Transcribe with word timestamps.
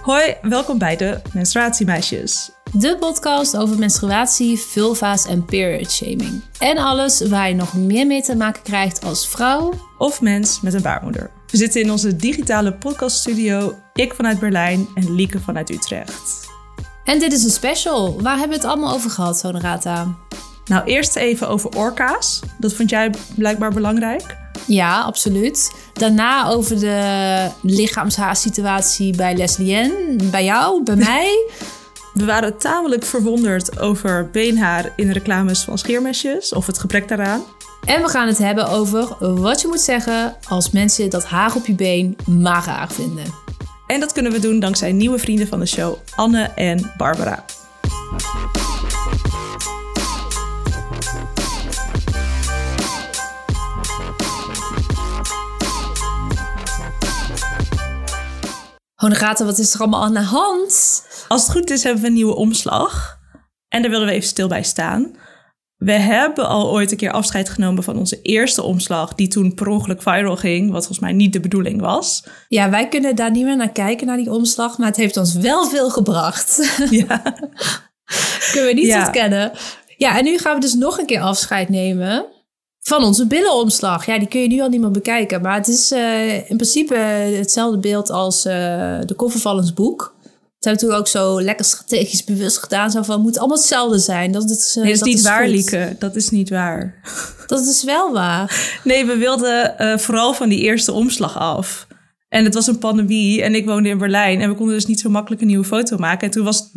Hoi, 0.00 0.34
welkom 0.42 0.78
bij 0.78 0.96
de 0.96 1.20
Menstruatiemeisjes. 1.32 2.50
De 2.72 2.96
podcast 3.00 3.56
over 3.56 3.78
menstruatie, 3.78 4.58
vulva's 4.58 5.26
en 5.26 5.44
period 5.44 5.90
shaming. 5.90 6.42
En 6.58 6.78
alles 6.78 7.28
waar 7.28 7.48
je 7.48 7.54
nog 7.54 7.74
meer 7.74 8.06
mee 8.06 8.22
te 8.22 8.36
maken 8.36 8.62
krijgt 8.62 9.04
als 9.04 9.28
vrouw. 9.28 9.72
Of 9.98 10.20
mens 10.20 10.60
met 10.60 10.74
een 10.74 10.82
baarmoeder. 10.82 11.30
We 11.46 11.56
zitten 11.56 11.80
in 11.80 11.90
onze 11.90 12.16
digitale 12.16 12.74
podcaststudio. 12.74 13.74
Ik 13.94 14.14
vanuit 14.14 14.38
Berlijn 14.38 14.88
en 14.94 15.14
Lieke 15.14 15.40
vanuit 15.40 15.70
Utrecht. 15.70 16.48
En 17.04 17.18
dit 17.18 17.32
is 17.32 17.44
een 17.44 17.50
special. 17.50 18.22
Waar 18.22 18.38
hebben 18.38 18.58
we 18.58 18.62
het 18.62 18.72
allemaal 18.72 18.94
over 18.94 19.10
gehad, 19.10 19.42
Honorata? 19.42 20.16
Nou, 20.64 20.84
eerst 20.84 21.16
even 21.16 21.48
over 21.48 21.76
orka's. 21.76 22.40
Dat 22.58 22.74
vond 22.74 22.90
jij 22.90 23.10
blijkbaar 23.36 23.72
belangrijk. 23.72 24.36
Ja, 24.66 25.00
absoluut. 25.00 25.72
Daarna 25.92 26.48
over 26.48 26.80
de 26.80 27.48
lichaamshaarsituatie 27.62 29.16
bij 29.16 29.36
Leslie 29.36 29.92
Bij 30.30 30.44
jou, 30.44 30.82
bij 30.82 30.96
mij. 31.10 31.50
We 32.14 32.24
waren 32.24 32.58
tamelijk 32.58 33.04
verwonderd 33.04 33.78
over 33.80 34.30
beenhaar 34.32 34.92
in 34.96 35.10
reclames 35.10 35.62
van 35.62 35.78
scheermesjes 35.78 36.52
of 36.52 36.66
het 36.66 36.78
gebrek 36.78 37.08
daaraan. 37.08 37.42
En 37.84 38.02
we 38.02 38.08
gaan 38.08 38.26
het 38.26 38.38
hebben 38.38 38.68
over 38.68 39.34
wat 39.40 39.60
je 39.60 39.68
moet 39.68 39.80
zeggen 39.80 40.36
als 40.48 40.70
mensen 40.70 41.10
dat 41.10 41.24
haar 41.24 41.54
op 41.54 41.66
je 41.66 41.74
been 41.74 42.16
mager 42.26 42.88
vinden. 42.90 43.24
En 43.86 44.00
dat 44.00 44.12
kunnen 44.12 44.32
we 44.32 44.38
doen 44.38 44.60
dankzij 44.60 44.92
nieuwe 44.92 45.18
vrienden 45.18 45.48
van 45.48 45.58
de 45.58 45.66
show, 45.66 45.96
Anne 46.14 46.42
en 46.42 46.92
Barbara. 46.96 47.44
Honorata, 59.00 59.44
wat 59.44 59.58
is 59.58 59.74
er 59.74 59.80
allemaal 59.80 60.02
aan 60.02 60.14
de 60.14 60.20
hand? 60.20 61.02
Als 61.28 61.42
het 61.42 61.50
goed 61.50 61.70
is, 61.70 61.82
hebben 61.82 62.02
we 62.02 62.08
een 62.08 62.14
nieuwe 62.14 62.34
omslag. 62.34 63.18
En 63.68 63.82
daar 63.82 63.90
willen 63.90 64.06
we 64.06 64.12
even 64.12 64.28
stil 64.28 64.48
bij 64.48 64.62
staan. 64.62 65.16
We 65.76 65.92
hebben 65.92 66.48
al 66.48 66.70
ooit 66.70 66.90
een 66.90 66.96
keer 66.96 67.10
afscheid 67.10 67.48
genomen 67.48 67.82
van 67.82 67.98
onze 67.98 68.22
eerste 68.22 68.62
omslag, 68.62 69.14
die 69.14 69.28
toen 69.28 69.54
per 69.54 69.66
ongeluk 69.66 70.02
viral 70.02 70.36
ging, 70.36 70.70
wat 70.70 70.78
volgens 70.78 70.98
mij 70.98 71.12
niet 71.12 71.32
de 71.32 71.40
bedoeling 71.40 71.80
was. 71.80 72.24
Ja, 72.48 72.70
wij 72.70 72.88
kunnen 72.88 73.16
daar 73.16 73.30
niet 73.30 73.44
meer 73.44 73.56
naar 73.56 73.72
kijken, 73.72 74.06
naar 74.06 74.16
die 74.16 74.32
omslag, 74.32 74.78
maar 74.78 74.86
het 74.86 74.96
heeft 74.96 75.16
ons 75.16 75.34
wel 75.34 75.66
veel 75.66 75.90
gebracht. 75.90 76.58
Ja. 76.90 77.22
kunnen 78.52 78.70
we 78.70 78.74
niet 78.74 78.86
ja. 78.86 79.04
ontkennen. 79.04 79.52
Ja, 79.96 80.18
en 80.18 80.24
nu 80.24 80.38
gaan 80.38 80.54
we 80.54 80.60
dus 80.60 80.74
nog 80.74 80.98
een 80.98 81.06
keer 81.06 81.20
afscheid 81.20 81.68
nemen 81.68 82.26
van 82.80 83.04
onze 83.04 83.26
billenomslag. 83.26 84.06
Ja, 84.06 84.18
die 84.18 84.28
kun 84.28 84.40
je 84.40 84.48
nu 84.48 84.60
al 84.60 84.68
niet 84.68 84.80
meer 84.80 84.90
bekijken, 84.90 85.42
maar 85.42 85.56
het 85.56 85.68
is 85.68 85.92
uh, 85.92 86.34
in 86.34 86.56
principe 86.56 86.94
hetzelfde 86.94 87.78
beeld 87.78 88.10
als 88.10 88.46
uh, 88.46 88.52
de 89.06 89.14
cover 89.16 89.40
van 89.40 89.56
ons 89.56 89.72
boek. 89.72 90.14
Dat 90.58 90.70
hebben 90.70 90.80
we 90.80 90.88
toen 90.88 91.00
ook 91.00 91.08
zo 91.08 91.42
lekker 91.42 91.64
strategisch 91.64 92.24
bewust 92.24 92.58
gedaan. 92.58 92.90
Zo 92.90 93.02
van, 93.02 93.14
het 93.14 93.22
moet 93.22 93.38
allemaal 93.38 93.56
hetzelfde 93.56 93.98
zijn. 93.98 94.32
Dat, 94.32 94.50
is, 94.50 94.76
uh, 94.76 94.82
nee, 94.82 94.92
dat 94.92 95.06
is 95.06 95.14
niet 95.14 95.22
waar, 95.22 95.48
Lieke. 95.48 95.96
Dat 95.98 96.16
is 96.16 96.30
niet 96.30 96.50
waar. 96.50 97.00
Dat 97.46 97.66
is 97.66 97.84
wel 97.84 98.12
waar. 98.12 98.48
Nee, 98.84 99.04
we 99.04 99.16
wilden 99.16 99.74
vooral 100.00 100.34
van 100.34 100.48
die 100.48 100.60
eerste 100.60 100.92
omslag 100.92 101.38
af. 101.38 101.86
En 102.28 102.44
het 102.44 102.54
was 102.54 102.66
een 102.66 102.78
pandemie 102.78 103.42
en 103.42 103.54
ik 103.54 103.66
woonde 103.66 103.88
in 103.88 103.98
Berlijn. 103.98 104.40
En 104.40 104.48
we 104.48 104.54
konden 104.54 104.74
dus 104.74 104.86
niet 104.86 105.00
zo 105.00 105.10
makkelijk 105.10 105.40
een 105.40 105.46
nieuwe 105.46 105.64
foto 105.64 105.96
maken. 105.96 106.26
En 106.26 106.30
toen, 106.30 106.44
was, 106.44 106.70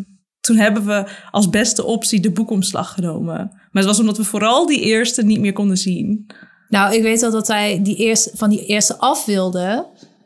toen 0.44 0.58
hebben 0.58 0.86
we 0.86 1.06
als 1.32 1.50
beste 1.50 1.84
optie 1.86 2.20
de 2.20 2.32
boekomslag 2.32 2.94
genomen. 2.94 3.36
Maar 3.36 3.84
het 3.84 3.86
was 3.86 4.00
omdat 4.00 4.18
we 4.18 4.24
vooral 4.24 4.66
die 4.66 4.82
eerste 4.82 5.24
niet 5.24 5.40
meer 5.40 5.54
konden 5.54 5.78
zien. 5.78 6.26
Nou, 6.68 6.94
ik 6.94 7.02
weet 7.02 7.22
wel 7.22 7.32
dat 7.32 7.48
wij 7.48 7.80
die 7.84 7.96
eerste, 7.96 8.32
van 8.34 8.50
die 8.50 8.66
eerste 8.66 8.98
af 8.98 9.26
wilden. 9.26 9.86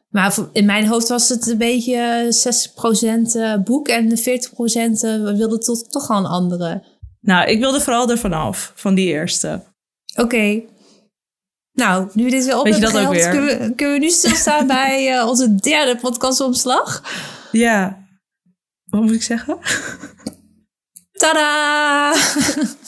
Maar 0.10 0.36
in 0.54 0.66
mijn 0.66 0.88
hoofd 0.88 1.08
was 1.08 1.30
het 1.30 1.48
een 1.48 1.58
beetje 1.58 2.34
60% 3.34 3.36
eh, 3.36 3.56
boek 3.64 3.88
en 3.88 4.10
40% 4.10 4.14
we 5.02 5.34
wilden 5.38 5.60
tot, 5.60 5.92
toch 5.92 6.10
al 6.10 6.18
een 6.18 6.26
andere. 6.26 6.84
Nou, 7.22 7.50
ik 7.50 7.60
wilde 7.60 7.82
vooral 7.82 8.10
ervan 8.10 8.34
af, 8.34 8.72
van 8.76 8.96
die 8.96 9.08
eerste. 9.08 9.64
Oké. 10.16 10.62
Nou, 11.74 12.10
nu 12.14 12.30
dit 12.30 12.46
weer 12.46 12.58
op 12.58 12.64
Weet 12.64 12.76
je 12.76 12.82
dat 12.82 12.98
ook 12.98 13.12
weer? 13.12 13.30
Kunnen, 13.30 13.60
we, 13.60 13.76
kunnen 13.76 14.00
we 14.00 14.06
nu 14.06 14.10
stilstaan 14.10 14.68
bij 14.78 15.16
uh, 15.16 15.28
onze 15.28 15.56
derde 15.56 15.96
podcastomslag? 15.96 17.04
Ja. 17.52 18.07
Wat 18.90 19.02
moet 19.02 19.12
ik 19.12 19.24
zeggen? 19.24 19.58
Tada! 21.22 22.16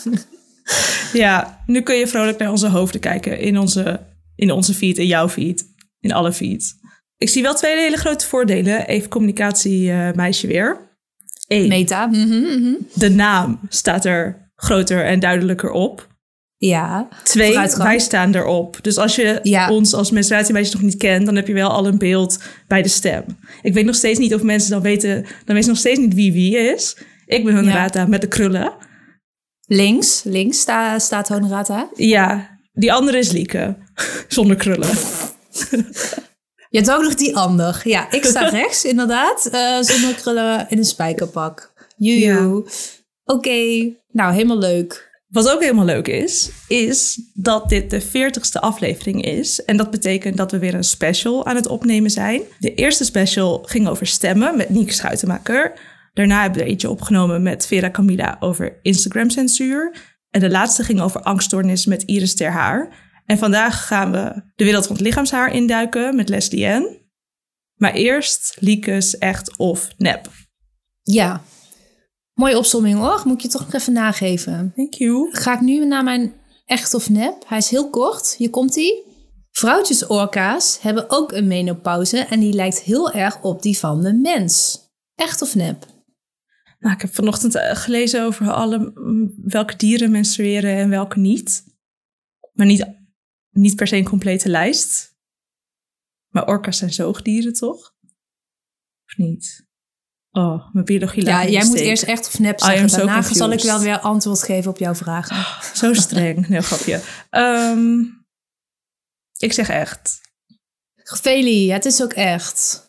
ja, 1.14 1.64
nu 1.66 1.82
kun 1.82 1.96
je 1.96 2.08
vrolijk 2.08 2.38
naar 2.38 2.52
onze 2.52 2.68
hoofden 2.68 3.02
kijken 3.02 3.40
in 3.40 3.58
onze, 3.58 4.00
in 4.36 4.52
onze 4.52 4.74
feed, 4.74 4.98
in 4.98 5.08
jouw 5.08 5.30
feed, 5.30 5.66
in 6.00 6.12
alle 6.12 6.34
feeds. 6.34 6.76
Ik 7.18 7.30
zie 7.30 7.42
wel 7.42 7.56
twee 7.56 7.78
hele 7.78 7.98
grote 7.98 8.28
voordelen. 8.28 8.88
Even 8.88 9.09
communicatie, 9.09 9.90
uh, 9.90 10.12
meisje 10.12 10.48
weer. 10.48 10.98
Eén. 11.48 11.68
Meta. 11.68 12.06
Mhm, 12.08 12.40
mhm. 12.40 12.74
De 12.94 13.09
naam 13.09 13.59
staat 13.70 14.06
er 14.06 14.52
groter 14.56 15.06
en 15.06 15.20
duidelijker 15.20 15.72
op. 15.72 16.09
Ja. 16.59 17.08
Twee, 17.24 17.58
wij 17.78 18.00
staan 18.00 18.36
erop. 18.36 18.78
Dus 18.81 18.97
als 18.97 19.16
je 19.16 19.68
ons 19.70 19.94
als 19.94 20.12
menstruatiemeisje 20.12 20.74
nog 20.74 20.81
niet 20.81 20.97
kent, 20.97 21.25
dan 21.25 21.36
heb 21.36 21.47
je 21.47 21.53
wel 21.53 21.70
al 21.70 21.88
een 21.88 21.97
beeld 21.97 22.40
bij 22.68 22.81
de 22.81 22.90
stem. 22.90 23.24
Ik 23.62 23.74
weet 23.74 23.86
nog 23.86 23.96
steeds 23.96 24.20
niet 24.20 24.34
of 24.34 24.44
mensen 24.44 24.72
dan 24.72 24.81
weten, 24.81 25.14
dan 25.24 25.30
weten 25.46 25.64
ze 25.64 25.70
nog 25.70 25.78
steeds 25.78 26.00
niet 26.00 26.14
wie 26.14 26.34
wie 26.34 26.58
is. 26.58 26.97
Ik 27.25 27.44
ben 27.44 27.56
Honorata 27.56 28.00
ja. 28.00 28.08
met 28.08 28.22
de 28.22 28.28
krullen. 28.28 28.74
Links, 29.66 30.22
links 30.24 30.59
sta, 30.59 31.00
staat 31.00 31.28
Honorata. 31.28 31.90
Ja, 31.96 32.59
die 32.74 32.94
andere 32.94 33.18
is 33.18 33.31
Lieke, 33.31 33.78
zonder 34.28 34.56
krullen. 34.56 34.90
Je 36.70 36.78
hebt 36.78 36.91
ook 36.91 37.03
nog 37.03 37.16
die 37.16 37.36
ander. 37.36 37.81
Ja, 37.84 38.12
ik 38.12 38.26
sta 38.26 38.50
rechts 38.59 38.86
inderdaad. 38.86 39.50
Uh, 39.52 39.81
zonder 39.81 40.16
krullen 40.16 40.66
in 40.70 40.78
een 40.78 40.86
spijkerpak. 40.86 41.74
Joejoe. 41.97 42.66
Oké, 43.24 43.94
nou 44.12 44.34
helemaal 44.34 44.58
leuk. 44.58 45.09
Wat 45.29 45.50
ook 45.50 45.62
helemaal 45.62 45.85
leuk 45.85 46.07
is, 46.07 46.50
is 46.67 47.22
dat 47.34 47.69
dit 47.69 47.90
de 47.90 48.01
40ste 48.01 48.59
aflevering 48.59 49.23
is. 49.25 49.66
En 49.66 49.78
dat 49.78 49.91
betekent 49.91 50.38
dat 50.38 50.51
we 50.51 50.59
weer 50.59 50.73
een 50.73 50.84
special 50.84 51.45
aan 51.45 51.56
het 51.56 51.67
opnemen 51.67 52.12
zijn. 52.12 52.41
De 52.59 52.73
eerste 52.73 53.03
special 53.03 53.63
ging 53.63 53.88
over 53.88 54.07
stemmen 54.07 54.57
met 54.57 54.69
Nieke 54.69 54.94
Schuitenmaker. 54.94 55.73
Daarna 56.13 56.41
hebben 56.41 56.59
we 56.59 56.66
er 56.66 56.72
eentje 56.72 56.90
opgenomen 56.90 57.44
met 57.44 57.66
Vera 57.66 57.91
Camilla 57.91 58.38
over 58.40 58.79
Instagram-censuur. 58.81 59.95
En 60.29 60.40
de 60.40 60.50
laatste 60.50 60.84
ging 60.84 61.01
over 61.01 61.22
angststoornis 61.22 61.85
met 61.85 62.03
Iris 62.03 62.35
Ter 62.35 62.51
Haar. 62.51 63.07
En 63.25 63.38
vandaag 63.38 63.88
gaan 63.88 64.11
we 64.11 64.41
de 64.56 64.63
wereld 64.63 64.88
het 64.88 65.00
lichaamshaar 65.00 65.53
induiken 65.53 66.16
met 66.16 66.29
Leslie 66.29 66.67
Ann. 66.67 66.97
Maar 67.75 67.94
eerst 67.94 68.57
Liekes 68.59 69.17
echt 69.17 69.57
of 69.57 69.88
nep. 69.97 70.29
Ja, 71.03 71.41
mooie 72.40 72.58
opzomming 72.58 72.98
hoor. 72.98 73.22
Moet 73.26 73.36
ik 73.36 73.42
je 73.42 73.48
toch 73.48 73.66
nog 73.66 73.74
even 73.74 73.94
nageven. 73.94 74.74
Thank 74.76 74.94
you. 74.94 75.30
Ga 75.32 75.54
ik 75.54 75.62
nu 75.62 75.86
naar 75.86 76.04
mijn 76.04 76.34
echt 76.66 76.94
of 76.94 77.10
nep. 77.10 77.44
Hij 77.48 77.58
is 77.58 77.70
heel 77.70 77.90
kort. 77.90 78.36
Hier 78.36 78.50
komt 78.50 78.76
hij. 78.76 79.04
Vrouwtjesorka's 79.52 80.82
hebben 80.82 81.10
ook 81.10 81.32
een 81.32 81.48
menopauze 81.48 82.18
en 82.18 82.40
die 82.40 82.54
lijkt 82.54 82.82
heel 82.82 83.12
erg 83.12 83.42
op 83.42 83.62
die 83.62 83.78
van 83.78 84.02
de 84.02 84.14
mens. 84.14 84.80
Echt 85.16 85.42
of 85.42 85.56
nep? 85.56 85.86
Nou, 86.80 86.96
ik 86.96 87.02
heb 87.02 87.14
vanochtend 87.14 87.56
eh, 87.56 87.76
gelezen 87.76 88.24
over 88.24 88.52
alle, 88.52 88.92
welke 89.44 89.76
dieren 89.76 90.12
menstrueren 90.12 90.76
en 90.76 90.90
welke 90.90 91.20
niet. 91.20 91.64
Maar 92.54 92.66
niet 92.66 92.98
niet 93.50 93.76
per 93.76 93.88
se 93.88 93.96
een 93.96 94.04
complete 94.04 94.50
lijst. 94.50 95.18
Maar 96.28 96.48
orka's 96.48 96.78
zijn 96.78 96.94
zoogdieren, 96.94 97.54
toch? 97.54 97.96
Of 99.06 99.18
niet? 99.18 99.68
Oh, 100.31 100.73
mijn 100.73 100.85
biologie 100.85 101.25
Ja, 101.25 101.47
jij 101.47 101.66
moet 101.66 101.79
eerst 101.79 102.03
echt 102.03 102.28
of 102.28 102.40
nep 102.40 102.59
zeggen. 102.59 102.88
Daarna 102.88 103.22
zal 103.22 103.51
ik 103.51 103.62
wel 103.62 103.79
weer 103.79 104.00
antwoord 104.00 104.44
geven 104.44 104.72
op 104.72 104.78
jouw 104.78 104.95
vragen. 104.95 105.35
Oh, 105.35 105.62
zo 105.73 105.94
streng. 105.94 106.47
nee, 106.47 106.62
grapje. 106.62 107.01
Um, 107.31 108.25
ik 109.38 109.53
zeg 109.53 109.69
echt. 109.69 110.22
Feli, 111.22 111.72
het 111.72 111.85
is 111.85 112.03
ook 112.03 112.13
echt. 112.13 112.88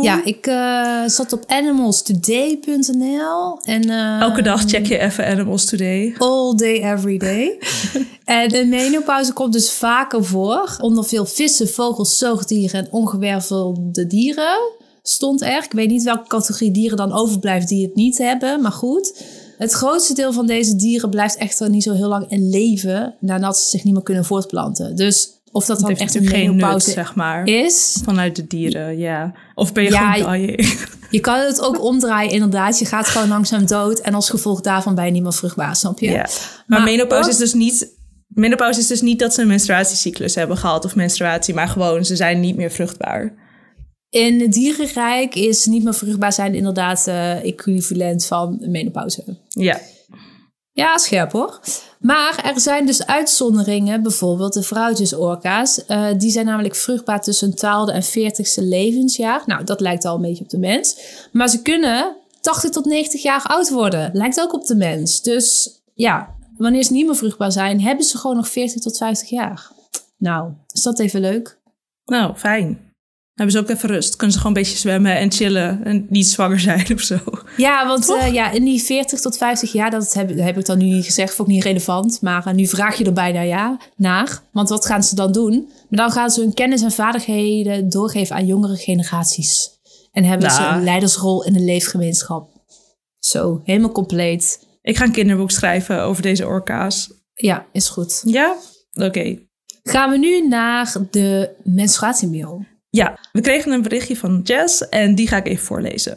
Ja, 0.00 0.24
ik 0.24 0.46
uh, 0.46 1.02
zat 1.06 1.32
op 1.32 1.44
animalstoday.nl. 1.46 3.58
En, 3.62 3.88
uh, 3.88 4.20
Elke 4.20 4.42
dag 4.42 4.62
check 4.62 4.86
je 4.86 4.98
even 4.98 5.26
Animals 5.26 5.64
Today. 5.64 6.14
All 6.18 6.54
day, 6.54 6.92
every 6.92 7.18
day. 7.18 7.58
en 8.24 8.48
de 8.48 8.64
menopauze 8.64 9.32
komt 9.32 9.52
dus 9.52 9.72
vaker 9.72 10.24
voor. 10.24 10.76
Onder 10.80 11.04
veel 11.04 11.26
vissen, 11.26 11.68
vogels, 11.68 12.18
zoogdieren 12.18 12.84
en 12.84 12.92
ongewervelde 12.92 14.06
dieren 14.06 14.80
stond 15.02 15.42
er. 15.42 15.64
Ik 15.64 15.72
weet 15.72 15.88
niet 15.88 16.02
welke 16.02 16.28
categorie 16.28 16.70
dieren 16.70 16.96
dan 16.96 17.12
overblijft 17.12 17.68
die 17.68 17.86
het 17.86 17.94
niet 17.94 18.18
hebben, 18.18 18.62
maar 18.62 18.72
goed. 18.72 19.24
Het 19.58 19.72
grootste 19.72 20.14
deel 20.14 20.32
van 20.32 20.46
deze 20.46 20.76
dieren 20.76 21.10
blijft 21.10 21.36
echter 21.36 21.70
niet 21.70 21.82
zo 21.82 21.92
heel 21.92 22.08
lang 22.08 22.30
in 22.30 22.50
leven 22.50 23.14
nadat 23.20 23.58
ze 23.58 23.68
zich 23.68 23.84
niet 23.84 23.94
meer 23.94 24.02
kunnen 24.02 24.24
voortplanten. 24.24 24.96
Dus 24.96 25.42
of 25.52 25.66
dat, 25.66 25.80
dan 25.80 25.96
echt 25.96 26.14
een 26.14 26.24
menopauze 26.24 26.90
zeg 26.90 27.14
maar, 27.14 27.46
is. 27.46 28.00
Vanuit 28.04 28.36
de 28.36 28.46
dieren, 28.46 28.98
ja. 28.98 29.34
Of 29.54 29.72
ben 29.72 29.84
je 29.84 29.90
ja, 29.90 30.12
gewoon 30.12 30.40
je, 30.40 30.76
je 31.10 31.20
kan 31.20 31.38
het 31.38 31.60
ook 31.60 31.82
omdraaien, 31.82 32.30
inderdaad. 32.30 32.78
Je 32.78 32.84
gaat 32.84 33.08
gewoon 33.08 33.28
langzaam 33.28 33.66
dood. 33.66 33.98
En 33.98 34.14
als 34.14 34.30
gevolg 34.30 34.60
daarvan 34.60 34.94
ben 34.94 35.04
je 35.04 35.10
niet 35.10 35.22
meer 35.22 35.32
vruchtbaar, 35.32 35.76
snap 35.76 35.98
je? 35.98 36.10
Ja. 36.10 36.28
Maar, 36.66 36.82
menopauze 36.82 37.30
is 37.30 37.36
dus 37.36 37.54
niet... 37.54 38.00
Menopauze 38.28 38.80
is 38.80 38.86
dus 38.86 39.00
niet 39.00 39.18
dat 39.18 39.34
ze 39.34 39.40
een 39.40 39.48
menstruatiecyclus 39.48 40.34
hebben 40.34 40.56
gehad 40.56 40.84
of 40.84 40.94
menstruatie, 40.94 41.54
maar 41.54 41.68
gewoon 41.68 42.04
ze 42.04 42.16
zijn 42.16 42.40
niet 42.40 42.56
meer 42.56 42.70
vruchtbaar. 42.70 43.34
In 44.12 44.40
het 44.40 44.52
dierenrijk 44.52 45.34
is 45.34 45.66
niet 45.66 45.84
meer 45.84 45.94
vruchtbaar 45.94 46.32
zijn 46.32 46.54
inderdaad 46.54 47.06
uh, 47.08 47.44
equivalent 47.44 48.24
van 48.24 48.58
menopauze. 48.60 49.24
Ja. 49.48 49.80
Ja, 50.72 50.98
scherp 50.98 51.32
hoor. 51.32 51.60
Maar 52.00 52.52
er 52.54 52.60
zijn 52.60 52.86
dus 52.86 53.06
uitzonderingen, 53.06 54.02
bijvoorbeeld 54.02 54.52
de 54.52 54.62
vrouwtjesorka's. 54.62 55.84
Uh, 55.88 56.06
die 56.16 56.30
zijn 56.30 56.46
namelijk 56.46 56.76
vruchtbaar 56.76 57.22
tussen 57.22 57.50
12e 57.50 57.94
en 57.94 58.04
40ste 58.04 58.62
levensjaar. 58.62 59.42
Nou, 59.46 59.64
dat 59.64 59.80
lijkt 59.80 60.04
al 60.04 60.14
een 60.14 60.22
beetje 60.22 60.44
op 60.44 60.50
de 60.50 60.58
mens. 60.58 60.96
Maar 61.32 61.48
ze 61.48 61.62
kunnen 61.62 62.16
80 62.40 62.70
tot 62.70 62.84
90 62.84 63.22
jaar 63.22 63.42
oud 63.42 63.70
worden. 63.70 64.10
Lijkt 64.12 64.40
ook 64.40 64.52
op 64.52 64.66
de 64.66 64.76
mens. 64.76 65.22
Dus 65.22 65.70
ja, 65.94 66.34
wanneer 66.56 66.82
ze 66.82 66.92
niet 66.92 67.06
meer 67.06 67.16
vruchtbaar 67.16 67.52
zijn, 67.52 67.80
hebben 67.80 68.04
ze 68.04 68.18
gewoon 68.18 68.36
nog 68.36 68.48
40 68.48 68.80
tot 68.80 68.96
50 68.96 69.28
jaar. 69.30 69.70
Nou, 70.16 70.52
is 70.72 70.82
dat 70.82 70.98
even 70.98 71.20
leuk? 71.20 71.58
Nou, 72.04 72.34
fijn 72.36 72.91
hebben 73.42 73.52
ze 73.52 73.58
ook 73.58 73.76
even 73.76 73.88
rust. 73.88 74.16
Kunnen 74.16 74.32
ze 74.36 74.42
gewoon 74.42 74.56
een 74.56 74.62
beetje 74.62 74.78
zwemmen 74.78 75.16
en 75.16 75.32
chillen 75.32 75.84
en 75.84 76.06
niet 76.08 76.26
zwanger 76.26 76.60
zijn 76.60 76.86
of 76.94 77.00
zo. 77.00 77.18
Ja, 77.56 77.86
want 77.86 78.08
uh, 78.08 78.32
ja, 78.32 78.50
in 78.50 78.64
die 78.64 78.82
40 78.82 79.20
tot 79.20 79.36
50 79.36 79.72
jaar, 79.72 79.90
dat 79.90 80.12
heb, 80.12 80.38
heb 80.38 80.58
ik 80.58 80.66
dan 80.66 80.78
nu 80.78 80.84
niet 80.84 81.04
gezegd, 81.04 81.34
vond 81.34 81.48
ik 81.48 81.54
niet 81.54 81.64
relevant. 81.64 82.20
Maar 82.20 82.46
uh, 82.46 82.54
nu 82.54 82.66
vraag 82.66 82.98
je 82.98 83.04
er 83.04 83.12
bijna 83.12 83.40
ja, 83.40 83.78
naar. 83.96 84.42
Want 84.52 84.68
wat 84.68 84.86
gaan 84.86 85.02
ze 85.02 85.14
dan 85.14 85.32
doen? 85.32 85.68
Maar 85.88 85.98
dan 85.98 86.10
gaan 86.10 86.30
ze 86.30 86.40
hun 86.40 86.54
kennis 86.54 86.82
en 86.82 86.92
vaardigheden 86.92 87.88
doorgeven 87.88 88.36
aan 88.36 88.46
jongere 88.46 88.76
generaties. 88.76 89.70
En 90.12 90.24
hebben 90.24 90.50
ze 90.50 90.62
een 90.62 90.84
leidersrol 90.84 91.44
in 91.44 91.52
de 91.52 91.60
leefgemeenschap. 91.60 92.50
Zo, 93.18 93.60
helemaal 93.64 93.92
compleet. 93.92 94.66
Ik 94.82 94.96
ga 94.96 95.04
een 95.04 95.12
kinderboek 95.12 95.50
schrijven 95.50 96.02
over 96.02 96.22
deze 96.22 96.46
orka's. 96.46 97.10
Ja, 97.34 97.66
is 97.72 97.88
goed. 97.88 98.22
Ja? 98.24 98.56
Oké. 98.92 99.38
Gaan 99.82 100.10
we 100.10 100.18
nu 100.18 100.48
naar 100.48 100.94
de 101.10 101.50
menstruatiemail. 101.62 102.64
Ja, 102.96 103.18
we 103.32 103.40
kregen 103.40 103.72
een 103.72 103.82
berichtje 103.82 104.16
van 104.16 104.40
Jess 104.44 104.88
en 104.88 105.14
die 105.14 105.28
ga 105.28 105.36
ik 105.36 105.46
even 105.46 105.64
voorlezen. 105.64 106.16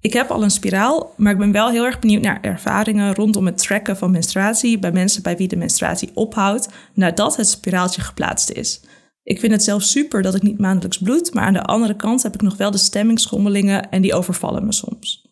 Ik 0.00 0.12
heb 0.12 0.30
al 0.30 0.42
een 0.42 0.50
spiraal, 0.50 1.14
maar 1.16 1.32
ik 1.32 1.38
ben 1.38 1.52
wel 1.52 1.70
heel 1.70 1.84
erg 1.84 1.98
benieuwd 1.98 2.22
naar 2.22 2.40
ervaringen 2.40 3.14
rondom 3.14 3.46
het 3.46 3.58
tracken 3.58 3.96
van 3.96 4.10
menstruatie 4.10 4.78
bij 4.78 4.92
mensen 4.92 5.22
bij 5.22 5.36
wie 5.36 5.48
de 5.48 5.56
menstruatie 5.56 6.10
ophoudt 6.14 6.68
nadat 6.94 7.36
het 7.36 7.48
spiraaltje 7.48 8.00
geplaatst 8.00 8.50
is. 8.50 8.80
Ik 9.22 9.40
vind 9.40 9.52
het 9.52 9.62
zelf 9.62 9.82
super 9.82 10.22
dat 10.22 10.34
ik 10.34 10.42
niet 10.42 10.58
maandelijks 10.58 10.98
bloed, 10.98 11.34
maar 11.34 11.44
aan 11.44 11.52
de 11.52 11.62
andere 11.62 11.96
kant 11.96 12.22
heb 12.22 12.34
ik 12.34 12.42
nog 12.42 12.56
wel 12.56 12.70
de 12.70 12.78
stemmingschommelingen 12.78 13.90
en 13.90 14.02
die 14.02 14.14
overvallen 14.14 14.64
me 14.64 14.72
soms. 14.72 15.26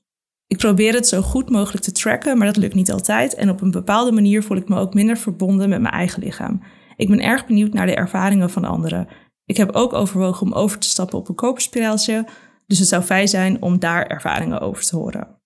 Ik 0.47 0.57
probeer 0.57 0.95
het 0.95 1.09
zo 1.09 1.23
goed 1.23 1.51
mogelijk 1.51 1.85
te 1.85 1.93
tracken, 1.93 2.39
maar 2.39 2.47
dat 2.47 2.57
lukt 2.57 2.75
niet 2.75 2.93
altijd 2.93 3.35
en 3.35 3.51
op 3.51 3.61
een 3.61 3.71
bepaalde 3.71 4.13
manier 4.13 4.43
voel 4.43 4.57
ik 4.57 4.69
me 4.69 4.79
ook 4.79 4.95
minder 4.95 5.17
verbonden 5.17 5.69
met 5.69 5.81
mijn 5.81 5.95
eigen 5.95 6.23
lichaam. 6.23 6.63
Ik 6.97 7.09
ben 7.09 7.21
erg 7.21 7.47
benieuwd 7.47 7.73
naar 7.73 7.87
de 7.87 7.95
ervaringen 7.95 8.51
van 8.51 8.65
anderen 8.65 9.09
ik 9.51 9.57
heb 9.57 9.73
ook 9.73 9.93
overwogen 9.93 10.47
om 10.47 10.53
over 10.53 10.79
te 10.79 10.89
stappen 10.89 11.19
op 11.19 11.29
een 11.29 11.35
koperspiraaltje. 11.35 12.27
Dus 12.67 12.79
het 12.79 12.89
zou 12.89 13.03
fijn 13.03 13.29
zijn 13.29 13.63
om 13.63 13.79
daar 13.79 14.07
ervaringen 14.07 14.61
over 14.61 14.85
te 14.85 14.97
horen. 14.97 15.41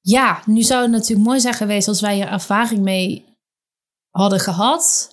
Ja, 0.00 0.42
nu 0.46 0.62
zou 0.62 0.82
het 0.82 0.90
natuurlijk 0.90 1.28
mooi 1.28 1.40
zijn 1.40 1.54
geweest 1.54 1.88
als 1.88 2.00
wij 2.00 2.20
er 2.20 2.28
ervaring 2.28 2.80
mee 2.80 3.24
hadden 4.10 4.40
gehad. 4.40 5.12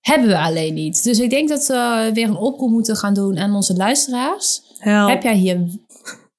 Hebben 0.00 0.28
we 0.28 0.38
alleen 0.38 0.74
niet. 0.74 1.04
Dus 1.04 1.18
ik 1.18 1.30
denk 1.30 1.48
dat 1.48 1.66
we 1.66 2.10
weer 2.14 2.28
een 2.28 2.36
oproep 2.36 2.70
moeten 2.70 2.96
gaan 2.96 3.14
doen 3.14 3.38
aan 3.38 3.54
onze 3.54 3.76
luisteraars. 3.76 4.62
Help. 4.78 5.08
Heb 5.08 5.22
jij 5.22 5.36
hier... 5.36 5.68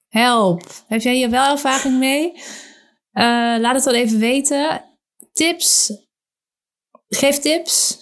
Help. 0.07 0.83
Heb 0.87 1.01
jij 1.01 1.15
hier 1.15 1.29
wel 1.29 1.51
ervaring 1.51 1.99
mee? 1.99 2.31
Uh, 2.33 2.41
laat 3.59 3.75
het 3.75 3.83
dan 3.83 3.93
even 3.93 4.19
weten. 4.19 4.83
Tips. 5.33 5.93
Geef 7.07 7.39
tips. 7.39 7.97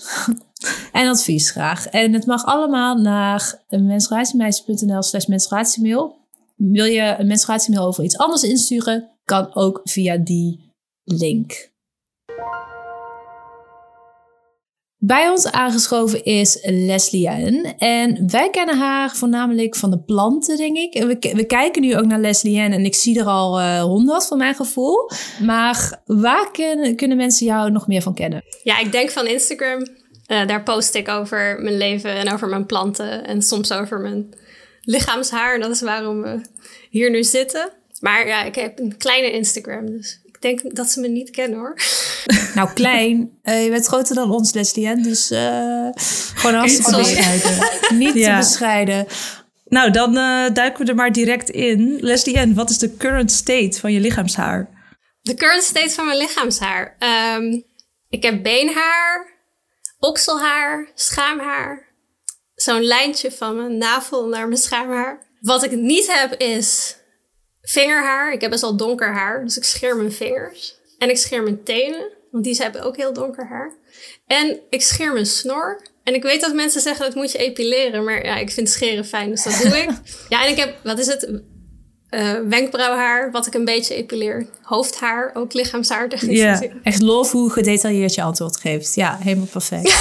En 0.92 1.08
advies 1.08 1.52
graag. 1.52 1.88
En 1.88 2.14
het 2.14 2.26
mag 2.26 2.46
allemaal 2.46 2.98
naar 2.98 3.64
menstruatiemeisjes.nl 3.70 5.02
slash 5.02 5.26
menstruatiemail. 5.26 6.18
Wil 6.56 6.86
je 6.86 7.16
een 7.18 7.28
menstruatiemail 7.28 7.86
over 7.86 8.04
iets 8.04 8.18
anders 8.18 8.44
insturen, 8.44 9.10
kan 9.24 9.56
ook 9.56 9.80
via 9.84 10.18
die 10.18 10.74
link. 11.04 11.74
Bij 15.06 15.30
ons 15.30 15.52
aangeschoven 15.52 16.24
is 16.24 16.60
Leslie. 16.62 17.28
En 17.78 18.30
wij 18.32 18.50
kennen 18.50 18.78
haar 18.78 19.16
voornamelijk 19.16 19.76
van 19.76 19.90
de 19.90 20.00
planten, 20.00 20.58
denk 20.58 20.78
ik. 20.78 21.04
We, 21.36 21.46
kijken 21.46 21.82
nu 21.82 21.98
ook 21.98 22.06
naar 22.06 22.20
Leslie 22.20 22.60
en 22.60 22.86
ik 22.86 22.96
zie 22.96 23.20
er 23.20 23.26
al 23.26 23.60
uh, 23.60 23.82
honderd 23.82 24.28
van 24.28 24.38
mijn 24.38 24.56
gevoel. 24.56 25.10
Maar 25.42 26.02
waar 26.06 26.52
kunnen 26.96 27.18
mensen 27.18 27.46
jou 27.46 27.72
nog 27.72 27.88
meer 27.88 28.02
van 28.02 28.14
kennen? 28.14 28.44
Ja, 28.64 28.80
ik 28.80 28.92
denk 28.92 29.10
van 29.10 29.28
Instagram. 29.28 29.88
Uh, 30.28 30.48
daar 30.48 30.64
post 30.64 30.96
ik 30.96 31.08
over 31.08 31.58
mijn 31.62 31.78
leven 31.78 32.16
en 32.16 32.34
over 32.34 32.48
mijn 32.48 32.66
planten 32.66 33.26
en 33.26 33.42
soms 33.42 33.72
over 33.72 34.00
mijn 34.00 34.34
lichaamshaar. 34.82 35.60
Dat 35.60 35.72
is 35.72 35.82
waarom 35.82 36.22
we 36.22 36.42
hier 36.90 37.10
nu 37.10 37.24
zitten. 37.24 37.70
Maar 38.00 38.28
ja, 38.28 38.44
ik 38.44 38.56
heb 38.56 38.80
een 38.80 38.98
kleine 38.98 39.32
Instagram, 39.32 39.86
dus 39.86 40.20
ik 40.26 40.42
denk 40.42 40.76
dat 40.76 40.90
ze 40.90 41.00
me 41.00 41.08
niet 41.08 41.30
kennen 41.30 41.60
hoor. 41.60 41.76
Nou, 42.56 42.70
klein. 42.74 43.40
Uh, 43.44 43.64
je 43.64 43.70
bent 43.70 43.86
groter 43.86 44.16
dan 44.16 44.32
ons, 44.32 44.54
Leslie, 44.54 45.02
Dus 45.02 45.32
uh, 45.32 45.90
gewoon 46.36 46.56
hartstikke 46.56 46.96
bescheiden. 46.96 47.52
niet 48.04 48.14
te 48.14 48.36
bescheiden. 48.38 49.08
Nou, 49.66 49.92
dan 49.92 50.14
duiken 50.54 50.86
we 50.86 50.92
er 50.92 50.96
maar 50.96 51.12
direct 51.12 51.50
in. 51.50 51.98
Leslie 52.00 52.54
wat 52.54 52.70
is 52.70 52.78
de 52.78 52.98
current 52.98 53.32
state 53.32 53.80
van 53.80 53.94
je 53.94 54.00
lichaamshaar? 54.00 54.70
De 55.22 55.34
current 55.34 55.64
state 55.64 55.90
van 55.90 56.06
mijn 56.06 56.18
lichaamshaar? 56.18 56.98
Um, 57.38 57.64
ik 58.10 58.24
heb 58.24 58.44
beenhaar, 58.44 59.35
okselhaar, 60.00 60.92
schaamhaar. 60.96 61.94
Zo'n 62.56 62.84
lijntje 62.84 63.32
van 63.32 63.56
mijn 63.56 63.78
navel 63.78 64.28
naar 64.28 64.48
mijn 64.48 64.60
schaamhaar. 64.60 65.28
Wat 65.40 65.64
ik 65.64 65.72
niet 65.72 66.14
heb 66.14 66.34
is 66.34 66.98
vingerhaar. 67.62 68.34
Ik 68.34 68.42
heb 68.42 68.50
best 68.50 68.62
wel 68.62 68.78
donker 68.78 69.14
haar, 69.14 69.44
dus 69.44 69.58
ik 69.58 69.64
scheer 69.64 69.96
mijn 69.96 70.12
vingers. 70.12 70.80
En 70.98 71.10
ik 71.10 71.18
scheer 71.18 71.44
mijn 71.44 71.64
tenen, 71.64 72.12
want 72.32 72.44
die 72.44 72.56
hebben 72.56 72.82
ook 72.82 72.98
heel 72.98 73.14
donker 73.14 73.48
haar. 73.48 73.74
En 74.26 74.60
ik 74.70 74.82
scheer 74.82 75.14
mijn 75.14 75.26
snor. 75.26 75.82
En 76.04 76.14
ik 76.14 76.24
weet 76.24 76.42
dat 76.42 76.54
mensen 76.54 76.82
zeggen 76.82 77.06
dat 77.06 77.16
moet 77.16 77.32
je 77.32 77.38
epileren, 77.38 78.04
maar 78.04 78.26
ja, 78.26 78.38
ik 78.38 78.52
vind 78.52 78.70
scheren 78.70 79.06
fijn, 79.06 79.30
dus 79.30 79.44
dat 79.44 79.62
doe 79.62 79.78
ik. 79.78 79.90
Ja, 80.30 80.46
en 80.46 80.52
ik 80.52 80.58
heb, 80.58 80.76
wat 80.84 81.00
is 81.00 81.08
het? 81.08 81.42
Uh, 82.16 82.40
wenkbrauwhaar, 82.50 83.32
wat 83.32 83.48
ik 83.48 83.54
een 83.54 83.66
beetje 83.66 83.96
epileer. 83.96 84.48
Hoofdhaar, 84.62 85.32
ook 85.34 85.54
lichaamshaar 85.54 86.08
ja, 86.30 86.62
Echt 86.84 87.02
lof 87.02 87.32
hoe 87.32 87.52
gedetailleerd 87.52 88.16
je 88.16 88.22
antwoord 88.22 88.58
geeft. 88.58 88.96
Ja, 88.96 89.18
helemaal 89.22 89.46
perfect. 89.46 89.90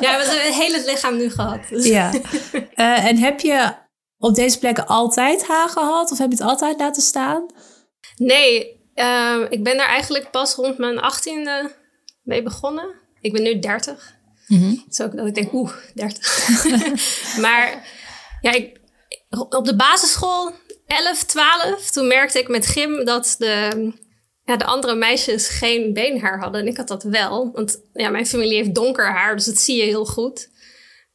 ja, 0.00 0.16
we 0.18 0.24
hebben 0.24 0.26
het 0.26 0.54
hele 0.54 0.82
lichaam 0.86 1.16
nu 1.16 1.30
gehad. 1.30 1.60
Dus. 1.68 1.86
Ja. 1.98 2.12
Uh, 2.52 3.04
en 3.04 3.16
heb 3.16 3.40
je 3.40 3.72
op 4.18 4.34
deze 4.34 4.58
plekken 4.58 4.86
altijd 4.86 5.46
haar 5.46 5.68
gehad? 5.68 6.12
Of 6.12 6.18
heb 6.18 6.30
je 6.30 6.36
het 6.36 6.46
altijd 6.46 6.78
laten 6.78 7.02
staan? 7.02 7.46
Nee, 8.16 8.80
uh, 8.94 9.40
ik 9.48 9.64
ben 9.64 9.76
daar 9.76 9.88
eigenlijk 9.88 10.30
pas 10.30 10.54
rond 10.54 10.78
mijn 10.78 11.00
achttiende 11.00 11.70
mee 12.22 12.42
begonnen. 12.42 12.94
Ik 13.20 13.32
ben 13.32 13.42
nu 13.42 13.58
30. 13.58 14.16
Mm 14.46 14.60
-hmm. 14.60 14.84
Dus 14.88 15.00
ook 15.00 15.16
dat 15.16 15.26
ik 15.26 15.34
denk, 15.34 15.52
oeh, 15.52 15.72
30. 15.94 17.38
maar 17.40 17.86
ja, 18.40 18.52
ik, 18.52 18.80
op 19.48 19.64
de 19.64 19.76
basisschool 19.76 20.52
11, 20.88 21.24
12, 21.24 21.90
toen 21.90 22.06
merkte 22.06 22.38
ik 22.38 22.48
met 22.48 22.66
gym 22.66 23.04
dat 23.04 23.34
de, 23.38 23.92
ja, 24.44 24.56
de 24.56 24.64
andere 24.64 24.94
meisjes 24.94 25.48
geen 25.48 25.92
beenhaar 25.92 26.38
hadden. 26.38 26.60
En 26.60 26.66
ik 26.66 26.76
had 26.76 26.88
dat 26.88 27.02
wel. 27.02 27.50
Want 27.52 27.80
ja, 27.92 28.08
mijn 28.08 28.26
familie 28.26 28.56
heeft 28.56 28.74
donker 28.74 29.12
haar, 29.12 29.36
dus 29.36 29.44
dat 29.44 29.58
zie 29.58 29.76
je 29.76 29.82
heel 29.82 30.04
goed. 30.06 30.48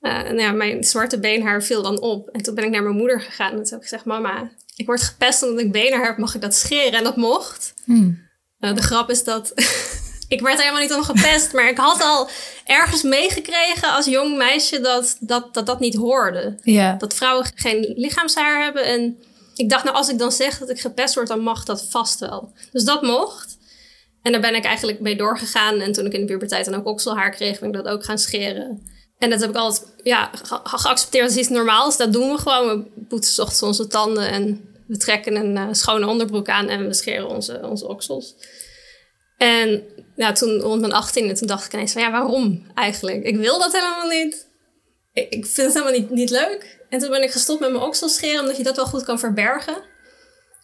Uh, 0.02 0.30
en 0.30 0.38
ja, 0.38 0.52
mijn 0.52 0.84
zwarte 0.84 1.20
beenhaar 1.20 1.64
viel 1.64 1.82
dan 1.82 2.00
op. 2.02 2.30
En 2.30 2.42
toen 2.42 2.56
ben 2.56 2.64
ik 2.64 2.70
naar 2.70 2.84
mijn 2.84 2.96
moeder 2.96 3.22
gegaan. 3.22 3.52
En 3.52 3.56
toen 3.56 3.66
heb 3.66 3.78
ik 3.78 3.84
gezegd, 3.84 4.06
mama, 4.06 4.52
ik 4.76 4.86
word 4.86 5.02
gepest 5.02 5.44
omdat 5.44 5.60
ik 5.60 5.72
beenhaar 5.72 6.06
heb. 6.06 6.18
Mag 6.18 6.36
ik 6.36 6.42
dat 6.42 6.56
scheren? 6.56 6.98
En 6.98 7.04
dat 7.04 7.16
mocht. 7.16 7.74
Hmm. 7.86 8.28
Uh, 8.60 8.76
de 8.76 8.82
grap 8.82 9.10
is 9.10 9.24
dat 9.24 9.54
ik 10.28 10.42
werd 10.42 10.60
helemaal 10.60 10.82
niet 10.82 10.94
om 10.94 11.04
gepest. 11.04 11.54
maar 11.54 11.70
ik 11.70 11.78
had 11.78 12.02
al 12.02 12.30
ergens 12.66 13.04
meegekregen 13.04 13.94
als 13.94 14.06
jong 14.06 14.38
meisje 14.38 14.80
dat 14.82 15.18
dat, 15.20 15.54
dat, 15.54 15.66
dat 15.66 15.80
niet 15.80 15.96
hoorde. 15.96 16.58
Ja. 16.62 16.96
Dat 16.98 17.14
vrouwen 17.14 17.46
geen 17.56 17.94
lichaamshaar 17.96 18.64
hebben. 18.64 18.86
En 18.86 19.18
ik 19.56 19.70
dacht, 19.70 19.84
nou, 19.84 19.96
als 19.96 20.10
ik 20.10 20.18
dan 20.18 20.32
zeg 20.32 20.58
dat 20.58 20.70
ik 20.70 20.80
gepest 20.80 21.16
word, 21.16 21.28
dan 21.28 21.40
mag 21.40 21.64
dat 21.64 21.86
vast 21.90 22.20
wel. 22.20 22.54
Dus 22.72 22.84
dat 22.84 23.02
mocht. 23.02 23.58
En 24.22 24.32
daar 24.32 24.42
ben 24.42 24.56
ik 24.56 24.64
eigenlijk 24.64 25.00
mee 25.00 25.16
doorgegaan. 25.16 25.80
En 25.80 25.92
toen 25.92 26.06
ik 26.06 26.14
in 26.14 26.20
de 26.20 26.26
puberteit 26.26 26.66
dan 26.66 26.76
ook 26.76 26.88
okselhaar 26.88 27.30
kreeg, 27.30 27.60
ben 27.60 27.70
ik 27.70 27.76
dat 27.76 27.88
ook 27.88 28.04
gaan 28.04 28.18
scheren. 28.18 28.92
En 29.18 29.30
dat 29.30 29.40
heb 29.42 29.50
ik 29.50 29.56
altijd 29.56 29.94
ja, 30.04 30.30
ge 30.44 30.60
geaccepteerd 30.64 31.26
als 31.26 31.36
iets 31.36 31.50
normaals. 31.50 31.98
Dat 31.98 32.14
doen 32.14 32.32
we 32.32 32.38
gewoon. 32.38 32.84
We 32.84 33.04
poetsen 33.08 33.44
ochtends 33.44 33.64
onze 33.64 33.88
tanden 33.88 34.30
en 34.30 34.70
we 34.88 34.98
trekken 34.98 35.36
een 35.36 35.56
uh, 35.56 35.68
schone 35.72 36.08
onderbroek 36.08 36.50
aan 36.50 36.70
en 36.70 36.88
we 36.88 36.94
scheren 36.94 37.30
onze, 37.30 37.60
onze 37.64 37.88
oksels. 37.88 38.36
En 39.38 39.84
ja, 40.16 40.32
toen 40.32 40.60
rond 40.60 40.82
mijn 40.82 40.94
18 40.94 41.36
toen 41.36 41.48
dacht 41.48 41.66
ik 41.66 41.74
ineens 41.74 41.92
van 41.92 42.02
ja, 42.02 42.12
waarom 42.12 42.66
eigenlijk? 42.74 43.24
Ik 43.24 43.36
wil 43.36 43.60
dat 43.60 43.74
helemaal 43.74 44.08
niet. 44.08 44.48
Ik, 45.14 45.46
vind 45.46 45.56
het 45.56 45.74
helemaal 45.74 46.00
niet, 46.00 46.10
niet 46.10 46.30
leuk. 46.30 46.80
En 46.90 47.00
toen 47.00 47.10
ben 47.10 47.24
ik 47.24 47.32
gestopt 47.32 47.60
met 47.60 47.72
mijn 47.72 47.84
okselscheren, 47.84 48.42
omdat 48.42 48.58
je 48.58 48.64
dat 48.64 48.76
wel 48.76 48.86
goed 48.86 49.04
kan 49.04 49.20
verbergen. 49.20 49.84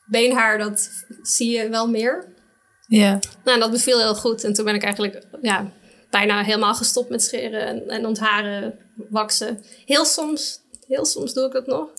Beenhaar, 0.05 0.57
dat 0.57 0.89
zie 1.21 1.57
je 1.57 1.69
wel 1.69 1.89
meer. 1.89 2.33
Ja. 2.87 3.19
Nou, 3.43 3.59
dat 3.59 3.71
beviel 3.71 3.99
heel 3.99 4.15
goed. 4.15 4.43
En 4.43 4.53
toen 4.53 4.65
ben 4.65 4.75
ik 4.75 4.83
eigenlijk 4.83 5.23
ja, 5.41 5.71
bijna 6.09 6.43
helemaal 6.43 6.75
gestopt 6.75 7.09
met 7.09 7.23
scheren 7.23 7.65
en, 7.65 7.87
en 7.87 8.05
ontharen, 8.05 8.79
waksen. 9.09 9.63
Heel 9.85 10.05
soms 10.05 10.61
Heel 10.89 11.05
soms 11.05 11.33
doe 11.33 11.45
ik 11.45 11.51
dat 11.51 11.65
nog. 11.65 11.89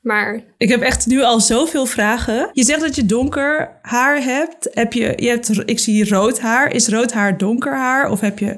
Maar... 0.00 0.44
Ik 0.58 0.68
heb 0.68 0.80
echt 0.80 1.06
nu 1.06 1.22
al 1.22 1.40
zoveel 1.40 1.86
vragen. 1.86 2.50
Je 2.52 2.64
zegt 2.64 2.80
dat 2.80 2.94
je 2.94 3.06
donker 3.06 3.78
haar 3.82 4.22
hebt. 4.22 4.68
Heb 4.72 4.92
je, 4.92 5.12
je 5.16 5.28
hebt, 5.28 5.50
ik 5.64 5.78
zie 5.78 6.08
rood 6.08 6.40
haar. 6.40 6.72
Is 6.72 6.88
rood 6.88 7.12
haar 7.12 7.38
donker 7.38 7.76
haar? 7.76 8.10
Of 8.10 8.20
heb 8.20 8.38
je... 8.38 8.56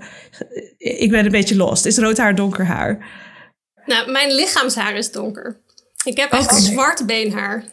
Ik 0.78 1.10
ben 1.10 1.24
een 1.24 1.30
beetje 1.30 1.56
lost. 1.56 1.86
Is 1.86 1.98
rood 1.98 2.18
haar 2.18 2.34
donker 2.34 2.66
haar? 2.66 3.08
Nou, 3.86 4.10
mijn 4.10 4.32
lichaamshaar 4.32 4.94
is 4.94 5.12
donker. 5.12 5.60
Ik 6.04 6.16
heb 6.16 6.32
echt 6.32 6.44
okay. 6.44 6.60
zwart 6.60 7.06
beenhaar. 7.06 7.64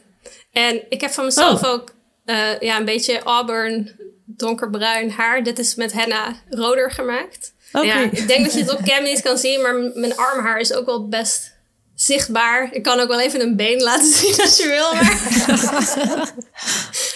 En 0.51 0.81
ik 0.89 1.01
heb 1.01 1.11
van 1.11 1.25
mezelf 1.25 1.63
oh. 1.63 1.71
ook 1.71 1.93
uh, 2.25 2.59
ja, 2.59 2.77
een 2.77 2.85
beetje 2.85 3.23
auburn, 3.23 3.95
donkerbruin 4.25 5.09
haar. 5.09 5.43
Dit 5.43 5.59
is 5.59 5.75
met 5.75 5.93
henna 5.93 6.35
roder 6.49 6.91
gemaakt. 6.91 7.53
Okay. 7.71 7.87
Ja, 7.87 7.99
ik 8.11 8.27
denk 8.27 8.43
dat 8.43 8.53
je 8.53 8.59
het 8.59 8.73
op 8.73 8.83
cam 8.83 9.03
niet 9.03 9.21
kan 9.21 9.37
zien, 9.37 9.61
maar 9.61 9.73
mijn 9.75 10.17
armhaar 10.17 10.59
is 10.59 10.73
ook 10.73 10.85
wel 10.85 11.07
best 11.07 11.56
zichtbaar. 11.97 12.69
Ik 12.71 12.83
kan 12.83 12.99
ook 12.99 13.07
wel 13.07 13.19
even 13.19 13.41
een 13.41 13.55
been 13.55 13.81
laten 13.81 14.13
zien 14.21 14.41
als 14.41 14.57
je 14.57 14.67
wil. 14.67 14.93
Maar 14.93 15.21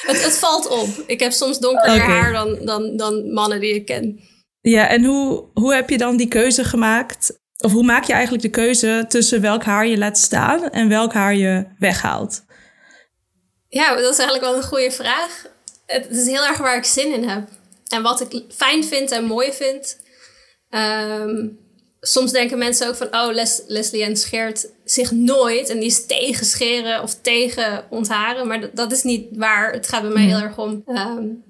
het, 0.11 0.23
het, 0.23 0.37
valt 0.37 0.67
op. 0.67 0.87
Ik 1.07 1.19
heb 1.19 1.31
soms 1.31 1.59
donkerder 1.59 2.01
haar 2.01 2.33
dan, 2.33 2.57
dan, 2.61 2.97
dan 2.97 3.33
mannen 3.33 3.59
die 3.59 3.73
ik 3.73 3.85
ken. 3.85 4.19
Ja, 4.61 4.87
en 4.87 5.03
hoe, 5.03 5.49
hoe 5.53 5.73
heb 5.73 5.89
je 5.89 5.97
dan 5.97 6.17
die 6.17 6.27
keuze 6.27 6.63
gemaakt? 6.63 7.39
Of 7.57 7.71
hoe 7.71 7.83
maak 7.83 8.03
je 8.03 8.13
eigenlijk 8.13 8.43
de 8.43 8.49
keuze 8.49 9.05
tussen 9.07 9.41
welk 9.41 9.63
haar 9.63 9.87
je 9.87 9.97
laat 9.97 10.17
staan 10.17 10.69
en 10.69 10.89
welk 10.89 11.13
haar 11.13 11.35
je 11.35 11.65
weghaalt? 11.79 12.43
Ja, 13.67 13.95
dat 13.95 14.11
is 14.11 14.17
eigenlijk 14.17 14.41
wel 14.41 14.55
een 14.55 14.67
goede 14.67 14.91
vraag. 14.91 15.45
Het 15.85 16.09
is 16.09 16.27
heel 16.27 16.45
erg 16.45 16.57
waar 16.57 16.77
ik 16.77 16.85
zin 16.85 17.13
in 17.13 17.29
heb. 17.29 17.47
En 17.87 18.01
wat 18.01 18.21
ik 18.21 18.43
fijn 18.55 18.83
vind 18.83 19.11
en 19.11 19.25
mooi 19.25 19.53
vind. 19.53 19.97
Um, 20.69 21.59
soms 22.01 22.31
denken 22.31 22.57
mensen 22.57 22.87
ook 22.87 22.95
van, 22.95 23.07
oh, 23.07 23.33
Les 23.33 23.61
Leslie 23.67 24.05
Ann 24.05 24.15
scheert 24.15 24.67
zich 24.85 25.11
nooit. 25.11 25.69
En 25.69 25.79
die 25.79 25.87
is 25.87 26.05
tegen 26.05 26.45
scheren 26.45 27.01
of 27.01 27.15
tegen 27.21 27.85
ontharen. 27.89 28.47
Maar 28.47 28.61
dat, 28.61 28.75
dat 28.75 28.91
is 28.91 29.03
niet 29.03 29.27
waar. 29.31 29.73
Het 29.73 29.87
gaat 29.87 30.01
bij 30.01 30.11
mij 30.11 30.23
heel 30.23 30.39
erg 30.39 30.57
om 30.57 30.83
um, 30.87 31.43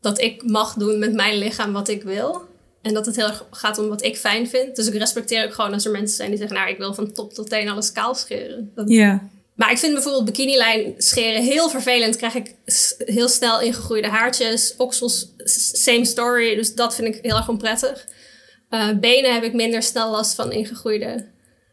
dat 0.00 0.20
ik 0.20 0.42
mag 0.42 0.74
doen 0.74 0.98
met 0.98 1.12
mijn 1.12 1.38
lichaam 1.38 1.72
wat 1.72 1.88
ik 1.88 2.02
wil. 2.02 2.46
En 2.82 2.94
dat 2.94 3.06
het 3.06 3.16
heel 3.16 3.26
erg 3.26 3.46
gaat 3.50 3.78
om 3.78 3.88
wat 3.88 4.04
ik 4.04 4.16
fijn 4.16 4.48
vind. 4.48 4.76
Dus 4.76 4.86
ik 4.86 4.94
respecteer 4.94 5.44
ook 5.44 5.54
gewoon 5.54 5.72
als 5.72 5.84
er 5.84 5.90
mensen 5.90 6.16
zijn 6.16 6.28
die 6.28 6.38
zeggen, 6.38 6.56
nou, 6.56 6.70
ik 6.70 6.78
wil 6.78 6.94
van 6.94 7.12
top 7.12 7.32
tot 7.32 7.48
teen 7.48 7.68
alles 7.68 7.92
kaal 7.92 8.14
scheren. 8.14 8.72
Ja. 8.86 9.28
Maar 9.54 9.70
ik 9.70 9.78
vind 9.78 9.92
bijvoorbeeld 9.92 10.24
bikinilijn 10.24 10.94
scheren 10.98 11.42
heel 11.42 11.70
vervelend. 11.70 12.16
Krijg 12.16 12.34
ik 12.34 12.54
heel 12.98 13.28
snel 13.28 13.60
ingegroeide 13.60 14.08
haartjes. 14.08 14.74
Oksels, 14.76 15.32
same 15.72 16.04
story. 16.04 16.54
Dus 16.54 16.74
dat 16.74 16.94
vind 16.94 17.14
ik 17.14 17.18
heel 17.22 17.36
erg 17.36 17.48
onprettig. 17.48 18.06
Uh, 18.70 18.88
benen 19.00 19.34
heb 19.34 19.42
ik 19.42 19.52
minder 19.52 19.82
snel 19.82 20.10
last 20.10 20.34
van 20.34 20.52
ingegroeide 20.52 21.26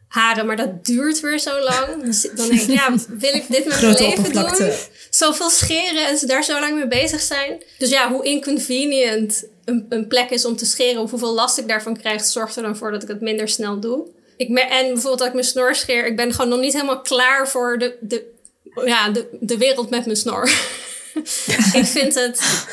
haren, 0.07 0.45
maar 0.45 0.55
dat 0.55 0.85
duurt 0.85 1.19
weer 1.19 1.39
zo 1.39 1.59
lang. 1.59 2.03
Dus 2.03 2.21
dan 2.21 2.47
denk 2.47 2.61
ik, 2.61 2.69
ja, 2.69 2.93
wil 3.07 3.33
ik 3.33 3.45
dit 3.47 3.65
met 3.65 3.81
mijn 3.81 3.97
leven 3.97 4.33
doen? 4.33 4.71
Zoveel 5.09 5.49
scheren 5.49 6.07
en 6.07 6.17
ze 6.17 6.25
daar 6.25 6.43
zo 6.43 6.59
lang 6.59 6.75
mee 6.75 6.87
bezig 6.87 7.21
zijn. 7.21 7.63
Dus 7.77 7.89
ja, 7.89 8.11
hoe 8.11 8.25
inconvenient 8.25 9.45
een, 9.65 9.85
een 9.89 10.07
plek 10.07 10.29
is 10.29 10.45
om 10.45 10.55
te 10.55 10.65
scheren, 10.65 11.01
of 11.01 11.09
hoeveel 11.09 11.33
last 11.33 11.57
ik 11.57 11.67
daarvan 11.67 11.97
krijg, 11.97 12.25
zorgt 12.25 12.55
er 12.55 12.63
dan 12.63 12.77
voor 12.77 12.91
dat 12.91 13.03
ik 13.03 13.07
het 13.07 13.21
minder 13.21 13.47
snel 13.47 13.79
doe. 13.79 14.07
Ik 14.37 14.47
en 14.57 14.85
bijvoorbeeld 14.87 15.17
dat 15.17 15.27
ik 15.27 15.33
mijn 15.33 15.45
snor 15.45 15.75
scheer, 15.75 16.05
ik 16.05 16.15
ben 16.15 16.33
gewoon 16.33 16.49
nog 16.49 16.59
niet 16.59 16.73
helemaal 16.73 17.01
klaar 17.01 17.47
voor 17.47 17.77
de, 17.77 17.97
de, 18.01 18.31
ja, 18.85 19.09
de, 19.09 19.27
de 19.39 19.57
wereld 19.57 19.89
met 19.89 20.05
mijn 20.05 20.17
snor. 20.17 20.43
ik 21.79 21.85
vind 21.85 22.15
het. 22.15 22.65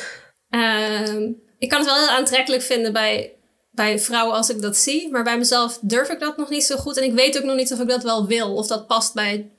Uh, 0.50 1.29
ik 1.59 1.69
kan 1.69 1.79
het 1.79 1.88
wel 1.88 1.99
heel 1.99 2.09
aantrekkelijk 2.09 2.62
vinden 2.62 2.93
bij 2.93 3.33
bij 3.73 3.99
vrouwen 3.99 4.37
als 4.37 4.50
ik 4.50 4.62
dat 4.62 4.76
zie. 4.76 5.11
Maar 5.11 5.25
bij 5.25 5.38
mezelf 5.38 5.79
durf 5.83 6.09
ik 6.09 6.21
dat 6.21 6.37
nog 6.37 6.49
niet 6.49 6.64
zo 6.64 6.76
goed. 6.76 6.97
En 6.97 7.05
ik 7.05 7.12
weet 7.12 7.38
ook 7.38 7.45
nog 7.45 7.57
niet 7.57 7.73
of 7.73 7.81
ik 7.81 7.88
dat 7.88 8.02
wel 8.02 8.26
wil. 8.26 8.55
Of 8.55 8.67
dat 8.67 8.87
past 8.87 9.14
bij 9.14 9.50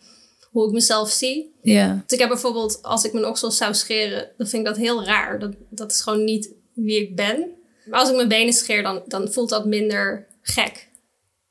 hoe 0.51 0.67
ik 0.67 0.73
mezelf 0.73 1.09
zie. 1.09 1.53
Ja. 1.61 1.93
Dus 1.93 2.13
ik 2.13 2.19
heb 2.19 2.29
bijvoorbeeld, 2.29 2.79
als 2.81 3.03
ik 3.03 3.13
mijn 3.13 3.25
oksels 3.25 3.57
zou 3.57 3.73
scheren, 3.73 4.29
dan 4.37 4.47
vind 4.47 4.61
ik 4.61 4.73
dat 4.73 4.77
heel 4.77 5.03
raar. 5.03 5.39
Dat, 5.39 5.53
dat 5.69 5.91
is 5.91 6.01
gewoon 6.01 6.23
niet 6.23 6.51
wie 6.73 7.01
ik 7.01 7.15
ben. 7.15 7.47
Maar 7.85 7.99
als 7.99 8.09
ik 8.09 8.15
mijn 8.15 8.27
benen 8.27 8.53
scheer, 8.53 8.83
dan, 8.83 9.03
dan 9.07 9.31
voelt 9.31 9.49
dat 9.49 9.65
minder 9.65 10.27
gek. 10.41 10.89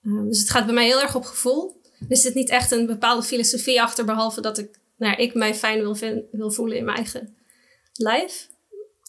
Uh, 0.02 0.22
dus 0.28 0.38
het 0.38 0.50
gaat 0.50 0.64
bij 0.64 0.74
mij 0.74 0.86
heel 0.86 1.00
erg 1.00 1.14
op 1.14 1.24
gevoel. 1.24 1.80
Er 2.08 2.16
zit 2.16 2.34
niet 2.34 2.48
echt 2.48 2.70
een 2.70 2.86
bepaalde 2.86 3.22
filosofie 3.22 3.82
achter, 3.82 4.04
behalve 4.04 4.40
dat 4.40 4.58
ik, 4.58 4.78
nou, 4.96 5.16
ik 5.16 5.34
mij 5.34 5.54
fijn 5.54 5.80
wil, 5.80 5.94
vind, 5.94 6.24
wil 6.32 6.50
voelen 6.50 6.76
in 6.76 6.84
mijn 6.84 6.96
eigen 6.96 7.36
lijf. 7.92 8.48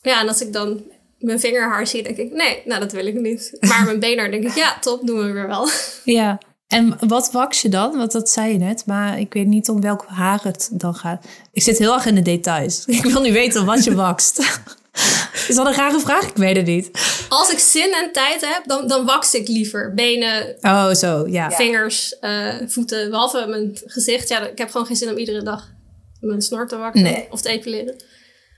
Ja, 0.01 0.21
en 0.21 0.27
als 0.27 0.41
ik 0.41 0.53
dan 0.53 0.83
mijn 1.23 1.39
vingerhaar 1.39 1.87
zie, 1.87 2.03
denk 2.03 2.17
ik, 2.17 2.31
nee, 2.31 2.61
nou 2.65 2.79
dat 2.79 2.91
wil 2.91 3.05
ik 3.05 3.13
niet. 3.13 3.57
Maar 3.59 3.85
mijn 3.85 3.99
beenhaar 3.99 4.31
denk 4.31 4.43
ik, 4.43 4.55
ja, 4.55 4.77
top, 4.81 5.07
doen 5.07 5.17
we 5.17 5.31
weer 5.31 5.47
wel. 5.47 5.67
Ja, 6.03 6.39
en 6.67 6.97
wat 7.07 7.31
wax 7.31 7.61
je 7.61 7.69
dan? 7.69 7.97
Want 7.97 8.11
dat 8.11 8.29
zei 8.29 8.51
je 8.51 8.57
net, 8.57 8.85
maar 8.85 9.19
ik 9.19 9.33
weet 9.33 9.47
niet 9.47 9.69
om 9.69 9.81
welk 9.81 10.05
haar 10.07 10.43
het 10.43 10.69
dan 10.71 10.95
gaat. 10.95 11.25
Ik 11.51 11.61
zit 11.61 11.77
heel 11.77 11.93
erg 11.93 12.05
in 12.05 12.15
de 12.15 12.21
details. 12.21 12.85
Ik 12.85 13.03
wil 13.03 13.21
nu 13.21 13.33
weten 13.33 13.65
wat 13.65 13.83
je 13.83 13.95
wakst. 13.95 14.39
Is 15.47 15.55
dat 15.55 15.65
een 15.65 15.73
rare 15.73 15.99
vraag? 15.99 16.27
Ik 16.27 16.35
weet 16.35 16.55
het 16.55 16.65
niet. 16.65 16.89
Als 17.29 17.51
ik 17.51 17.59
zin 17.59 17.93
en 17.93 18.11
tijd 18.11 18.41
heb, 18.41 18.61
dan, 18.65 18.87
dan 18.87 19.05
wax 19.05 19.33
ik 19.33 19.47
liever. 19.47 19.93
Benen, 19.93 20.55
oh, 20.61 20.91
zo, 20.91 21.27
ja. 21.27 21.51
vingers, 21.51 22.15
uh, 22.21 22.53
voeten, 22.67 23.09
behalve 23.09 23.45
mijn 23.47 23.79
gezicht. 23.85 24.29
Ja, 24.29 24.47
ik 24.47 24.57
heb 24.57 24.71
gewoon 24.71 24.85
geen 24.85 24.95
zin 24.95 25.09
om 25.09 25.17
iedere 25.17 25.43
dag 25.43 25.71
mijn 26.19 26.41
snor 26.41 26.67
te 26.67 26.77
waksen 26.77 27.03
nee. 27.03 27.27
of 27.29 27.41
te 27.41 27.49
epileren. 27.49 27.95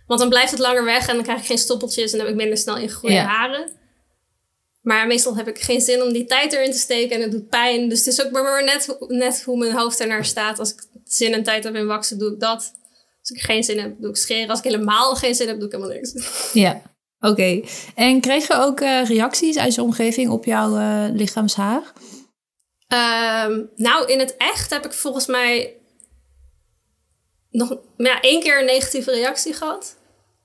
Want 0.07 0.19
dan 0.19 0.29
blijft 0.29 0.51
het 0.51 0.59
langer 0.59 0.83
weg 0.83 1.07
en 1.07 1.15
dan 1.15 1.23
krijg 1.23 1.39
ik 1.39 1.45
geen 1.45 1.57
stoppeltjes 1.57 2.11
en 2.11 2.17
dan 2.17 2.27
heb 2.27 2.35
ik 2.35 2.41
minder 2.41 2.57
snel 2.57 2.77
ingegroeide 2.77 3.17
ja. 3.17 3.25
haren. 3.25 3.71
Maar 4.81 5.07
meestal 5.07 5.35
heb 5.35 5.47
ik 5.47 5.59
geen 5.59 5.81
zin 5.81 6.01
om 6.01 6.13
die 6.13 6.25
tijd 6.25 6.53
erin 6.53 6.71
te 6.71 6.77
steken 6.77 7.15
en 7.15 7.21
het 7.21 7.31
doet 7.31 7.49
pijn. 7.49 7.89
Dus 7.89 8.05
het 8.05 8.07
is 8.07 8.25
ook 8.25 8.31
maar 8.31 8.63
net, 8.63 8.97
net 9.07 9.43
hoe 9.43 9.57
mijn 9.57 9.75
hoofd 9.75 9.99
ernaar 9.99 10.25
staat. 10.25 10.59
Als 10.59 10.73
ik 10.73 10.83
zin 11.03 11.33
en 11.33 11.43
tijd 11.43 11.63
heb 11.63 11.75
in 11.75 11.87
waksen, 11.87 12.19
doe 12.19 12.33
ik 12.33 12.39
dat. 12.39 12.73
Als 13.19 13.29
ik 13.29 13.41
geen 13.41 13.63
zin 13.63 13.79
heb, 13.79 13.95
doe 13.99 14.09
ik 14.09 14.15
scheren. 14.15 14.49
Als 14.49 14.59
ik 14.59 14.65
helemaal 14.65 15.15
geen 15.15 15.35
zin 15.35 15.47
heb, 15.47 15.57
doe 15.57 15.65
ik 15.65 15.71
helemaal 15.71 15.95
niks. 15.95 16.13
Ja, 16.53 16.81
oké. 17.19 17.61
En 17.95 18.21
kreeg 18.21 18.47
je 18.47 18.53
ook 18.53 18.79
uh, 18.79 19.05
reacties 19.05 19.57
uit 19.57 19.75
je 19.75 19.81
omgeving 19.81 20.29
op 20.29 20.45
jouw 20.45 20.77
uh, 20.77 21.05
lichaamshaar? 21.13 21.93
Um, 22.87 23.69
nou, 23.75 24.11
in 24.11 24.19
het 24.19 24.35
echt 24.37 24.69
heb 24.69 24.85
ik 24.85 24.93
volgens 24.93 25.25
mij 25.25 25.75
nog 27.55 27.77
ja, 27.97 28.21
één 28.21 28.39
keer 28.39 28.59
een 28.59 28.65
negatieve 28.65 29.11
reactie 29.11 29.53
gehad. 29.53 29.95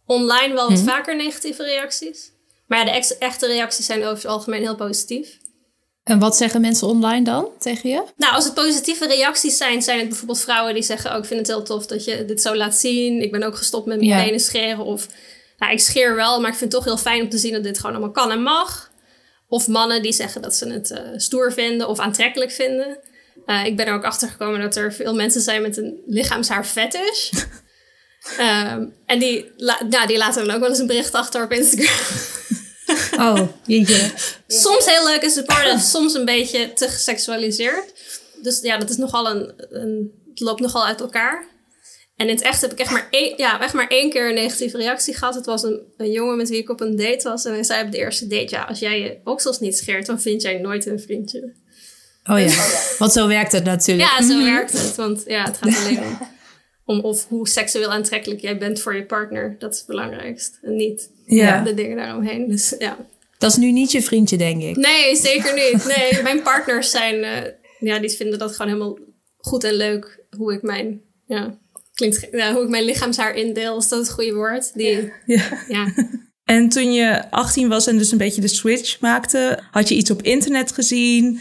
Online 0.06 0.54
wel 0.54 0.68
wat 0.68 0.78
mhm. 0.78 0.88
vaker 0.88 1.16
negatieve 1.16 1.64
reacties. 1.64 2.32
Maar 2.66 2.78
ja, 2.78 2.84
de 2.84 2.90
ex 2.90 3.18
echte 3.18 3.46
reacties 3.46 3.86
zijn 3.86 4.04
over 4.04 4.16
het 4.16 4.26
algemeen 4.26 4.60
heel 4.60 4.76
positief. 4.76 5.38
En 6.04 6.18
wat 6.18 6.36
zeggen 6.36 6.60
mensen 6.60 6.88
online 6.88 7.24
dan 7.24 7.48
tegen 7.58 7.90
je? 7.90 8.02
Nou, 8.16 8.34
als 8.34 8.44
het 8.44 8.54
positieve 8.54 9.06
reacties 9.06 9.56
zijn, 9.56 9.82
zijn 9.82 9.98
het 9.98 10.08
bijvoorbeeld 10.08 10.40
vrouwen 10.40 10.74
die 10.74 10.82
zeggen: 10.82 11.10
Oh, 11.10 11.18
ik 11.18 11.24
vind 11.24 11.40
het 11.40 11.48
heel 11.48 11.62
tof 11.62 11.86
dat 11.86 12.04
je 12.04 12.24
dit 12.24 12.42
zo 12.42 12.56
laat 12.56 12.76
zien. 12.76 13.22
Ik 13.22 13.32
ben 13.32 13.42
ook 13.42 13.56
gestopt 13.56 13.86
met 13.86 14.00
mijn 14.00 14.24
benen 14.24 14.40
scheren. 14.40 14.84
Of 14.84 15.08
nou, 15.58 15.72
ik 15.72 15.80
scheer 15.80 16.14
wel, 16.14 16.40
maar 16.40 16.50
ik 16.50 16.56
vind 16.56 16.72
het 16.72 16.82
toch 16.82 16.92
heel 16.92 17.02
fijn 17.02 17.22
om 17.22 17.28
te 17.28 17.38
zien 17.38 17.52
dat 17.52 17.62
dit 17.62 17.76
gewoon 17.76 17.96
allemaal 17.96 18.12
kan 18.12 18.30
en 18.30 18.42
mag. 18.42 18.90
Of 19.48 19.68
mannen 19.68 20.02
die 20.02 20.12
zeggen 20.12 20.42
dat 20.42 20.54
ze 20.54 20.68
het 20.68 20.90
uh, 20.90 20.98
stoer 21.16 21.52
vinden 21.52 21.88
of 21.88 21.98
aantrekkelijk 21.98 22.50
vinden. 22.50 22.98
Uh, 23.46 23.64
ik 23.64 23.76
ben 23.76 23.86
er 23.86 23.94
ook 23.94 24.04
achter 24.04 24.28
gekomen 24.28 24.60
dat 24.60 24.76
er 24.76 24.92
veel 24.92 25.14
mensen 25.14 25.40
zijn 25.40 25.62
met 25.62 25.76
een 25.76 26.02
lichaamshaar 26.06 26.64
fetish. 26.64 27.30
um, 28.40 28.94
en 29.06 29.18
die, 29.18 29.52
la 29.56 29.82
nou, 29.88 30.06
die 30.06 30.18
laten 30.18 30.46
dan 30.46 30.54
ook 30.54 30.60
wel 30.60 30.68
eens 30.68 30.78
een 30.78 30.86
bericht 30.86 31.14
achter 31.14 31.44
op 31.44 31.52
Instagram. 31.52 31.96
oh, 33.26 33.48
jeetje. 33.66 34.10
Soms 34.46 34.86
heel 34.86 35.06
leuk 35.06 35.22
en 35.22 35.30
supportive, 35.30 35.78
soms 35.78 36.14
een 36.14 36.24
beetje 36.24 36.72
te 36.72 36.88
geseksualiseerd. 36.88 37.92
Dus 38.42 38.60
ja, 38.60 38.78
dat 38.78 38.90
is 38.90 38.96
nogal 38.96 39.30
een, 39.30 39.52
een, 39.56 40.12
het 40.28 40.40
loopt 40.40 40.60
nogal 40.60 40.86
uit 40.86 41.00
elkaar. 41.00 41.48
En 42.16 42.28
in 42.28 42.34
het 42.34 42.44
echt 42.44 42.60
heb 42.60 42.72
ik 42.72 42.78
echt 42.78 42.90
maar 42.90 43.08
één, 43.10 43.34
ja, 43.36 43.60
echt 43.60 43.74
maar 43.74 43.88
één 43.88 44.10
keer 44.10 44.28
een 44.28 44.34
negatieve 44.34 44.76
reactie 44.76 45.14
gehad. 45.14 45.34
Het 45.34 45.46
was 45.46 45.62
een, 45.62 45.82
een 45.96 46.10
jongen 46.10 46.36
met 46.36 46.48
wie 46.48 46.58
ik 46.58 46.70
op 46.70 46.80
een 46.80 46.96
date 46.96 47.28
was. 47.28 47.44
En 47.44 47.52
hij 47.52 47.62
zei 47.62 47.84
op 47.84 47.92
de 47.92 47.98
eerste 47.98 48.26
date, 48.26 48.54
ja, 48.54 48.62
als 48.62 48.78
jij 48.78 49.00
je 49.00 49.20
oksels 49.24 49.60
niet 49.60 49.76
scheert, 49.76 50.06
dan 50.06 50.20
vind 50.20 50.42
jij 50.42 50.58
nooit 50.58 50.86
een 50.86 51.00
vriendje. 51.00 51.54
Oh 52.24 52.38
ja, 52.38 52.54
want 52.98 53.12
zo 53.12 53.28
werkt 53.28 53.52
het 53.52 53.64
natuurlijk. 53.64 54.08
Ja, 54.10 54.26
zo 54.26 54.34
mhm. 54.34 54.44
werkt 54.44 54.72
het. 54.72 54.96
Want 54.96 55.22
ja, 55.26 55.44
het 55.44 55.56
gaat 55.56 55.78
alleen 55.78 55.98
om, 55.98 56.18
om 56.96 57.00
of 57.00 57.26
hoe 57.28 57.48
seksueel 57.48 57.92
aantrekkelijk 57.92 58.40
jij 58.40 58.58
bent 58.58 58.80
voor 58.80 58.94
je 58.94 59.04
partner. 59.04 59.56
Dat 59.58 59.72
is 59.72 59.78
het 59.78 59.86
belangrijkst. 59.86 60.58
En 60.62 60.76
niet 60.76 61.10
ja. 61.26 61.62
de 61.62 61.74
dingen 61.74 61.96
daaromheen. 61.96 62.48
Dus 62.48 62.74
ja. 62.78 62.96
Dat 63.38 63.50
is 63.50 63.56
nu 63.56 63.72
niet 63.72 63.92
je 63.92 64.02
vriendje, 64.02 64.36
denk 64.36 64.62
ik. 64.62 64.76
Nee, 64.76 65.16
zeker 65.16 65.54
niet. 65.54 65.96
Nee, 65.96 66.22
mijn 66.28 66.42
partners 66.42 66.90
zijn, 66.90 67.14
uh, 67.14 67.52
ja, 67.78 67.98
die 67.98 68.10
vinden 68.10 68.38
dat 68.38 68.56
gewoon 68.56 68.72
helemaal 68.72 68.98
goed 69.36 69.64
en 69.64 69.74
leuk. 69.74 70.24
Hoe 70.36 70.52
ik 70.52 70.62
mijn, 70.62 71.00
ja, 71.26 71.58
klinkt, 71.94 72.28
ja, 72.30 72.52
hoe 72.52 72.62
ik 72.62 72.68
mijn 72.68 72.84
lichaamshaar 72.84 73.34
indeel. 73.34 73.78
Is 73.78 73.88
dat 73.88 73.98
het 73.98 74.10
goede 74.10 74.34
woord? 74.34 74.74
Die, 74.74 75.12
ja. 75.26 75.64
ja. 75.68 75.92
En 76.44 76.68
toen 76.68 76.92
je 76.92 77.30
18 77.30 77.68
was 77.68 77.86
en 77.86 77.98
dus 77.98 78.12
een 78.12 78.18
beetje 78.18 78.40
de 78.40 78.48
switch 78.48 79.00
maakte, 79.00 79.62
had 79.70 79.88
je 79.88 79.94
iets 79.94 80.10
op 80.10 80.22
internet 80.22 80.72
gezien? 80.72 81.40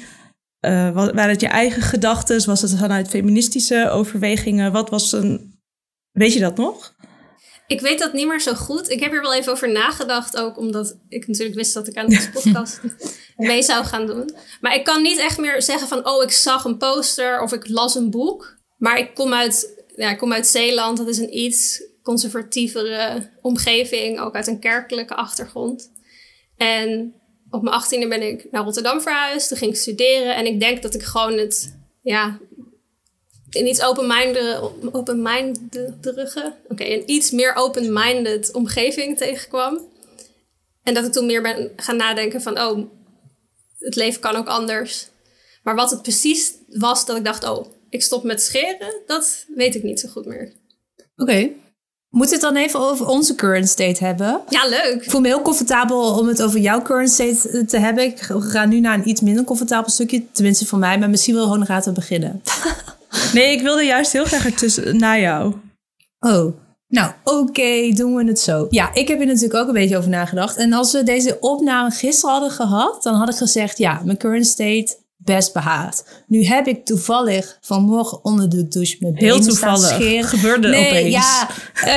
Uh, 0.62 0.94
waren 0.94 1.30
het 1.30 1.42
je 1.42 1.48
eigen 1.48 1.82
gedachten? 1.82 2.46
Was 2.46 2.62
het 2.62 2.78
vanuit 2.78 3.08
feministische 3.08 3.90
overwegingen? 3.90 4.72
Wat 4.72 4.90
was 4.90 5.12
een. 5.12 5.58
Weet 6.12 6.34
je 6.34 6.40
dat 6.40 6.58
nog? 6.58 6.98
ik 7.70 7.82
weet 7.82 8.00
dat 8.00 8.14
niet 8.14 8.28
meer 8.28 8.42
zo 8.42 8.54
goed. 8.54 8.90
Ik 8.90 9.00
heb 9.00 9.14
er 9.14 9.22
wel 9.22 9.34
even 9.34 9.52
over 9.52 9.72
nagedacht 9.72 10.38
ook, 10.38 10.58
omdat 10.58 10.98
ik 11.10 11.28
natuurlijk 11.28 11.58
wist 11.58 11.74
dat 11.74 11.88
ik 11.88 11.98
aan 11.98 12.08
deze 12.08 12.30
podcast 12.42 12.80
mee 13.36 13.62
zou 13.62 13.86
gaan 13.86 14.06
doen. 14.06 14.36
Maar 14.62 14.76
ik 14.76 14.84
kan 14.84 15.02
niet 15.02 15.20
echt 15.20 15.38
meer 15.38 15.62
zeggen 15.62 15.88
van, 15.88 16.08
oh, 16.08 16.24
ik 16.24 16.32
zag 16.32 16.64
een 16.64 16.78
poster 16.78 17.42
of 17.42 17.54
ik 17.54 17.68
las 17.68 17.96
een 17.96 18.10
boek. 18.10 18.58
Maar 18.78 19.00
ik 19.00 19.14
kom 19.14 19.34
uit, 19.34 19.84
ja, 19.96 20.10
ik 20.10 20.18
kom 20.18 20.34
uit 20.34 20.48
Zeeland, 20.48 20.98
dat 20.98 21.08
is 21.08 21.18
een 21.18 21.38
iets 21.38 21.84
conservatievere 22.04 23.30
omgeving, 23.42 24.20
ook 24.20 24.36
uit 24.36 24.48
een 24.48 24.60
kerkelijke 24.60 25.16
achtergrond. 25.16 25.92
En 26.58 27.14
op 27.50 27.62
mijn 27.62 27.76
achttiende 27.76 28.08
ben 28.08 28.22
ik 28.22 28.48
naar 28.52 28.64
Rotterdam 28.64 29.02
verhuisd, 29.02 29.48
toen 29.48 29.58
ging 29.58 29.72
ik 29.72 29.78
studeren 29.78 30.36
en 30.36 30.46
ik 30.46 30.60
denk 30.60 30.82
dat 30.82 30.94
ik 30.94 31.04
gewoon 31.04 31.38
het, 31.38 31.78
ja, 32.02 32.40
in 33.50 33.68
iets 33.68 33.82
open-minded, 33.82 34.62
open 34.92 35.54
oké, 36.68 36.84
een 36.84 37.10
iets 37.10 37.32
meer 37.32 37.56
open-minded 37.56 38.52
omgeving 38.52 39.18
tegenkwam. 39.18 39.88
En 40.84 40.94
dat 40.94 41.06
ik 41.06 41.12
toen 41.12 41.26
meer 41.26 41.42
ben 41.42 41.72
gaan 41.76 41.96
nadenken 41.96 42.42
van, 42.42 42.60
oh, 42.62 42.90
het 43.80 43.96
leven 43.96 44.22
kan 44.22 44.36
ook 44.36 44.48
anders. 44.48 45.08
Maar 45.64 45.76
wat 45.76 45.92
het 45.92 46.02
precies 46.02 46.54
was 46.68 47.06
dat 47.06 47.18
ik 47.18 47.26
dacht, 47.26 47.44
oh, 47.44 47.66
ik 47.90 48.04
stop 48.04 48.24
met 48.24 48.42
scheren, 48.42 49.02
dat 49.06 49.46
weet 49.56 49.76
ik 49.76 49.84
niet 49.84 50.00
zo 50.00 50.10
goed 50.10 50.26
meer. 50.26 50.54
Oké. 51.16 51.52
Moet 52.10 52.32
het 52.32 52.42
dan 52.42 52.56
even 52.56 52.80
over 52.80 53.08
onze 53.08 53.36
current 53.36 53.70
state 53.70 54.04
hebben? 54.04 54.42
Ja, 54.50 54.68
leuk. 54.68 55.04
Ik 55.04 55.12
voel 55.12 55.22
me 55.22 55.28
heel 55.28 55.42
comfortabel 55.42 56.18
om 56.18 56.28
het 56.28 56.42
over 56.42 56.60
jouw 56.60 56.82
current 56.82 57.10
state 57.10 57.66
te 57.66 57.78
hebben. 57.78 58.04
Ik 58.04 58.20
ga 58.40 58.66
nu 58.66 58.80
naar 58.80 58.94
een 58.94 59.10
iets 59.10 59.22
minder 59.22 59.44
comfortabel 59.44 59.90
stukje. 59.92 60.32
Tenminste 60.32 60.66
voor 60.66 60.80
mij, 60.80 61.00
maar 61.00 61.10
misschien 61.10 61.36
wil 61.36 61.48
Honorata 61.48 61.92
beginnen. 61.92 62.42
nee, 63.34 63.52
ik 63.52 63.62
wilde 63.62 63.84
juist 63.84 64.12
heel 64.12 64.26
graag 64.26 64.46
ertussen 64.46 64.98
naar 64.98 65.20
jou. 65.20 65.54
Oh, 66.20 66.54
nou, 66.88 67.12
oké, 67.24 67.92
doen 67.94 68.16
we 68.16 68.26
het 68.26 68.40
zo. 68.40 68.68
Ja, 68.70 68.94
ik 68.94 69.08
heb 69.08 69.20
er 69.20 69.26
natuurlijk 69.26 69.54
ook 69.54 69.68
een 69.68 69.74
beetje 69.74 69.98
over 69.98 70.10
nagedacht. 70.10 70.58
En 70.58 70.74
als 70.74 70.92
we 70.92 71.04
deze 71.04 71.38
opname 71.40 71.92
gisteren 71.92 72.32
hadden 72.32 72.52
gehad, 72.52 73.04
dan 73.04 73.16
had 73.16 73.30
ik 73.30 73.36
gezegd: 73.36 73.78
ja, 73.78 74.02
mijn 74.04 74.18
current 74.18 74.48
state 74.48 74.98
best 75.36 75.54
behaard. 75.54 76.04
Nu 76.28 76.44
heb 76.44 76.68
ik 76.68 76.86
toevallig 76.86 77.58
vanmorgen 77.62 78.24
onder 78.24 78.50
de 78.50 78.68
douche 78.68 78.98
mijn 79.00 79.14
benen 79.14 79.30
Heel 79.30 79.42
toevallig. 79.42 79.88
scheren. 79.88 80.24
Gebeurde 80.24 80.68
nee, 80.68 80.88
opeens. 80.88 81.14
Ja, 81.14 81.50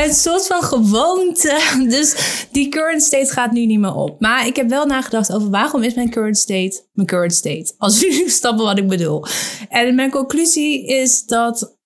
een 0.05 0.15
soort 0.15 0.47
van 0.47 0.63
gewoonte. 0.63 1.61
Dus 1.89 2.15
die 2.53 2.69
current 2.69 3.03
state 3.03 3.33
gaat 3.33 3.53
nu 3.53 3.67
niet 3.67 3.79
meer 3.79 3.95
op. 3.95 4.21
Maar 4.21 4.47
ik 4.47 4.57
heb 4.57 4.69
wel 4.69 4.87
nagedacht 4.87 5.33
over 5.33 5.51
waarom 5.51 5.83
is 5.83 5.95
mijn 5.95 6.11
current 6.11 6.39
state 6.39 6.83
mijn 6.93 7.09
current 7.09 7.35
state. 7.35 7.75
Als 7.79 8.01
jullie 8.01 8.31
snappen 8.41 8.65
wat 8.65 8.79
ik 8.79 8.89
bedoel. 8.89 9.25
En 9.69 9.95
mijn 9.95 10.11
conclusie 10.11 10.87
is 10.87 11.25
dat 11.25 11.77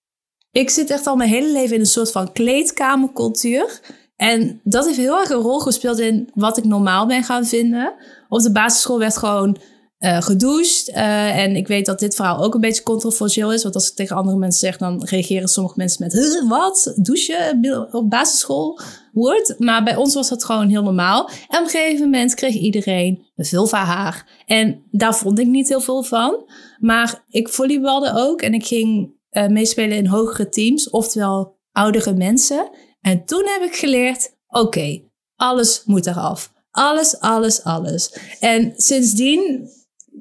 ik 0.50 0.70
zit 0.70 0.90
echt 0.90 1.06
al 1.06 1.16
mijn 1.16 1.30
hele 1.30 1.52
leven 1.52 1.74
in 1.74 1.80
een 1.80 1.86
soort 1.86 2.12
van 2.12 2.32
kleedkamercultuur. 2.32 3.80
En 4.16 4.60
dat 4.64 4.86
heeft 4.86 4.98
heel 4.98 5.18
erg 5.18 5.30
een 5.30 5.36
rol 5.36 5.58
gespeeld 5.58 5.98
in 5.98 6.30
wat 6.34 6.56
ik 6.56 6.64
normaal 6.64 7.06
ben 7.06 7.24
gaan 7.24 7.46
vinden. 7.46 7.94
Op 8.28 8.40
de 8.40 8.52
basisschool 8.52 8.98
werd 8.98 9.16
gewoon 9.16 9.58
uh, 9.98 10.20
gedoucht. 10.20 10.88
Uh, 10.88 11.38
en 11.38 11.56
ik 11.56 11.66
weet 11.66 11.86
dat 11.86 11.98
dit 11.98 12.14
verhaal 12.14 12.44
ook 12.44 12.54
een 12.54 12.60
beetje 12.60 12.82
controversieel 12.82 13.52
is. 13.52 13.62
Want 13.62 13.74
als 13.74 13.88
ik 13.88 13.94
tegen 13.94 14.16
andere 14.16 14.36
mensen 14.36 14.60
zeg, 14.60 14.76
dan 14.76 15.04
reageren 15.04 15.48
sommige 15.48 15.74
mensen 15.76 16.04
met... 16.04 16.44
Wat? 16.48 16.92
Douchen 16.96 17.88
op 17.92 18.10
basisschool? 18.10 18.80
Woord? 19.12 19.54
Maar 19.58 19.84
bij 19.84 19.96
ons 19.96 20.14
was 20.14 20.28
dat 20.28 20.44
gewoon 20.44 20.68
heel 20.68 20.82
normaal. 20.82 21.28
En 21.48 21.58
op 21.58 21.64
een 21.64 21.70
gegeven 21.70 22.04
moment 22.04 22.34
kreeg 22.34 22.54
iedereen 22.54 23.26
een 23.36 23.44
vulva 23.44 23.84
haar. 23.84 24.42
En 24.46 24.82
daar 24.90 25.16
vond 25.16 25.38
ik 25.38 25.46
niet 25.46 25.68
heel 25.68 25.80
veel 25.80 26.02
van. 26.02 26.50
Maar 26.78 27.24
ik 27.28 27.48
volleybalde 27.48 28.12
ook. 28.14 28.42
En 28.42 28.54
ik 28.54 28.66
ging 28.66 29.14
uh, 29.30 29.46
meespelen 29.46 29.96
in 29.96 30.06
hogere 30.06 30.48
teams. 30.48 30.90
Oftewel 30.90 31.58
oudere 31.72 32.14
mensen. 32.14 32.70
En 33.00 33.24
toen 33.24 33.42
heb 33.44 33.62
ik 33.62 33.76
geleerd... 33.76 34.34
Oké, 34.48 35.02
alles 35.36 35.82
moet 35.84 36.06
eraf. 36.06 36.52
Alles, 36.70 37.20
alles, 37.20 37.62
alles. 37.62 38.18
En 38.40 38.72
sindsdien 38.76 39.70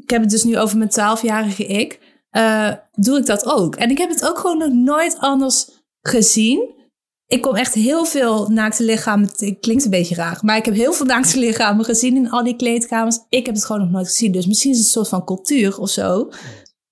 ik 0.05 0.11
heb 0.11 0.21
het 0.21 0.29
dus 0.29 0.43
nu 0.43 0.59
over 0.59 0.77
mijn 0.77 0.89
twaalfjarige 0.89 1.65
ik, 1.65 1.99
uh, 2.31 2.71
doe 2.93 3.17
ik 3.17 3.25
dat 3.25 3.45
ook. 3.45 3.75
En 3.75 3.89
ik 3.89 3.97
heb 3.97 4.09
het 4.09 4.27
ook 4.29 4.37
gewoon 4.37 4.57
nog 4.57 4.73
nooit 4.73 5.17
anders 5.19 5.69
gezien. 6.01 6.73
Ik 7.27 7.41
kom 7.41 7.55
echt 7.55 7.73
heel 7.73 8.05
veel 8.05 8.47
naakte 8.47 8.83
lichamen. 8.83 9.29
Het 9.35 9.57
klinkt 9.59 9.83
een 9.83 9.89
beetje 9.89 10.15
raar, 10.15 10.39
maar 10.41 10.57
ik 10.57 10.65
heb 10.65 10.73
heel 10.73 10.93
veel 10.93 11.05
naakte 11.05 11.39
lichamen 11.39 11.85
gezien 11.85 12.15
in 12.15 12.29
al 12.29 12.43
die 12.43 12.55
kleedkamers. 12.55 13.19
Ik 13.29 13.45
heb 13.45 13.55
het 13.55 13.65
gewoon 13.65 13.81
nog 13.81 13.91
nooit 13.91 14.07
gezien. 14.07 14.31
Dus 14.31 14.47
misschien 14.47 14.71
is 14.71 14.77
het 14.77 14.85
een 14.85 14.91
soort 14.91 15.07
van 15.07 15.25
cultuur 15.25 15.79
of 15.79 15.89
zo. 15.89 16.29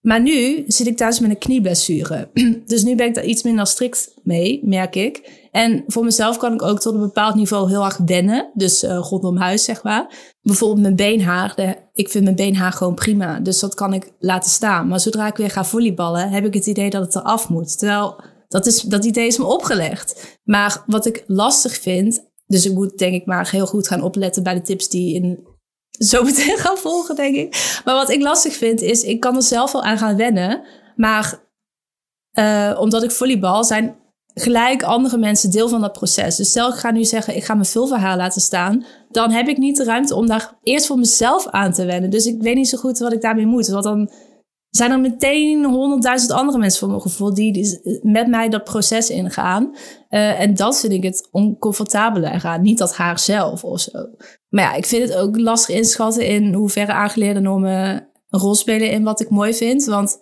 Maar 0.04 0.22
nu 0.22 0.64
zit 0.68 0.88
ik 0.88 0.98
thuis 0.98 1.20
met 1.20 1.30
een 1.30 1.38
knieblessure. 1.38 2.30
Dus 2.66 2.84
nu 2.84 2.96
ben 2.96 3.08
ik 3.08 3.14
daar 3.14 3.26
iets 3.26 3.44
minder 3.44 3.68
strikt 3.68 4.14
mee, 4.24 4.60
merk 4.64 4.96
ik. 4.96 5.48
En 5.52 5.84
voor 5.88 6.04
mezelf 6.04 6.38
kan 6.38 6.54
ik 6.54 6.62
ook 6.62 6.80
tot 6.80 6.94
een 6.94 7.00
bepaald 7.00 7.36
niveau 7.36 7.70
heel 7.70 7.84
erg 7.84 7.98
wennen. 8.06 8.52
Dus 8.54 8.84
uh, 8.84 8.98
rondom 9.10 9.38
huis, 9.38 9.64
zeg 9.64 9.84
maar. 9.84 10.34
Bijvoorbeeld 10.42 10.82
mijn 10.82 10.96
beenhaar. 10.96 11.78
Ik 11.94 12.10
vind 12.10 12.24
mijn 12.24 12.36
beenhaar 12.36 12.72
gewoon 12.72 12.94
prima. 12.96 13.40
Dus 13.40 13.60
dat 13.60 13.74
kan 13.74 13.94
ik 13.94 14.12
laten 14.20 14.52
staan. 14.52 14.88
Maar 14.88 15.00
zodra 15.00 15.28
ik 15.28 15.36
weer 15.36 15.50
ga 15.50 15.66
volleyballen, 15.66 16.30
heb 16.30 16.46
ik 16.46 16.54
het 16.54 16.68
idee 16.68 16.90
dat 16.90 17.06
het 17.06 17.16
eraf 17.16 17.50
moet. 17.50 17.78
Terwijl 17.78 18.24
dat, 18.48 18.66
is, 18.66 18.82
dat 18.82 19.06
idee 19.06 19.28
is 19.28 19.38
me 19.38 19.46
opgelegd. 19.46 20.38
Maar 20.44 20.84
wat 20.88 21.06
ik 21.06 21.24
lastig 21.28 21.80
vind. 21.80 22.32
Dus 22.48 22.66
ik 22.66 22.74
moet 22.74 22.98
denk 22.98 23.14
ik 23.14 23.26
maar 23.26 23.50
heel 23.50 23.66
goed 23.66 23.88
gaan 23.88 24.02
opletten 24.02 24.44
bij 24.44 24.54
de 24.54 24.62
tips 24.62 24.90
die 24.90 25.16
in 25.16 25.48
zo 26.00 26.24
meteen 26.24 26.58
gaan 26.58 26.78
volgen, 26.78 27.16
denk 27.16 27.36
ik. 27.36 27.82
Maar 27.86 27.96
wat 27.96 28.10
ik 28.10 28.22
lastig 28.22 28.54
vind 28.54 28.82
is, 28.82 29.04
ik 29.04 29.20
kan 29.20 29.36
er 29.36 29.44
zelf 29.44 29.72
wel 29.72 29.84
aan 29.84 29.98
gaan 29.98 30.16
wennen. 30.16 30.64
Maar 30.96 31.42
uh, 32.40 32.78
omdat 32.80 33.04
ik 33.04 33.12
volleybal, 33.12 33.64
zijn 33.64 33.96
gelijk 34.34 34.84
andere 34.84 35.18
mensen 35.18 35.52
deel 35.52 35.70
van 35.70 35.82
dat 35.82 35.94
proces. 35.94 36.36
Dus 36.36 36.50
stel 36.50 36.70
ik 36.70 36.76
ga 36.76 36.92
nu 36.92 37.04
zeggen, 37.04 37.36
ik 37.36 37.44
ga 37.44 37.54
mijn 37.54 37.66
vulverhaar 37.66 38.18
laten 38.18 38.42
staan. 38.42 38.86
Dan 39.10 39.32
heb 39.32 39.48
ik 39.48 39.58
niet 39.58 39.78
de 39.78 39.84
ruimte 39.84 40.16
om 40.16 40.28
daar 40.28 40.54
eerst 40.64 40.86
voor 40.86 40.98
mezelf 40.98 41.48
aan 41.48 41.72
te 41.72 41.86
wennen. 41.86 42.10
Dus 42.10 42.26
ik 42.26 42.42
weet 42.42 42.56
niet 42.56 42.70
zo 42.70 42.78
goed 42.78 43.00
wat 43.00 43.14
ik 43.14 43.22
daarmee 43.22 43.46
moet. 43.46 43.68
Want 43.68 43.84
dan 43.84 44.12
zijn 44.76 44.92
er 44.92 45.00
meteen 45.00 45.66
honderdduizend 45.66 46.32
andere 46.32 46.58
mensen 46.58 46.80
voor 46.80 46.90
mijn 46.90 47.02
gevoel 47.02 47.34
die 47.34 47.80
met 48.02 48.28
mij 48.28 48.50
dat 48.50 48.64
proces 48.64 49.10
ingaan. 49.10 49.76
Uh, 50.10 50.40
en 50.40 50.56
dat 50.56 50.80
vind 50.80 50.94
ik 50.94 51.04
het 51.04 51.28
oncomfortabele 51.32 52.32
eraan. 52.32 52.62
Niet 52.62 52.78
dat 52.78 52.96
haar 52.96 53.20
zelf 53.20 53.64
of 53.64 53.80
zo. 53.80 53.92
Maar 54.50 54.64
ja, 54.64 54.74
ik 54.74 54.86
vind 54.86 55.10
het 55.10 55.18
ook 55.18 55.40
lastig 55.40 55.76
inschatten 55.76 56.28
in 56.28 56.54
hoeverre 56.54 56.92
aangeleerde 56.92 57.40
normen 57.40 58.10
een 58.30 58.40
rol 58.40 58.56
spelen 58.56 58.92
in 58.92 59.04
wat 59.04 59.22
ik 59.22 59.30
mooi 59.30 59.54
vind. 59.54 59.86
Want 59.86 60.18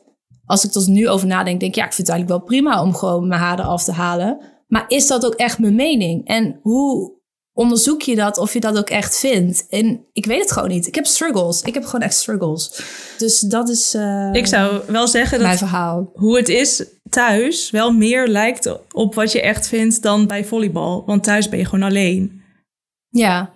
als 0.46 0.66
ik 0.66 0.72
tot 0.72 0.88
nu 0.88 1.10
over 1.10 1.28
nadenk, 1.28 1.60
denk 1.60 1.72
ik, 1.72 1.78
ja, 1.78 1.86
ik 1.86 1.94
vind 1.94 2.08
het 2.08 2.16
eigenlijk 2.16 2.40
wel 2.40 2.50
prima 2.50 2.82
om 2.82 2.96
gewoon 2.96 3.28
mijn 3.28 3.42
haren 3.42 3.66
af 3.66 3.84
te 3.84 3.92
halen. 3.92 4.38
Maar 4.68 4.86
is 4.88 5.08
dat 5.08 5.26
ook 5.26 5.36
echt 5.36 5.60
mijn 5.60 5.76
mening? 5.76 6.28
En 6.28 6.60
hoe 6.62 7.20
onderzoek 7.54 8.02
je 8.02 8.16
dat 8.16 8.38
of 8.38 8.54
je 8.54 8.60
dat 8.60 8.78
ook 8.78 8.90
echt 8.90 9.20
vindt? 9.20 9.68
En 9.70 10.06
ik 10.14 10.26
weet 10.26 10.42
het 10.42 10.52
gewoon 10.52 10.70
niet. 10.70 10.88
Ik 10.88 10.96
heb 10.96 11.06
struggles. 11.06 11.62
Ik 11.62 11.74
heb 11.74 11.86
gewoon 11.86 12.02
echt 12.02 12.16
struggles. 12.16 12.84
Dus 13.18 13.40
dat 13.40 13.70
is. 13.70 13.96
Uh, 13.96 14.30
ik 14.34 14.48
zou 14.48 14.82
wel 14.88 15.08
zeggen 15.08 15.38
dat 15.38 15.48
mijn 15.48 15.58
verhaal. 15.58 16.10
hoe 16.14 16.38
het 16.38 16.50
is 16.50 16.86
thuis 17.10 17.70
wel 17.70 17.92
meer 17.92 18.28
lijkt 18.28 18.78
op 18.94 19.16
wat 19.16 19.32
je 19.32 19.42
echt 19.42 19.68
vindt 19.68 20.02
dan 20.02 20.28
bij 20.28 20.46
volleybal. 20.46 21.04
Want 21.06 21.24
thuis 21.24 21.50
ben 21.50 21.60
je 21.60 21.66
gewoon 21.66 21.90
alleen. 21.90 22.42
Ja. 23.10 23.54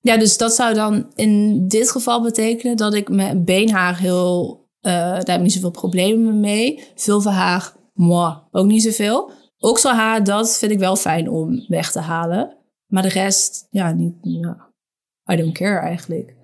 Ja, 0.00 0.16
dus 0.16 0.36
dat 0.36 0.54
zou 0.54 0.74
dan 0.74 1.10
in 1.14 1.64
dit 1.68 1.90
geval 1.90 2.22
betekenen 2.22 2.76
dat 2.76 2.94
ik 2.94 3.08
mijn 3.08 3.44
beenhaar 3.44 3.98
heel 3.98 4.60
uh, 4.82 4.92
daar 4.92 5.16
heb 5.16 5.36
ik 5.36 5.40
niet 5.40 5.52
zoveel 5.52 5.70
problemen 5.70 6.40
mee. 6.40 6.84
Vulvahaar, 6.94 7.72
moi, 7.92 8.34
ook 8.50 8.66
niet 8.66 8.82
zoveel. 8.82 9.30
Okselhaar, 9.58 10.24
dat 10.24 10.56
vind 10.56 10.72
ik 10.72 10.78
wel 10.78 10.96
fijn 10.96 11.30
om 11.30 11.64
weg 11.68 11.92
te 11.92 11.98
halen. 11.98 12.56
Maar 12.90 13.02
de 13.02 13.08
rest, 13.08 13.66
ja, 13.70 13.92
niet, 13.92 14.14
ja. 14.22 14.68
I 15.32 15.36
don't 15.36 15.52
care 15.52 15.80
eigenlijk. 15.80 16.34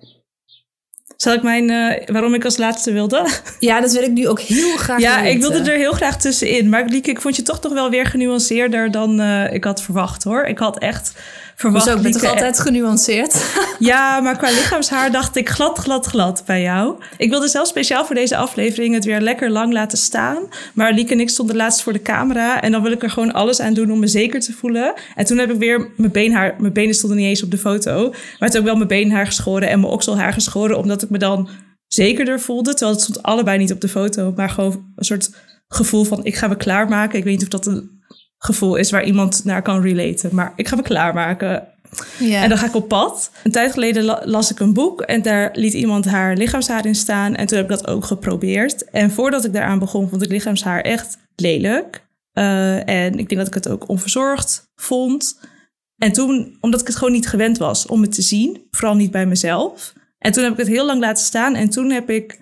Zal 1.17 1.33
ik 1.33 1.43
mijn, 1.43 1.69
uh, 1.69 2.05
waarom 2.05 2.33
ik 2.33 2.45
als 2.45 2.57
laatste 2.57 2.91
wilde? 2.91 3.27
Ja, 3.59 3.81
dat 3.81 3.91
wil 3.91 4.03
ik 4.03 4.11
nu 4.11 4.27
ook 4.27 4.39
heel 4.39 4.77
graag 4.77 4.99
Ja, 4.99 5.21
ik 5.21 5.41
wilde 5.41 5.71
er 5.71 5.77
heel 5.77 5.91
graag 5.91 6.17
tussenin. 6.17 6.69
Maar 6.69 6.85
Lieke, 6.85 7.09
ik 7.09 7.21
vond 7.21 7.35
je 7.35 7.41
toch 7.41 7.61
nog 7.61 7.73
wel 7.73 7.89
weer 7.89 8.05
genuanceerder 8.05 8.91
dan 8.91 9.19
uh, 9.19 9.53
ik 9.53 9.63
had 9.63 9.81
verwacht 9.81 10.23
hoor. 10.23 10.43
Ik 10.43 10.57
had 10.57 10.79
echt 10.79 11.13
verwacht. 11.57 11.85
Zo, 11.85 11.95
ik 11.95 12.01
ben 12.01 12.11
toch 12.11 12.23
altijd 12.23 12.59
genuanceerd? 12.59 13.35
Ja, 13.79 14.19
maar 14.19 14.37
qua 14.37 14.49
lichaamshaar 14.49 15.11
dacht 15.11 15.35
ik 15.35 15.49
glad, 15.49 15.77
glad, 15.77 16.05
glad 16.05 16.43
bij 16.45 16.61
jou. 16.61 16.95
Ik 17.17 17.29
wilde 17.29 17.47
zelf 17.47 17.67
speciaal 17.67 18.05
voor 18.05 18.15
deze 18.15 18.37
aflevering 18.37 18.93
het 18.93 19.05
weer 19.05 19.21
lekker 19.21 19.49
lang 19.49 19.73
laten 19.73 19.97
staan. 19.97 20.37
Maar 20.73 20.93
Lieke 20.93 21.13
en 21.13 21.19
ik 21.19 21.29
stonden 21.29 21.55
laatst 21.55 21.81
voor 21.81 21.93
de 21.93 22.01
camera. 22.01 22.61
En 22.61 22.71
dan 22.71 22.81
wil 22.81 22.91
ik 22.91 23.03
er 23.03 23.09
gewoon 23.09 23.33
alles 23.33 23.59
aan 23.59 23.73
doen 23.73 23.91
om 23.91 23.99
me 23.99 24.07
zeker 24.07 24.39
te 24.39 24.53
voelen. 24.53 24.93
En 25.15 25.25
toen 25.25 25.37
heb 25.37 25.51
ik 25.51 25.57
weer 25.57 25.91
mijn 25.97 26.11
beenhaar... 26.11 26.55
Mijn 26.57 26.73
benen 26.73 26.95
stonden 26.95 27.17
niet 27.17 27.27
eens 27.27 27.43
op 27.43 27.51
de 27.51 27.57
foto. 27.57 28.09
Maar 28.09 28.49
het 28.49 28.57
ook 28.57 28.63
wel 28.63 28.75
mijn 28.75 28.87
beenhaar 28.87 29.25
geschoren 29.25 29.69
en 29.69 29.79
mijn 29.79 29.91
okselhaar 29.91 30.33
geschoren. 30.33 30.77
Omdat 30.77 31.01
ik 31.01 31.09
me 31.09 31.17
dan 31.17 31.49
zekerder 31.87 32.39
voelde. 32.39 32.69
Terwijl 32.69 32.91
het 32.91 33.01
stond 33.01 33.23
allebei 33.23 33.57
niet 33.57 33.71
op 33.71 33.81
de 33.81 33.89
foto. 33.89 34.33
Maar 34.35 34.49
gewoon 34.49 34.91
een 34.95 35.05
soort 35.05 35.29
gevoel 35.67 36.03
van 36.03 36.25
ik 36.25 36.35
ga 36.35 36.47
me 36.47 36.57
klaarmaken. 36.57 37.17
Ik 37.17 37.23
weet 37.23 37.33
niet 37.33 37.43
of 37.43 37.49
dat 37.49 37.65
een 37.65 37.96
gevoel 38.37 38.75
is 38.75 38.91
waar 38.91 39.03
iemand 39.03 39.43
naar 39.43 39.61
kan 39.61 39.81
relaten. 39.81 40.35
Maar 40.35 40.53
ik 40.55 40.67
ga 40.67 40.75
me 40.75 40.81
klaarmaken. 40.81 41.67
En 42.19 42.49
dan 42.49 42.57
ga 42.57 42.65
ik 42.65 42.75
op 42.75 42.87
pad. 42.87 43.31
Een 43.43 43.51
tijd 43.51 43.71
geleden 43.71 44.03
las 44.23 44.51
ik 44.51 44.59
een 44.59 44.73
boek 44.73 45.01
en 45.01 45.21
daar 45.21 45.49
liet 45.53 45.73
iemand 45.73 46.05
haar 46.05 46.35
lichaamshaar 46.35 46.85
in 46.85 46.95
staan. 46.95 47.35
En 47.35 47.47
toen 47.47 47.57
heb 47.57 47.71
ik 47.71 47.77
dat 47.77 47.87
ook 47.87 48.05
geprobeerd. 48.05 48.89
En 48.89 49.11
voordat 49.11 49.45
ik 49.45 49.53
daaraan 49.53 49.79
begon, 49.79 50.09
vond 50.09 50.21
ik 50.21 50.29
lichaamshaar 50.29 50.81
echt 50.81 51.17
lelijk. 51.35 52.05
Uh, 52.33 52.89
en 52.89 53.19
ik 53.19 53.29
denk 53.29 53.35
dat 53.41 53.47
ik 53.47 53.53
het 53.53 53.69
ook 53.69 53.89
onverzorgd 53.89 54.63
vond. 54.75 55.39
En 55.97 56.11
toen, 56.11 56.57
omdat 56.61 56.81
ik 56.81 56.87
het 56.87 56.95
gewoon 56.95 57.13
niet 57.13 57.27
gewend 57.27 57.57
was 57.57 57.85
om 57.85 58.01
het 58.01 58.11
te 58.11 58.21
zien, 58.21 58.67
vooral 58.71 58.95
niet 58.95 59.11
bij 59.11 59.25
mezelf. 59.25 59.93
En 60.17 60.31
toen 60.31 60.43
heb 60.43 60.51
ik 60.51 60.57
het 60.57 60.67
heel 60.67 60.85
lang 60.85 60.99
laten 60.99 61.23
staan. 61.23 61.55
En 61.55 61.69
toen 61.69 61.91
heb 61.91 62.09
ik 62.09 62.39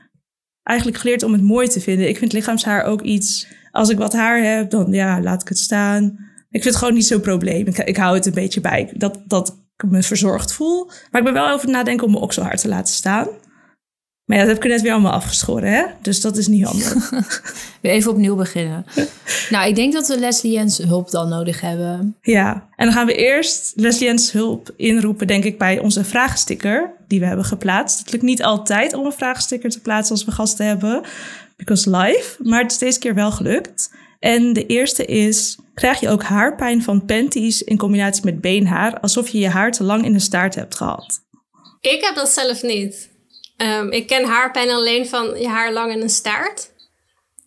eigenlijk 0.63 0.97
geleerd 0.97 1.23
om 1.23 1.33
het 1.33 1.41
mooi 1.41 1.67
te 1.67 1.81
vinden. 1.81 2.09
Ik 2.09 2.17
vind 2.17 2.33
lichaamshaar 2.33 2.83
ook 2.83 3.01
iets. 3.01 3.47
Als 3.75 3.89
ik 3.89 3.97
wat 3.97 4.13
haar 4.13 4.43
heb, 4.43 4.69
dan 4.69 4.91
ja, 4.91 5.21
laat 5.21 5.41
ik 5.41 5.47
het 5.47 5.59
staan. 5.59 6.03
Ik 6.49 6.61
vind 6.61 6.63
het 6.63 6.75
gewoon 6.75 6.93
niet 6.93 7.05
zo'n 7.05 7.21
probleem. 7.21 7.67
Ik, 7.67 7.77
ik 7.77 7.97
hou 7.97 8.15
het 8.15 8.25
een 8.25 8.33
beetje 8.33 8.61
bij. 8.61 8.89
Dat, 8.93 9.19
dat 9.25 9.57
ik 9.77 9.89
me 9.89 10.03
verzorgd 10.03 10.53
voel. 10.53 10.85
Maar 10.85 11.21
ik 11.21 11.23
ben 11.23 11.33
wel 11.33 11.49
over 11.49 11.69
nadenken 11.69 12.05
om 12.05 12.11
mijn 12.11 12.23
okselhaar 12.23 12.57
te 12.57 12.67
laten 12.67 12.93
staan. 12.93 13.27
Maar 14.25 14.37
ja, 14.37 14.43
dat 14.43 14.53
heb 14.53 14.63
ik 14.63 14.71
net 14.71 14.81
weer 14.81 14.91
allemaal 14.91 15.11
afgeschoren, 15.11 15.71
hè? 15.71 15.83
Dus 16.01 16.21
dat 16.21 16.37
is 16.37 16.47
niet 16.47 16.63
handig. 16.63 17.09
weer 17.81 17.91
even 17.91 18.11
opnieuw 18.11 18.35
beginnen. 18.35 18.85
nou, 19.49 19.67
ik 19.67 19.75
denk 19.75 19.93
dat 19.93 20.07
we 20.07 20.19
Leslie 20.19 20.53
Jens 20.53 20.77
hulp 20.77 21.11
dan 21.11 21.29
nodig 21.29 21.61
hebben. 21.61 22.15
Ja, 22.21 22.67
en 22.75 22.85
dan 22.85 22.93
gaan 22.93 23.05
we 23.05 23.15
eerst 23.15 23.73
Leslie 23.75 24.07
Jens 24.07 24.31
hulp 24.31 24.73
inroepen, 24.75 25.27
denk 25.27 25.43
ik, 25.43 25.57
bij 25.57 25.79
onze 25.79 26.03
vragensticker 26.03 26.91
die 27.07 27.19
we 27.19 27.25
hebben 27.25 27.45
geplaatst. 27.45 27.99
Het 27.99 28.11
lukt 28.11 28.23
niet 28.23 28.43
altijd 28.43 28.93
om 28.93 29.05
een 29.05 29.11
vragensticker 29.11 29.69
te 29.69 29.81
plaatsen 29.81 30.15
als 30.15 30.25
we 30.25 30.31
gasten 30.31 30.65
hebben, 30.65 31.01
because 31.55 31.89
live. 31.89 32.35
Maar 32.43 32.61
het 32.61 32.71
is 32.71 32.77
deze 32.77 32.99
keer 32.99 33.13
wel 33.13 33.31
gelukt. 33.31 33.93
En 34.19 34.53
de 34.53 34.65
eerste 34.65 35.05
is, 35.05 35.57
krijg 35.73 35.99
je 35.99 36.09
ook 36.09 36.23
haarpijn 36.23 36.83
van 36.83 37.05
panties 37.05 37.63
in 37.63 37.77
combinatie 37.77 38.25
met 38.25 38.41
beenhaar, 38.41 38.99
alsof 38.99 39.29
je 39.29 39.39
je 39.39 39.49
haar 39.49 39.71
te 39.71 39.83
lang 39.83 40.05
in 40.05 40.13
de 40.13 40.19
staart 40.19 40.55
hebt 40.55 40.75
gehad? 40.75 41.23
Ik 41.81 42.03
heb 42.03 42.15
dat 42.15 42.29
zelf 42.29 42.61
niet. 42.61 43.09
Um, 43.57 43.91
ik 43.91 44.07
ken 44.07 44.25
haarpijn 44.25 44.69
alleen 44.69 45.07
van 45.07 45.39
je 45.39 45.47
haar 45.47 45.73
lang 45.73 45.91
in 45.91 46.01
een 46.01 46.09
staart. 46.09 46.73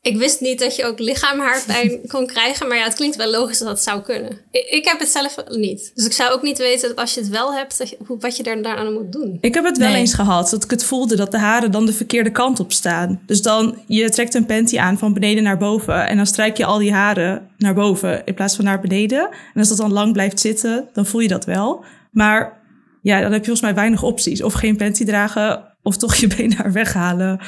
Ik 0.02 0.16
wist 0.16 0.40
niet 0.40 0.58
dat 0.58 0.76
je 0.76 0.84
ook 0.84 0.98
lichaamhaarpijn 0.98 2.00
kon 2.12 2.26
krijgen. 2.26 2.68
Maar 2.68 2.76
ja, 2.76 2.84
het 2.84 2.94
klinkt 2.94 3.16
wel 3.16 3.30
logisch 3.30 3.58
dat 3.58 3.68
dat 3.68 3.82
zou 3.82 4.00
kunnen. 4.00 4.38
Ik, 4.50 4.66
ik, 4.70 4.84
heb 4.84 4.98
het 4.98 5.08
zelf 5.08 5.36
niet. 5.48 5.92
Dus 5.94 6.06
ik 6.06 6.12
zou 6.12 6.32
ook 6.32 6.42
niet 6.42 6.58
weten 6.58 6.88
dat 6.88 6.98
als 6.98 7.14
je 7.14 7.20
het 7.20 7.28
wel 7.28 7.54
hebt, 7.54 7.78
dat 7.78 7.88
je, 7.88 7.96
wat 8.06 8.36
je 8.36 8.42
er 8.42 8.62
daaraan 8.62 8.92
moet 8.92 9.12
doen. 9.12 9.38
Ik 9.40 9.54
heb 9.54 9.64
het 9.64 9.78
wel 9.78 9.94
eens 9.94 10.14
gehad. 10.14 10.50
Dat 10.50 10.64
ik 10.64 10.70
het 10.70 10.84
voelde 10.84 11.16
dat 11.16 11.30
de 11.30 11.38
haren 11.38 11.70
dan 11.70 11.86
de 11.86 11.92
verkeerde 11.92 12.30
kant 12.30 12.60
op 12.60 12.72
staan. 12.72 13.20
Dus 13.26 13.42
dan, 13.42 13.78
je 13.86 14.10
trekt 14.10 14.34
een 14.34 14.46
panty 14.46 14.78
aan 14.78 14.98
van 14.98 15.12
beneden 15.12 15.42
naar 15.42 15.58
boven. 15.58 16.06
En 16.06 16.16
dan 16.16 16.26
strijk 16.26 16.56
je 16.56 16.64
al 16.64 16.78
die 16.78 16.92
haren 16.92 17.48
naar 17.56 17.74
boven 17.74 18.24
in 18.24 18.34
plaats 18.34 18.56
van 18.56 18.64
naar 18.64 18.80
beneden. 18.80 19.28
En 19.54 19.60
als 19.60 19.68
dat 19.68 19.78
dan 19.78 19.92
lang 19.92 20.12
blijft 20.12 20.40
zitten, 20.40 20.88
dan 20.92 21.06
voel 21.06 21.20
je 21.20 21.28
dat 21.28 21.44
wel. 21.44 21.84
Maar 22.10 22.60
ja, 23.02 23.20
dan 23.20 23.32
heb 23.32 23.40
je 23.40 23.46
volgens 23.46 23.60
mij 23.60 23.74
weinig 23.74 24.02
opties. 24.02 24.42
Of 24.42 24.52
geen 24.52 24.76
panty 24.76 25.04
dragen, 25.04 25.64
of 25.82 25.96
toch 25.96 26.14
je 26.14 26.26
been 26.36 26.54
daar 26.56 26.72
weghalen. 26.72 27.40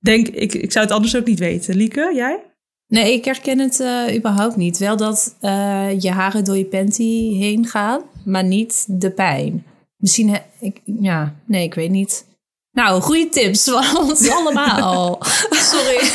Denk, 0.00 0.28
ik, 0.28 0.54
ik 0.54 0.72
zou 0.72 0.84
het 0.84 0.94
anders 0.94 1.16
ook 1.16 1.26
niet 1.26 1.38
weten. 1.38 1.76
Lieke, 1.76 2.12
jij? 2.14 2.42
Nee, 2.86 3.12
ik 3.12 3.24
herken 3.24 3.58
het 3.58 3.80
uh, 3.80 4.16
überhaupt 4.16 4.56
niet. 4.56 4.78
Wel 4.78 4.96
dat 4.96 5.36
uh, 5.40 6.00
je 6.00 6.10
haren 6.10 6.44
door 6.44 6.56
je 6.56 6.64
panty 6.64 7.34
heen 7.34 7.66
gaan, 7.66 8.02
maar 8.24 8.44
niet 8.44 8.84
de 8.88 9.10
pijn. 9.10 9.66
Misschien, 9.96 10.38
ik, 10.60 10.80
ja, 10.84 11.34
nee, 11.46 11.64
ik 11.64 11.74
weet 11.74 11.90
niet. 11.90 12.26
Nou, 12.72 13.00
goede 13.00 13.28
tips 13.28 13.64
van 13.70 13.96
ons 13.96 14.28
allemaal. 14.28 15.18
Sorry. 15.72 16.10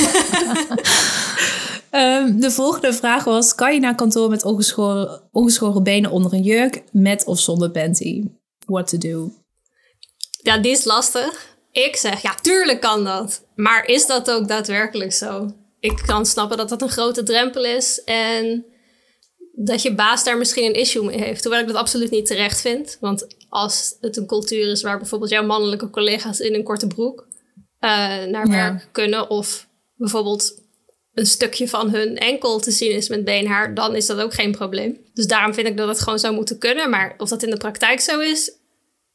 um, 1.92 2.40
de 2.46 2.52
volgende 2.52 2.94
vraag 2.94 3.24
was: 3.24 3.56
kan 3.56 3.74
je 3.74 3.80
naar 3.80 3.96
kantoor 3.96 4.30
met 4.30 4.46
ongeschoren, 4.46 5.22
ongeschoren 5.32 5.84
benen 5.84 6.12
onder 6.12 6.34
een 6.34 6.44
jurk, 6.44 6.84
met 6.92 7.26
of 7.26 7.40
zonder 7.40 7.72
panty? 7.72 8.24
What 8.66 8.88
to 8.88 8.98
do? 8.98 9.32
Ja, 10.42 10.58
die 10.58 10.72
is 10.72 10.86
lastig. 10.86 11.55
Ik 11.84 11.96
zeg, 11.96 12.22
ja, 12.22 12.36
tuurlijk 12.42 12.82
kan 12.82 13.04
dat. 13.04 13.46
Maar 13.56 13.86
is 13.86 14.06
dat 14.06 14.32
ook 14.32 14.48
daadwerkelijk 14.48 15.14
zo? 15.14 15.54
Ik 15.80 16.02
kan 16.06 16.26
snappen 16.26 16.58
dat 16.58 16.70
dat 16.70 16.82
een 16.82 16.90
grote 16.90 17.24
drempel 17.24 17.66
is 17.66 18.04
en 18.04 18.66
dat 19.52 19.82
je 19.82 19.96
baas 19.96 20.24
daar 20.24 20.38
misschien 20.38 20.66
een 20.66 20.74
issue 20.74 21.04
mee 21.04 21.22
heeft. 21.22 21.44
Hoewel 21.44 21.62
ik 21.62 21.68
dat 21.68 21.76
absoluut 21.76 22.12
niet 22.12 22.26
terecht 22.26 22.62
vind. 22.62 22.98
Want 23.00 23.28
als 23.50 23.98
het 24.02 24.18
een 24.18 24.28
cultuur 24.28 24.72
is 24.72 24.82
waar 24.82 24.98
bijvoorbeeld 24.98 25.32
jouw 25.32 25.46
mannelijke 25.46 25.90
collega's 25.90 26.40
in 26.40 26.54
een 26.54 26.64
korte 26.64 26.88
broek 26.88 27.28
uh, 27.80 27.90
naar 28.24 28.48
werk 28.48 28.90
kunnen, 28.92 29.30
of 29.30 29.68
bijvoorbeeld 29.96 30.62
een 31.14 31.26
stukje 31.26 31.68
van 31.68 31.90
hun 31.90 32.18
enkel 32.18 32.60
te 32.60 32.72
zien 32.72 32.92
is 32.92 33.10
met 33.10 33.24
beenhaar, 33.24 33.74
dan 33.74 33.96
is 33.96 34.06
dat 34.06 34.20
ook 34.20 34.34
geen 34.34 34.52
probleem. 34.52 34.98
Dus 35.14 35.28
daarom 35.28 35.54
vind 35.54 35.68
ik 35.68 35.78
dat 35.78 35.88
het 35.88 36.02
gewoon 36.02 36.20
zou 36.20 36.34
moeten 36.36 36.58
kunnen. 36.58 36.90
Maar 36.90 37.16
of 37.18 37.30
dat 37.30 37.44
in 37.44 37.50
de 37.50 37.58
praktijk 37.58 38.00
zo 38.00 38.20
is, 38.20 38.52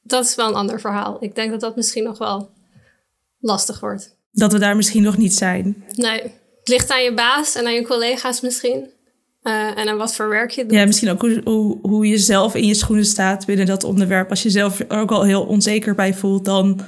dat 0.03 0.25
is 0.25 0.35
wel 0.35 0.49
een 0.49 0.55
ander 0.55 0.81
verhaal. 0.81 1.17
Ik 1.21 1.35
denk 1.35 1.51
dat 1.51 1.61
dat 1.61 1.77
misschien 1.77 2.05
nog 2.05 2.19
wel 2.19 2.51
lastig 3.39 3.81
wordt. 3.81 4.17
Dat 4.31 4.53
we 4.53 4.59
daar 4.59 4.77
misschien 4.77 5.03
nog 5.03 5.17
niet 5.17 5.35
zijn. 5.35 5.85
Nee, 5.95 6.23
het 6.23 6.69
ligt 6.69 6.91
aan 6.91 7.03
je 7.03 7.15
baas 7.15 7.55
en 7.55 7.67
aan 7.67 7.75
je 7.75 7.87
collega's 7.87 8.41
misschien. 8.41 8.91
Uh, 9.43 9.79
en 9.79 9.89
aan 9.89 9.97
wat 9.97 10.15
voor 10.15 10.29
werk 10.29 10.51
je 10.51 10.63
doet. 10.63 10.73
Ja, 10.73 10.87
misschien 10.87 11.11
ook 11.11 11.21
hoe, 11.21 11.41
hoe, 11.45 11.79
hoe 11.83 12.07
je 12.07 12.19
zelf 12.19 12.55
in 12.55 12.67
je 12.67 12.75
schoenen 12.75 13.05
staat 13.05 13.47
binnen 13.47 13.67
dat 13.67 13.85
onderwerp. 13.85 14.31
Als 14.31 14.43
je 14.43 14.51
zelf 14.51 14.81
er 14.81 14.99
ook 14.99 15.11
al 15.11 15.23
heel 15.23 15.43
onzeker 15.43 15.95
bij 15.95 16.15
voelt, 16.15 16.45
dan 16.45 16.81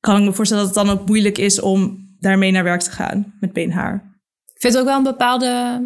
kan 0.00 0.16
ik 0.16 0.22
me 0.22 0.32
voorstellen 0.32 0.64
dat 0.66 0.74
het 0.74 0.84
dan 0.84 0.96
ook 0.96 1.06
moeilijk 1.06 1.38
is 1.38 1.60
om 1.60 2.06
daarmee 2.20 2.50
naar 2.50 2.64
werk 2.64 2.80
te 2.80 2.90
gaan 2.90 3.34
met 3.40 3.52
beenhaar. 3.52 3.94
Ik 4.54 4.60
vind 4.60 4.72
het 4.72 4.82
ook 4.82 4.88
wel 4.88 4.98
een 4.98 5.02
bepaalde. 5.02 5.82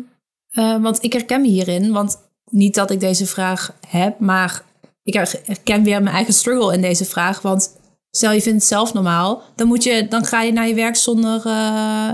Uh, 0.53 0.83
want 0.83 1.03
ik 1.03 1.13
herken 1.13 1.41
me 1.41 1.49
hierin. 1.49 1.93
Want 1.93 2.17
niet 2.45 2.75
dat 2.75 2.91
ik 2.91 3.01
deze 3.01 3.27
vraag 3.27 3.77
heb, 3.87 4.19
maar 4.19 4.63
ik 5.03 5.15
herken 5.45 5.83
weer 5.83 6.03
mijn 6.03 6.15
eigen 6.15 6.35
struggle 6.35 6.75
in 6.75 6.81
deze 6.81 7.05
vraag. 7.05 7.43
Want 7.43 7.77
stel 8.11 8.33
je 8.33 8.43
vindt 8.43 8.59
het 8.59 8.69
zelf 8.69 8.93
normaal, 8.93 9.43
dan, 9.57 9.67
moet 9.67 9.83
je, 9.83 10.09
dan 10.09 10.25
ga 10.25 10.43
je 10.43 10.53
naar 10.53 10.69
je 10.69 10.75
werk 10.75 10.97
zonder 10.97 11.43
uh. 11.47 12.11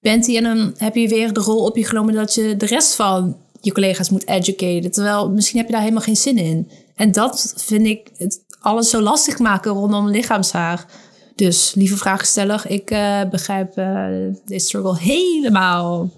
En 0.00 0.42
dan 0.42 0.74
heb 0.76 0.94
je 0.94 1.08
weer 1.08 1.32
de 1.32 1.40
rol 1.40 1.64
op 1.64 1.76
je 1.76 1.84
genomen 1.84 2.14
dat 2.14 2.34
je 2.34 2.56
de 2.56 2.66
rest 2.66 2.94
van 2.94 3.36
je 3.60 3.72
collega's 3.72 4.10
moet 4.10 4.28
educaten. 4.28 4.90
Terwijl 4.90 5.30
misschien 5.30 5.58
heb 5.58 5.66
je 5.66 5.72
daar 5.72 5.82
helemaal 5.82 6.02
geen 6.02 6.16
zin 6.16 6.38
in. 6.38 6.70
En 6.94 7.12
dat 7.12 7.54
vind 7.56 7.86
ik 7.86 8.10
het 8.16 8.44
alles 8.60 8.90
zo 8.90 9.00
lastig 9.00 9.38
maken 9.38 9.72
rondom 9.72 10.08
lichaamshaar. 10.08 10.86
Dus 11.34 11.74
lieve 11.74 11.96
vraagsteller, 11.96 12.62
ik 12.68 12.90
uh, 12.90 13.20
begrijp 13.30 13.78
uh, 13.78 14.06
deze 14.44 14.66
struggle 14.66 14.98
helemaal. 14.98 16.10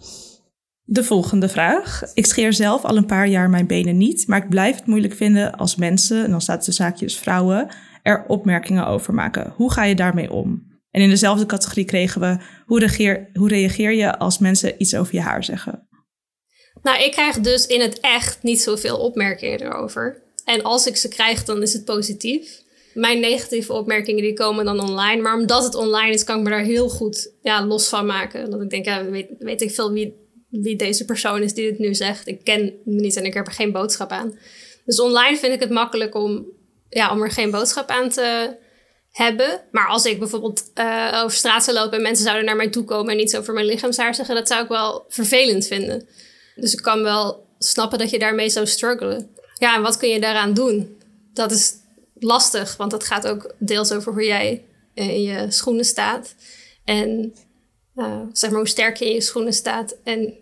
De 0.91 1.05
volgende 1.05 1.49
vraag. 1.49 2.03
Ik 2.15 2.27
scheer 2.27 2.53
zelf 2.53 2.85
al 2.85 2.97
een 2.97 3.07
paar 3.07 3.29
jaar 3.29 3.51
mijn 3.51 3.67
benen 3.67 3.97
niet, 3.97 4.27
maar 4.27 4.43
ik 4.43 4.49
blijf 4.49 4.77
het 4.77 4.87
moeilijk 4.87 5.15
vinden 5.15 5.53
als 5.53 5.77
mensen, 5.77 6.25
en 6.25 6.31
dan 6.31 6.41
staat 6.41 6.65
de 6.65 6.73
zaakjes 6.73 7.19
vrouwen, 7.19 7.69
er 8.03 8.25
opmerkingen 8.27 8.87
over 8.87 9.15
maken. 9.15 9.53
Hoe 9.57 9.73
ga 9.73 9.85
je 9.85 9.95
daarmee 9.95 10.33
om? 10.33 10.67
En 10.91 11.03
in 11.03 11.09
dezelfde 11.09 11.47
categorie 11.47 11.85
kregen 11.85 12.21
we, 12.21 12.37
hoe 12.67 12.79
reageer, 12.79 13.31
hoe 13.33 13.49
reageer 13.49 13.93
je 13.93 14.19
als 14.19 14.39
mensen 14.39 14.75
iets 14.79 14.95
over 14.95 15.15
je 15.15 15.21
haar 15.21 15.45
zeggen? 15.45 15.89
Nou, 16.83 17.03
ik 17.03 17.13
krijg 17.13 17.41
dus 17.41 17.67
in 17.67 17.81
het 17.81 18.01
echt 18.01 18.43
niet 18.43 18.61
zoveel 18.61 18.99
opmerkingen 18.99 19.61
erover. 19.61 20.23
En 20.45 20.63
als 20.63 20.87
ik 20.87 20.97
ze 20.97 21.09
krijg, 21.09 21.45
dan 21.45 21.63
is 21.63 21.73
het 21.73 21.85
positief. 21.85 22.63
Mijn 22.95 23.21
negatieve 23.21 23.73
opmerkingen 23.73 24.23
die 24.23 24.35
komen 24.35 24.65
dan 24.65 24.81
online. 24.81 25.23
Maar 25.23 25.39
omdat 25.39 25.65
het 25.65 25.75
online 25.75 26.13
is, 26.13 26.25
kan 26.25 26.39
ik 26.39 26.45
me 26.45 26.51
daar 26.51 26.65
heel 26.65 26.89
goed 26.89 27.33
ja, 27.43 27.67
los 27.67 27.89
van 27.89 28.07
maken. 28.07 28.51
Dat 28.51 28.63
ik 28.63 28.71
denk, 28.71 28.85
ja, 28.85 29.05
weet, 29.05 29.29
weet 29.39 29.63
ik 29.63 29.71
veel 29.71 29.93
wie 29.93 30.27
wie 30.51 30.77
deze 30.77 31.05
persoon 31.05 31.43
is 31.43 31.55
die 31.55 31.71
dit 31.71 31.79
nu 31.79 31.95
zegt. 31.95 32.27
Ik 32.27 32.45
ken 32.45 32.73
me 32.85 33.01
niet 33.01 33.17
en 33.17 33.25
ik 33.25 33.35
heb 33.35 33.47
er 33.47 33.53
geen 33.53 33.73
boodschap 33.73 34.11
aan. 34.11 34.39
Dus 34.85 35.01
online 35.01 35.37
vind 35.37 35.55
ik 35.55 35.61
het 35.61 35.71
makkelijk 35.71 36.15
om, 36.15 36.47
ja, 36.89 37.13
om 37.13 37.23
er 37.23 37.31
geen 37.31 37.51
boodschap 37.51 37.89
aan 37.89 38.09
te 38.09 38.57
hebben. 39.11 39.61
Maar 39.71 39.87
als 39.87 40.05
ik 40.05 40.19
bijvoorbeeld 40.19 40.71
uh, 40.75 41.21
over 41.25 41.37
straat 41.37 41.65
zou 41.65 41.77
lopen 41.77 41.97
en 41.97 42.03
mensen 42.03 42.25
zouden 42.25 42.45
naar 42.45 42.57
mij 42.57 42.69
toe 42.69 42.85
komen 42.85 43.13
en 43.13 43.21
iets 43.21 43.37
over 43.37 43.55
mijn 43.55 43.67
lichaamshaar 43.67 44.15
zeggen, 44.15 44.35
dat 44.35 44.49
zou 44.49 44.63
ik 44.63 44.69
wel 44.69 45.05
vervelend 45.09 45.67
vinden. 45.67 46.09
Dus 46.55 46.73
ik 46.73 46.83
kan 46.83 47.03
wel 47.03 47.47
snappen 47.59 47.99
dat 47.99 48.11
je 48.11 48.19
daarmee 48.19 48.49
zou 48.49 48.67
struggelen. 48.67 49.31
Ja, 49.55 49.77
en 49.77 49.83
wat 49.83 49.97
kun 49.97 50.09
je 50.09 50.21
daaraan 50.21 50.55
doen? 50.55 50.99
Dat 51.33 51.51
is 51.51 51.73
lastig, 52.19 52.77
want 52.77 52.91
dat 52.91 53.05
gaat 53.05 53.27
ook 53.27 53.55
deels 53.59 53.93
over 53.93 54.13
hoe 54.13 54.25
jij 54.25 54.65
in 54.95 55.23
je 55.23 55.47
schoenen 55.49 55.85
staat. 55.85 56.35
En 56.85 57.35
uh, 57.99 58.21
zeg 58.33 58.51
maar 58.51 58.59
hoe 58.59 58.69
sterk 58.69 58.97
je 58.97 59.07
in 59.07 59.15
je 59.15 59.21
schoenen 59.21 59.53
staat. 59.53 59.97
En 60.05 60.35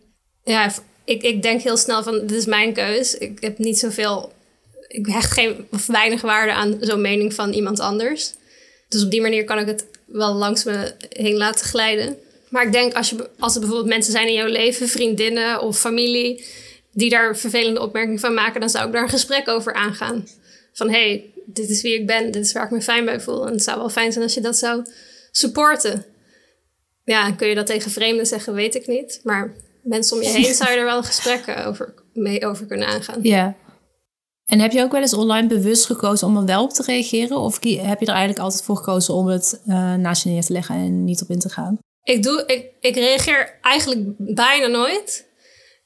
ja, 0.45 0.73
ik, 1.05 1.23
ik 1.23 1.43
denk 1.43 1.63
heel 1.63 1.77
snel 1.77 2.03
van, 2.03 2.21
dit 2.21 2.39
is 2.39 2.47
mijn 2.47 2.73
keus. 2.73 3.19
Ik 3.19 3.41
heb 3.41 3.59
niet 3.59 3.79
zoveel, 3.79 4.33
ik 4.89 5.07
hecht 5.07 5.33
geen 5.33 5.67
of 5.71 5.87
weinig 5.87 6.21
waarde 6.21 6.53
aan 6.53 6.77
zo'n 6.81 7.01
mening 7.01 7.35
van 7.35 7.53
iemand 7.53 7.81
anders. 7.81 8.33
Dus 8.89 9.05
op 9.05 9.11
die 9.11 9.21
manier 9.21 9.45
kan 9.45 9.59
ik 9.59 9.67
het 9.67 9.85
wel 10.07 10.35
langs 10.35 10.65
me 10.65 10.95
heen 11.09 11.37
laten 11.37 11.67
glijden. 11.67 12.17
Maar 12.49 12.67
ik 12.67 12.73
denk 12.73 12.95
als, 12.95 13.11
je, 13.11 13.31
als 13.39 13.55
er 13.55 13.61
bijvoorbeeld 13.61 13.91
mensen 13.91 14.13
zijn 14.13 14.27
in 14.27 14.35
jouw 14.35 14.47
leven, 14.47 14.89
vriendinnen 14.89 15.61
of 15.61 15.79
familie, 15.79 16.45
die 16.93 17.11
daar 17.11 17.37
vervelende 17.37 17.81
opmerkingen 17.81 18.21
van 18.21 18.35
maken, 18.35 18.61
dan 18.61 18.71
zou 18.71 18.87
ik 18.87 18.93
daar 18.93 19.03
een 19.03 19.09
gesprek 19.09 19.49
over 19.49 19.75
aangaan. 19.75 20.29
Van 20.73 20.91
hey, 20.91 21.25
dit 21.45 21.71
is 21.71 21.83
wie 21.83 21.95
ik 21.95 22.07
ben, 22.07 22.31
dit 22.31 22.45
is 22.45 22.53
waar 22.53 22.65
ik 22.65 22.71
me 22.71 22.83
fijn 22.83 23.05
bij 23.05 23.21
voel. 23.21 23.47
En 23.47 23.53
het 23.53 23.63
zou 23.63 23.79
wel 23.79 23.89
fijn 23.89 24.13
zijn 24.13 24.25
als 24.25 24.35
je 24.35 24.41
dat 24.41 24.57
zou 24.57 24.85
supporten. 25.31 26.05
Ja, 27.07 27.33
kun 27.33 27.49
je 27.49 27.55
dat 27.55 27.67
tegen 27.67 27.91
vreemden 27.91 28.27
zeggen, 28.27 28.55
weet 28.55 28.75
ik 28.75 28.87
niet. 28.87 29.21
Maar 29.23 29.55
mensen 29.83 30.17
om 30.17 30.23
je 30.23 30.29
heen 30.29 30.55
zou 30.61 30.71
je 30.71 30.77
er 30.77 30.85
wel 30.85 30.97
een 30.97 31.05
gesprek 31.05 31.65
over, 31.67 31.95
mee 32.13 32.47
over 32.47 32.67
kunnen 32.67 32.87
aangaan. 32.87 33.19
Ja. 33.23 33.57
En 34.45 34.61
heb 34.61 34.73
je 34.73 34.83
ook 34.83 34.93
wel 34.93 35.01
eens 35.01 35.15
online 35.15 35.49
bewust 35.49 35.87
gekozen 35.87 36.27
om 36.27 36.37
er 36.37 36.45
wel 36.45 36.63
op 36.63 36.73
te 36.73 36.83
reageren? 36.83 37.37
Of 37.37 37.55
heb 37.63 38.01
je 38.01 38.07
er 38.07 38.13
eigenlijk 38.13 38.39
altijd 38.39 38.63
voor 38.63 38.77
gekozen 38.77 39.15
om 39.15 39.27
het 39.27 39.61
uh, 39.67 39.95
naast 39.95 40.23
je 40.23 40.31
neer 40.31 40.43
te 40.43 40.53
leggen 40.53 40.75
en 40.75 41.05
niet 41.05 41.23
op 41.23 41.31
in 41.31 41.39
te 41.39 41.49
gaan? 41.49 41.79
Ik, 42.03 42.23
doe, 42.23 42.45
ik, 42.47 42.71
ik 42.81 42.95
reageer 42.95 43.59
eigenlijk 43.63 44.01
bijna 44.17 44.67
nooit. 44.67 45.27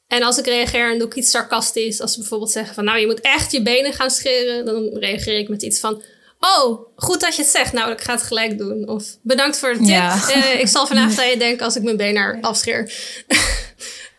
En 0.06 0.22
als 0.22 0.38
ik 0.38 0.46
reageer, 0.46 0.88
dan 0.88 0.98
doe 0.98 1.06
ik 1.06 1.14
iets 1.14 1.30
sarcastisch. 1.30 2.00
Als 2.00 2.12
ze 2.12 2.18
bijvoorbeeld 2.18 2.50
zeggen 2.50 2.74
van, 2.74 2.84
nou, 2.84 2.98
je 2.98 3.06
moet 3.06 3.20
echt 3.20 3.52
je 3.52 3.62
benen 3.62 3.92
gaan 3.92 4.10
scheren. 4.10 4.64
Dan 4.64 4.96
reageer 4.98 5.38
ik 5.38 5.48
met 5.48 5.62
iets 5.62 5.80
van, 5.80 6.02
oh, 6.40 6.86
goed 6.96 7.20
dat 7.20 7.36
je 7.36 7.42
het 7.42 7.50
zegt. 7.50 7.72
Nou, 7.72 7.92
ik 7.92 8.00
ga 8.00 8.12
het 8.12 8.22
gelijk 8.22 8.58
doen. 8.58 8.88
Of 8.88 9.04
bedankt 9.22 9.58
voor 9.58 9.72
de 9.72 9.78
tip. 9.78 9.88
Ja. 9.88 10.28
Eh, 10.34 10.60
ik 10.60 10.68
zal 10.68 10.86
vanavond 10.86 11.18
aan 11.20 11.30
je 11.30 11.36
denken 11.38 11.64
als 11.64 11.76
ik 11.76 11.82
mijn 11.82 11.96
benen 11.96 12.40
afscheer. 12.40 12.92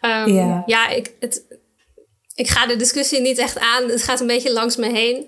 Ehm, 0.01 0.29
Ja. 0.33 0.63
ja, 0.65 0.89
ik, 0.89 1.11
het, 1.19 1.43
ik 2.35 2.49
ga 2.49 2.67
de 2.67 2.75
discussie 2.75 3.19
niet 3.21 3.37
echt 3.37 3.59
aan. 3.59 3.89
Het 3.89 4.03
gaat 4.03 4.19
een 4.19 4.27
beetje 4.27 4.51
langs 4.53 4.75
me 4.75 4.91
heen. 4.91 5.27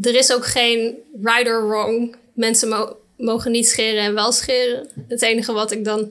Er 0.00 0.14
is 0.14 0.32
ook 0.32 0.46
geen 0.46 0.96
right 1.22 1.48
or 1.48 1.68
wrong. 1.68 2.16
Mensen 2.34 2.68
mo- 2.68 2.96
mogen 3.16 3.50
niet 3.50 3.68
scheren 3.68 4.02
en 4.02 4.14
wel 4.14 4.32
scheren. 4.32 4.88
Het 5.08 5.22
enige 5.22 5.52
wat 5.52 5.70
ik 5.70 5.84
dan 5.84 6.10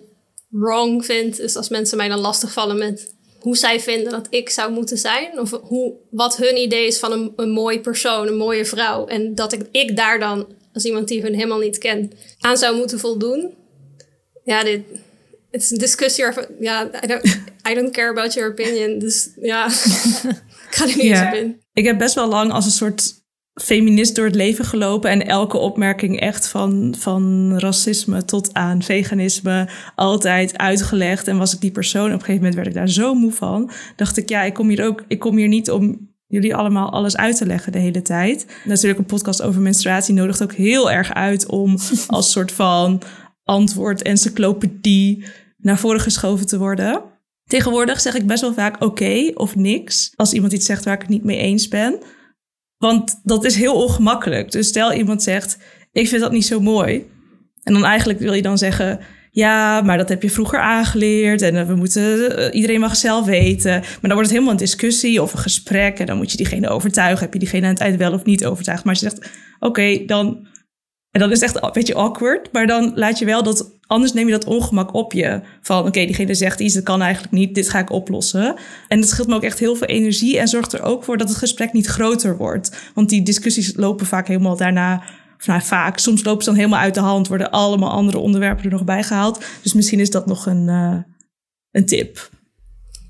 wrong 0.49 1.05
vind, 1.05 1.39
is 1.39 1.55
als 1.55 1.69
mensen 1.69 1.97
mij 1.97 2.07
dan 2.07 2.19
lastigvallen 2.19 2.77
met 2.77 3.15
hoe 3.43 3.57
zij 3.57 3.79
vinden 3.79 4.11
dat 4.11 4.27
ik 4.29 4.49
zou 4.49 4.71
moeten 4.71 4.97
zijn. 4.97 5.39
Of 5.39 5.51
hoe, 5.61 5.93
wat 6.09 6.37
hun 6.37 6.57
idee 6.57 6.87
is 6.87 6.99
van 6.99 7.11
een, 7.11 7.33
een 7.35 7.49
mooi 7.49 7.79
persoon, 7.79 8.27
een 8.27 8.37
mooie 8.37 8.65
vrouw. 8.65 9.07
En 9.07 9.35
dat 9.35 9.53
ik, 9.53 9.61
ik 9.71 9.95
daar 9.95 10.19
dan, 10.19 10.47
als 10.73 10.85
iemand 10.85 11.07
die 11.07 11.21
hun 11.21 11.33
helemaal 11.33 11.59
niet 11.59 11.77
kent, 11.77 12.13
aan 12.39 12.57
zou 12.57 12.75
moeten 12.75 12.99
voldoen. 12.99 13.53
Ja, 14.43 14.63
dit, 14.63 14.81
het 15.51 15.61
is 15.61 15.71
een 15.71 15.77
discussie 15.77 16.23
waarvan, 16.23 16.45
ja, 16.59 16.89
I 17.03 17.07
don't, 17.07 17.25
I 17.69 17.73
don't 17.73 17.91
care 17.91 18.09
about 18.09 18.33
your 18.33 18.51
opinion. 18.51 18.99
Dus 18.99 19.29
ja, 19.41 19.65
ik 20.69 20.69
ga 20.69 20.83
er 20.83 20.95
niet 20.95 20.99
eens 20.99 21.21
op 21.21 21.33
in. 21.33 21.61
Ik 21.73 21.85
heb 21.85 21.97
best 21.97 22.15
wel 22.15 22.27
lang 22.27 22.51
als 22.51 22.65
een 22.65 22.71
soort 22.71 23.22
feminist 23.53 24.15
door 24.15 24.25
het 24.25 24.35
leven 24.35 24.65
gelopen 24.65 25.09
en 25.09 25.27
elke 25.27 25.57
opmerking 25.57 26.19
echt 26.19 26.47
van, 26.47 26.95
van 26.99 27.53
racisme 27.59 28.25
tot 28.25 28.53
aan 28.53 28.81
veganisme 28.81 29.69
altijd 29.95 30.57
uitgelegd. 30.57 31.27
En 31.27 31.37
was 31.37 31.53
ik 31.53 31.61
die 31.61 31.71
persoon. 31.71 32.05
Op 32.05 32.11
een 32.11 32.19
gegeven 32.19 32.35
moment 32.35 32.55
werd 32.55 32.67
ik 32.67 32.73
daar 32.73 32.89
zo 32.89 33.13
moe 33.13 33.31
van. 33.31 33.71
Dacht 33.95 34.17
ik, 34.17 34.29
ja, 34.29 34.43
ik 34.43 34.53
kom 34.53 34.69
hier 34.69 34.85
ook, 34.85 35.03
ik 35.07 35.19
kom 35.19 35.37
hier 35.37 35.47
niet 35.47 35.71
om 35.71 36.11
jullie 36.27 36.55
allemaal 36.55 36.91
alles 36.91 37.17
uit 37.17 37.37
te 37.37 37.45
leggen 37.45 37.71
de 37.71 37.79
hele 37.79 38.01
tijd. 38.01 38.45
Natuurlijk 38.65 38.99
een 38.99 39.05
podcast 39.05 39.41
over 39.41 39.61
menstruatie 39.61 40.13
nodigt 40.13 40.43
ook 40.43 40.53
heel 40.53 40.91
erg 40.91 41.13
uit 41.13 41.45
om 41.45 41.77
als 42.07 42.31
soort 42.31 42.51
van 42.51 43.01
antwoord 43.43 44.01
encyclopedie 44.01 45.25
naar 45.57 45.79
voren 45.79 45.99
geschoven 45.99 46.47
te 46.47 46.57
worden. 46.57 47.01
Tegenwoordig 47.45 48.01
zeg 48.01 48.15
ik 48.15 48.27
best 48.27 48.41
wel 48.41 48.53
vaak 48.53 48.83
oké 48.83 49.31
of 49.33 49.55
niks 49.55 50.13
als 50.15 50.33
iemand 50.33 50.53
iets 50.53 50.65
zegt 50.65 50.85
waar 50.85 50.93
ik 50.93 51.01
het 51.01 51.09
niet 51.09 51.23
mee 51.23 51.37
eens 51.37 51.67
ben. 51.67 51.99
Want 52.83 53.19
dat 53.23 53.45
is 53.45 53.55
heel 53.55 53.83
ongemakkelijk. 53.83 54.51
Dus 54.51 54.67
stel 54.67 54.93
iemand 54.93 55.23
zegt, 55.23 55.57
ik 55.91 56.07
vind 56.07 56.21
dat 56.21 56.31
niet 56.31 56.45
zo 56.45 56.59
mooi. 56.59 57.05
En 57.63 57.73
dan 57.73 57.85
eigenlijk 57.85 58.19
wil 58.19 58.33
je 58.33 58.41
dan 58.41 58.57
zeggen, 58.57 58.99
ja, 59.31 59.81
maar 59.81 59.97
dat 59.97 60.09
heb 60.09 60.21
je 60.21 60.29
vroeger 60.29 60.59
aangeleerd. 60.59 61.41
En 61.41 61.55
eh, 61.55 61.67
we 61.67 61.75
moeten, 61.75 62.37
eh, 62.37 62.55
iedereen 62.55 62.79
mag 62.79 62.95
zelf 62.95 63.25
weten. 63.25 63.71
Maar 63.71 63.99
dan 64.01 64.13
wordt 64.13 64.21
het 64.21 64.31
helemaal 64.31 64.51
een 64.51 64.57
discussie 64.57 65.21
of 65.21 65.33
een 65.33 65.39
gesprek. 65.39 65.99
En 65.99 66.05
dan 66.05 66.17
moet 66.17 66.31
je 66.31 66.37
diegene 66.37 66.69
overtuigen. 66.69 67.23
Heb 67.23 67.33
je 67.33 67.39
diegene 67.39 67.65
aan 67.65 67.73
het 67.73 67.81
eind 67.81 67.97
wel 67.97 68.13
of 68.13 68.23
niet 68.23 68.45
overtuigd? 68.45 68.83
Maar 68.83 68.93
je 68.93 68.99
zegt, 68.99 69.29
oké, 69.59 70.05
dan... 70.05 70.47
En 71.11 71.19
dan 71.19 71.31
is 71.31 71.39
het 71.39 71.49
echt 71.49 71.63
een 71.63 71.71
beetje 71.73 71.95
awkward. 71.95 72.49
Maar 72.51 72.67
dan 72.67 72.91
laat 72.95 73.19
je 73.19 73.25
wel 73.25 73.43
dat... 73.43 73.79
Anders 73.93 74.13
neem 74.13 74.25
je 74.25 74.31
dat 74.31 74.45
ongemak 74.45 74.93
op 74.93 75.13
je. 75.13 75.41
Van, 75.61 75.79
oké, 75.79 76.05
diegene 76.05 76.33
zegt 76.33 76.59
iets, 76.59 76.73
dat 76.73 76.83
kan 76.83 77.01
eigenlijk 77.01 77.33
niet. 77.33 77.55
Dit 77.55 77.69
ga 77.69 77.79
ik 77.79 77.89
oplossen. 77.89 78.55
En 78.87 78.99
dat 78.99 79.09
scheelt 79.09 79.27
me 79.27 79.35
ook 79.35 79.43
echt 79.43 79.59
heel 79.59 79.75
veel 79.75 79.87
energie. 79.87 80.39
En 80.39 80.47
zorgt 80.47 80.73
er 80.73 80.81
ook 80.81 81.03
voor 81.03 81.17
dat 81.17 81.29
het 81.29 81.37
gesprek 81.37 81.73
niet 81.73 81.85
groter 81.85 82.37
wordt. 82.37 82.71
Want 82.93 83.09
die 83.09 83.23
discussies 83.23 83.75
lopen 83.75 84.05
vaak 84.05 84.27
helemaal 84.27 84.57
daarna... 84.57 85.03
Nou, 85.45 85.61
vaak. 85.61 85.97
Soms 85.97 86.23
lopen 86.23 86.43
ze 86.43 86.49
dan 86.49 86.57
helemaal 86.57 86.79
uit 86.79 86.93
de 86.93 86.99
hand. 86.99 87.27
Worden 87.27 87.51
allemaal 87.51 87.91
andere 87.91 88.17
onderwerpen 88.17 88.65
er 88.65 88.71
nog 88.71 88.83
bij 88.83 89.03
gehaald. 89.03 89.45
Dus 89.63 89.73
misschien 89.73 89.99
is 89.99 90.09
dat 90.09 90.25
nog 90.25 90.45
een, 90.45 90.69
eh, 90.69 90.97
een 91.71 91.85
tip. 91.85 92.29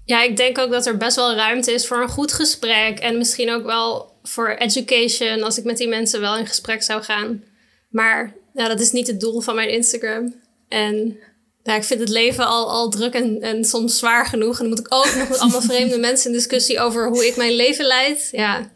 Ja, 0.06 0.24
ik 0.24 0.38
denk 0.38 0.58
ook 0.58 0.72
dat 0.72 0.86
er 0.86 0.98
best 0.98 1.16
wel 1.16 1.36
ruimte 1.36 1.74
is 1.74 1.88
voor 1.88 2.02
een 2.02 2.10
goed 2.10 2.34
gesprek. 2.34 3.00
En 3.00 3.18
misschien 3.18 3.52
ook 3.52 3.66
wel 3.66 4.12
voor 4.24 4.50
education, 4.50 5.44
als 5.44 5.58
ik 5.58 5.64
met 5.64 5.78
die 5.78 5.88
mensen 5.88 6.22
wel 6.22 6.38
in 6.38 6.48
gesprek 6.48 6.84
zou 6.84 7.04
gaan. 7.04 7.44
Maar 7.90 8.34
ja, 8.54 8.68
dat 8.68 8.80
is 8.80 8.92
niet 8.92 9.08
het 9.08 9.20
doel 9.20 9.42
van 9.42 9.56
mijn 9.56 9.70
Instagram. 9.70 10.42
En 10.74 11.18
ja, 11.64 11.76
ik 11.76 11.84
vind 11.84 12.00
het 12.00 12.10
leven 12.10 12.48
al, 12.48 12.72
al 12.72 12.90
druk 12.90 13.14
en, 13.14 13.42
en 13.42 13.64
soms 13.66 13.98
zwaar 13.98 14.26
genoeg. 14.26 14.54
En 14.54 14.60
dan 14.60 14.70
moet 14.70 14.80
ik 14.80 14.94
ook 14.94 15.16
nog 15.16 15.30
met 15.30 15.40
allemaal 15.40 15.62
vreemde 15.72 15.98
mensen 15.98 16.30
in 16.30 16.38
discussie 16.38 16.80
over 16.80 17.08
hoe 17.08 17.28
ik 17.28 17.36
mijn 17.36 17.56
leven 17.56 17.86
leid. 17.86 18.28
Ja, 18.32 18.72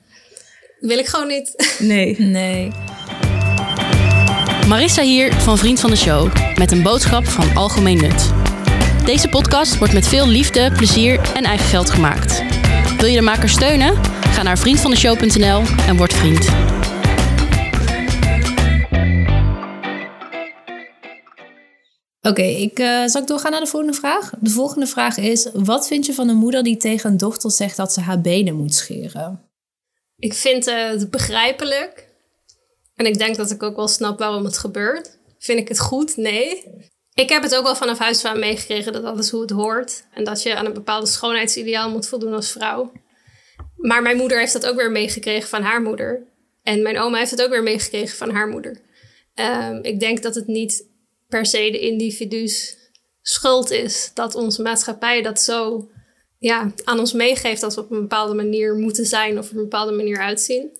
wil 0.79 0.97
ik 0.97 1.07
gewoon 1.07 1.27
niet. 1.27 1.53
Nee. 1.79 2.19
Nee. 2.19 2.71
Marissa 4.67 5.01
hier 5.01 5.33
van 5.33 5.57
Vriend 5.57 5.79
van 5.79 5.89
de 5.89 5.95
Show 5.95 6.29
met 6.57 6.71
een 6.71 6.81
boodschap 6.81 7.25
van 7.25 7.55
algemeen 7.55 7.97
nut. 7.97 8.31
Deze 9.05 9.27
podcast 9.27 9.77
wordt 9.77 9.93
met 9.93 10.07
veel 10.07 10.27
liefde, 10.27 10.71
plezier 10.71 11.19
en 11.33 11.43
eigen 11.43 11.67
geld 11.67 11.89
gemaakt. 11.89 12.43
Wil 12.97 13.07
je 13.07 13.15
de 13.15 13.21
maker 13.21 13.49
steunen? 13.49 13.95
Ga 14.31 14.43
naar 14.43 14.57
vriendvandeshow.nl 14.57 15.61
en 15.87 15.97
word 15.97 16.13
vriend. 16.13 16.76
Oké, 22.27 22.41
ik 22.41 22.79
uh, 22.79 23.05
zal 23.05 23.21
ik 23.21 23.27
doorgaan 23.27 23.51
naar 23.51 23.59
de 23.59 23.67
volgende 23.67 23.93
vraag? 23.93 24.31
De 24.39 24.49
volgende 24.49 24.87
vraag 24.87 25.17
is: 25.17 25.49
wat 25.53 25.87
vind 25.87 26.05
je 26.05 26.13
van 26.13 26.29
een 26.29 26.37
moeder 26.37 26.63
die 26.63 26.77
tegen 26.77 27.11
een 27.11 27.17
dochter 27.17 27.51
zegt 27.51 27.77
dat 27.77 27.93
ze 27.93 28.01
haar 28.01 28.21
benen 28.21 28.55
moet 28.55 28.73
scheren? 28.73 29.41
Ik 30.17 30.33
vind 30.33 30.65
het 30.65 31.09
begrijpelijk. 31.09 32.07
En 32.95 33.05
ik 33.05 33.17
denk 33.17 33.35
dat 33.35 33.51
ik 33.51 33.63
ook 33.63 33.75
wel 33.75 33.87
snap 33.87 34.19
waarom 34.19 34.45
het 34.45 34.57
gebeurt. 34.57 35.17
Vind 35.39 35.59
ik 35.59 35.67
het 35.67 35.79
goed? 35.79 36.17
Nee. 36.17 36.63
Ik 37.13 37.29
heb 37.29 37.43
het 37.43 37.55
ook 37.55 37.63
wel 37.63 37.75
vanaf 37.75 37.97
huis 37.97 38.21
van 38.21 38.39
meegekregen 38.39 38.93
dat 38.93 39.03
dat 39.03 39.19
is 39.19 39.29
hoe 39.29 39.41
het 39.41 39.49
hoort. 39.49 40.05
En 40.13 40.23
dat 40.23 40.43
je 40.43 40.55
aan 40.55 40.65
een 40.65 40.73
bepaalde 40.73 41.07
schoonheidsideaal 41.07 41.89
moet 41.89 42.07
voldoen 42.07 42.33
als 42.33 42.51
vrouw. 42.51 42.91
Maar 43.75 44.01
mijn 44.01 44.17
moeder 44.17 44.39
heeft 44.39 44.53
dat 44.53 44.65
ook 44.65 44.75
weer 44.75 44.91
meegekregen 44.91 45.49
van 45.49 45.61
haar 45.61 45.81
moeder. 45.81 46.23
En 46.63 46.81
mijn 46.81 46.99
oma 46.99 47.17
heeft 47.17 47.31
het 47.31 47.43
ook 47.43 47.49
weer 47.49 47.63
meegekregen 47.63 48.17
van 48.17 48.29
haar 48.29 48.47
moeder. 48.47 48.81
Um, 49.35 49.79
ik 49.83 49.99
denk 49.99 50.21
dat 50.23 50.35
het 50.35 50.47
niet 50.47 50.86
per 51.27 51.45
se 51.45 51.71
de 51.71 51.79
individu's 51.79 52.77
schuld 53.21 53.71
is 53.71 54.11
dat 54.13 54.35
onze 54.35 54.61
maatschappij 54.61 55.21
dat 55.21 55.41
zo 55.41 55.89
ja, 56.39 56.71
aan 56.83 56.99
ons 56.99 57.13
meegeeft 57.13 57.61
dat 57.61 57.75
we 57.75 57.81
op 57.81 57.91
een 57.91 58.01
bepaalde 58.01 58.33
manier 58.33 58.75
moeten 58.75 59.05
zijn 59.05 59.37
of 59.37 59.49
op 59.49 59.55
een 59.55 59.61
bepaalde 59.61 59.91
manier 59.91 60.17
uitzien. 60.17 60.77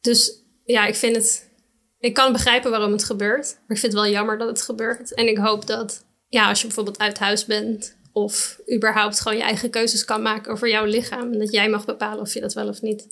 Dus 0.00 0.42
ja, 0.64 0.86
ik 0.86 0.94
vind 0.94 1.16
het. 1.16 1.50
Ik 1.98 2.14
kan 2.14 2.32
begrijpen 2.32 2.70
waarom 2.70 2.92
het 2.92 3.04
gebeurt, 3.04 3.46
maar 3.46 3.76
ik 3.76 3.78
vind 3.78 3.92
het 3.92 4.02
wel 4.02 4.10
jammer 4.10 4.38
dat 4.38 4.48
het 4.48 4.62
gebeurt. 4.62 5.14
En 5.14 5.28
ik 5.28 5.38
hoop 5.38 5.66
dat, 5.66 6.04
ja, 6.28 6.48
als 6.48 6.60
je 6.60 6.66
bijvoorbeeld 6.66 6.98
uit 6.98 7.18
huis 7.18 7.44
bent 7.44 7.96
of 8.12 8.60
überhaupt 8.74 9.20
gewoon 9.20 9.38
je 9.38 9.44
eigen 9.44 9.70
keuzes 9.70 10.04
kan 10.04 10.22
maken 10.22 10.52
over 10.52 10.68
jouw 10.68 10.84
lichaam, 10.84 11.38
dat 11.38 11.52
jij 11.52 11.68
mag 11.68 11.84
bepalen 11.84 12.20
of 12.20 12.34
je 12.34 12.40
dat 12.40 12.52
wel 12.52 12.68
of 12.68 12.82
niet 12.82 13.06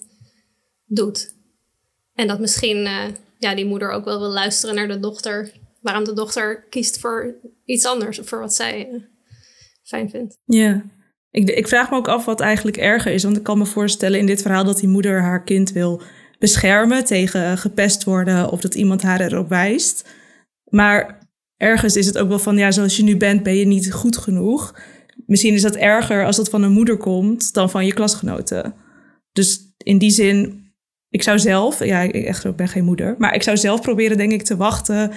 doet. 0.87 1.35
En 2.15 2.27
dat 2.27 2.39
misschien 2.41 2.77
uh, 2.77 3.05
ja, 3.39 3.55
die 3.55 3.65
moeder 3.65 3.91
ook 3.91 4.05
wel 4.05 4.19
wil 4.19 4.29
luisteren 4.29 4.75
naar 4.75 4.89
de 4.89 5.01
dochter, 5.01 5.53
waarom 5.81 6.05
de 6.05 6.13
dochter 6.13 6.67
kiest 6.69 7.01
voor 7.01 7.35
iets 7.65 7.87
anders 7.87 8.19
of 8.19 8.29
voor 8.29 8.41
wat 8.41 8.55
zij 8.55 8.89
uh, 8.93 9.01
fijn 9.83 10.11
vindt. 10.11 10.39
Ja. 10.45 10.85
Ik, 11.31 11.51
ik 11.51 11.69
vraag 11.69 11.91
me 11.91 11.97
ook 11.97 12.09
af 12.09 12.25
wat 12.25 12.41
eigenlijk 12.41 12.77
erger 12.77 13.13
is. 13.13 13.23
Want 13.23 13.37
ik 13.37 13.43
kan 13.43 13.59
me 13.59 13.67
voorstellen 13.67 14.19
in 14.19 14.27
dit 14.27 14.43
verhaal 14.43 14.65
dat 14.65 14.79
die 14.79 14.89
moeder 14.89 15.21
haar 15.21 15.45
kind 15.45 15.73
wil 15.73 16.03
beschermen 16.39 17.05
tegen 17.05 17.59
gepest 17.59 18.05
worden 18.05 18.51
of 18.51 18.61
dat 18.61 18.75
iemand 18.75 19.03
haar 19.03 19.21
erop 19.21 19.49
wijst. 19.49 20.09
Maar 20.65 21.29
ergens 21.57 21.97
is 21.97 22.07
het 22.07 22.19
ook 22.19 22.29
wel 22.29 22.39
van, 22.39 22.57
ja, 22.57 22.71
zoals 22.71 22.97
je 22.97 23.03
nu 23.03 23.17
bent, 23.17 23.43
ben 23.43 23.57
je 23.57 23.67
niet 23.67 23.93
goed 23.93 24.17
genoeg. 24.17 24.75
Misschien 25.27 25.55
is 25.55 25.63
dat 25.63 25.77
erger 25.77 26.25
als 26.25 26.37
dat 26.37 26.51
van 26.51 26.63
een 26.63 26.73
moeder 26.73 26.97
komt 26.97 27.55
dan 27.55 27.71
van 27.71 27.87
je 27.87 27.95
klasgenoten. 27.95 28.75
Dus 29.33 29.75
in 29.77 29.99
die 29.99 30.11
zin, 30.11 30.65
ik 31.09 31.23
zou 31.23 31.39
zelf, 31.39 31.85
ja, 31.85 32.11
echt, 32.11 32.45
ik 32.45 32.57
ben 32.57 32.69
geen 32.69 32.85
moeder, 32.85 33.15
maar 33.19 33.35
ik 33.35 33.43
zou 33.43 33.57
zelf 33.57 33.81
proberen, 33.81 34.17
denk 34.17 34.33
ik, 34.33 34.43
te 34.43 34.57
wachten 34.57 35.13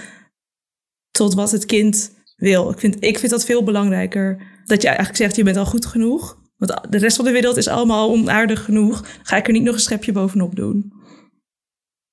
tot 1.18 1.34
wat 1.34 1.52
het 1.52 1.66
kind 1.66 2.12
wil. 2.36 2.70
Ik 2.70 2.80
vind, 2.80 2.96
ik 3.00 3.20
vind 3.20 3.32
dat 3.32 3.46
veel 3.46 3.64
belangrijker. 3.64 4.42
Dat 4.66 4.82
je 4.82 4.88
eigenlijk 4.88 5.18
zegt, 5.18 5.36
je 5.36 5.44
bent 5.44 5.58
al 5.58 5.66
goed 5.66 5.86
genoeg. 5.86 6.38
Want 6.58 6.74
de 6.90 6.98
rest 6.98 7.16
van 7.16 7.26
de 7.26 7.32
wereld 7.32 7.58
is 7.58 7.68
allemaal 7.68 8.10
onaardig 8.10 8.66
genoeg. 8.66 9.06
Ga 9.24 9.38
ik 9.38 9.48
er 9.48 9.54
niet 9.54 9.64
nog 9.64 9.74
een 9.74 9.82
schepje 9.82 10.12
bovenop 10.12 10.56
doen. 10.56 10.94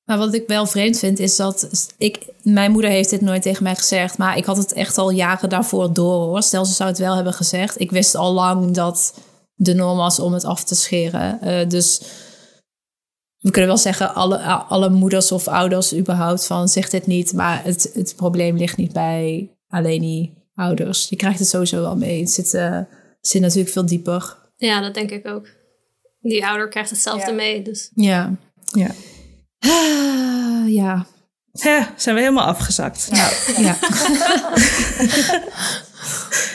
Maar 0.04 0.18
wat 0.18 0.34
ik 0.34 0.46
wel 0.46 0.66
vreemd 0.66 0.98
vind 0.98 1.18
is 1.18 1.36
dat 1.36 1.88
ik, 1.98 2.26
mijn 2.42 2.70
moeder 2.70 2.90
heeft 2.90 3.10
dit 3.10 3.20
nooit 3.20 3.42
tegen 3.42 3.62
mij 3.62 3.74
gezegd, 3.74 4.18
maar 4.18 4.36
ik 4.36 4.44
had 4.44 4.56
het 4.56 4.72
echt 4.72 4.98
al 4.98 5.10
jaren 5.10 5.48
daarvoor 5.48 5.92
door 5.92 6.26
hoor. 6.26 6.42
Stel 6.42 6.64
ze 6.64 6.72
zou 6.72 6.88
het 6.88 6.98
wel 6.98 7.14
hebben 7.14 7.32
gezegd. 7.32 7.80
Ik 7.80 7.90
wist 7.90 8.14
al 8.14 8.32
lang 8.32 8.74
dat 8.74 9.14
de 9.54 9.74
norm 9.74 9.96
was 9.96 10.18
om 10.18 10.32
het 10.32 10.44
af 10.44 10.64
te 10.64 10.74
scheren. 10.74 11.38
Uh, 11.44 11.68
dus 11.68 12.02
we 13.40 13.50
kunnen 13.50 13.70
wel 13.70 13.78
zeggen, 13.78 14.14
alle, 14.14 14.38
alle 14.38 14.90
moeders 14.90 15.32
of 15.32 15.48
ouders 15.48 15.94
überhaupt 15.94 16.46
van 16.46 16.68
zeg 16.68 16.90
dit 16.90 17.06
niet, 17.06 17.32
maar 17.32 17.64
het, 17.64 17.90
het 17.94 18.16
probleem 18.16 18.56
ligt 18.56 18.76
niet 18.76 18.92
bij 18.92 19.50
alleen 19.68 20.00
die 20.00 20.40
ouders. 20.54 21.08
Je 21.08 21.16
krijgt 21.16 21.38
het 21.38 21.48
sowieso 21.48 21.80
wel 21.80 21.96
mee. 21.96 22.20
Het 22.20 22.30
zit, 22.30 22.54
uh, 22.54 22.78
zit 23.20 23.40
natuurlijk 23.40 23.70
veel 23.70 23.86
dieper. 23.86 24.36
Ja, 24.56 24.80
dat 24.80 24.94
denk 24.94 25.10
ik 25.10 25.28
ook. 25.28 25.48
Die 26.20 26.46
ouder 26.46 26.68
krijgt 26.68 26.90
hetzelfde 26.90 27.30
ja. 27.30 27.36
mee. 27.36 27.62
Dus. 27.62 27.90
Ja. 27.94 28.34
Ja. 28.72 28.90
Ah, 29.58 30.72
ja. 30.72 31.06
Hè, 31.52 31.80
zijn 31.96 32.14
we 32.14 32.20
helemaal 32.20 32.46
afgezakt. 32.46 33.08
Nou, 33.10 33.32
ja. 33.66 33.72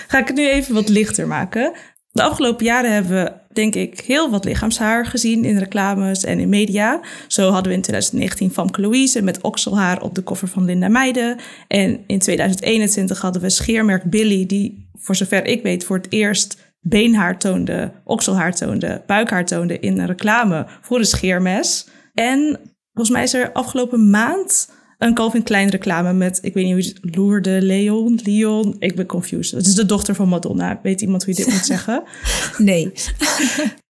Ga 0.08 0.18
ik 0.20 0.28
het 0.28 0.36
nu 0.36 0.50
even 0.50 0.74
wat 0.74 0.90
lichter 0.90 1.28
maken. 1.28 1.74
De 2.12 2.24
afgelopen 2.24 2.66
jaren 2.66 2.94
hebben 2.94 3.24
we, 3.24 3.34
denk 3.56 3.76
ik, 3.76 4.00
heel 4.00 4.30
wat 4.30 4.46
lichaamshaar 4.46 5.06
gezien 5.06 5.46
in 5.46 5.58
reclames 5.58 6.24
en 6.24 6.40
in 6.40 6.50
media. 6.50 7.00
Zo 7.28 7.50
hadden 7.50 7.72
we 7.72 7.78
in 7.78 7.82
2019 7.82 8.52
Famke 8.52 8.82
Louise 8.82 9.22
met 9.22 9.42
okselhaar 9.42 10.02
op 10.02 10.16
de 10.16 10.22
koffer 10.22 10.48
van 10.48 10.66
Linda 10.66 10.88
Meijden. 10.88 11.38
En 11.68 12.04
in 12.08 12.20
2021 12.20 13.22
hadden 13.22 13.42
we 13.42 13.50
scheermerk 13.50 14.04
Billy, 14.04 14.46
die 14.46 14.90
voor 14.94 15.16
zover 15.16 15.46
ik 15.46 15.64
weet 15.64 15.84
voor 15.84 15.98
het 15.98 16.12
eerst 16.12 16.64
beenhaar 16.80 17.40
toonde, 17.40 17.92
okselhaar 18.04 18.56
toonde, 18.56 19.04
buikhaar 19.06 19.46
toonde 19.46 19.80
in 19.80 20.00
een 20.00 20.06
reclame 20.06 20.66
voor 20.82 21.00
een 21.00 21.06
scheermes. 21.06 21.88
En 22.14 22.60
volgens 22.94 23.16
mij 23.16 23.24
is 23.24 23.34
er 23.34 23.52
afgelopen 23.52 24.10
maand 24.10 24.70
een 24.98 25.14
Calvin 25.14 25.44
Klein 25.44 25.70
reclame 25.70 26.14
met, 26.14 26.40
ik 26.42 26.54
weet 26.54 26.66
niet 26.66 26.74
hoe 26.74 26.84
het 26.84 27.16
Loerde 27.16 27.62
Leon, 27.62 28.20
Leon, 28.24 28.76
ik 28.80 28.96
ben 28.96 29.06
confused. 29.06 29.58
Het 29.58 29.68
is 29.68 29.76
de 29.76 29.86
dochter 29.86 30.16
van 30.16 30.28
Madonna. 30.28 30.80
Weet 30.84 31.02
iemand 31.02 31.26
hoe 31.26 31.34
je 31.34 31.44
dit 31.44 31.54
moet 31.54 31.66
zeggen? 31.66 32.04
Nee. 32.58 32.92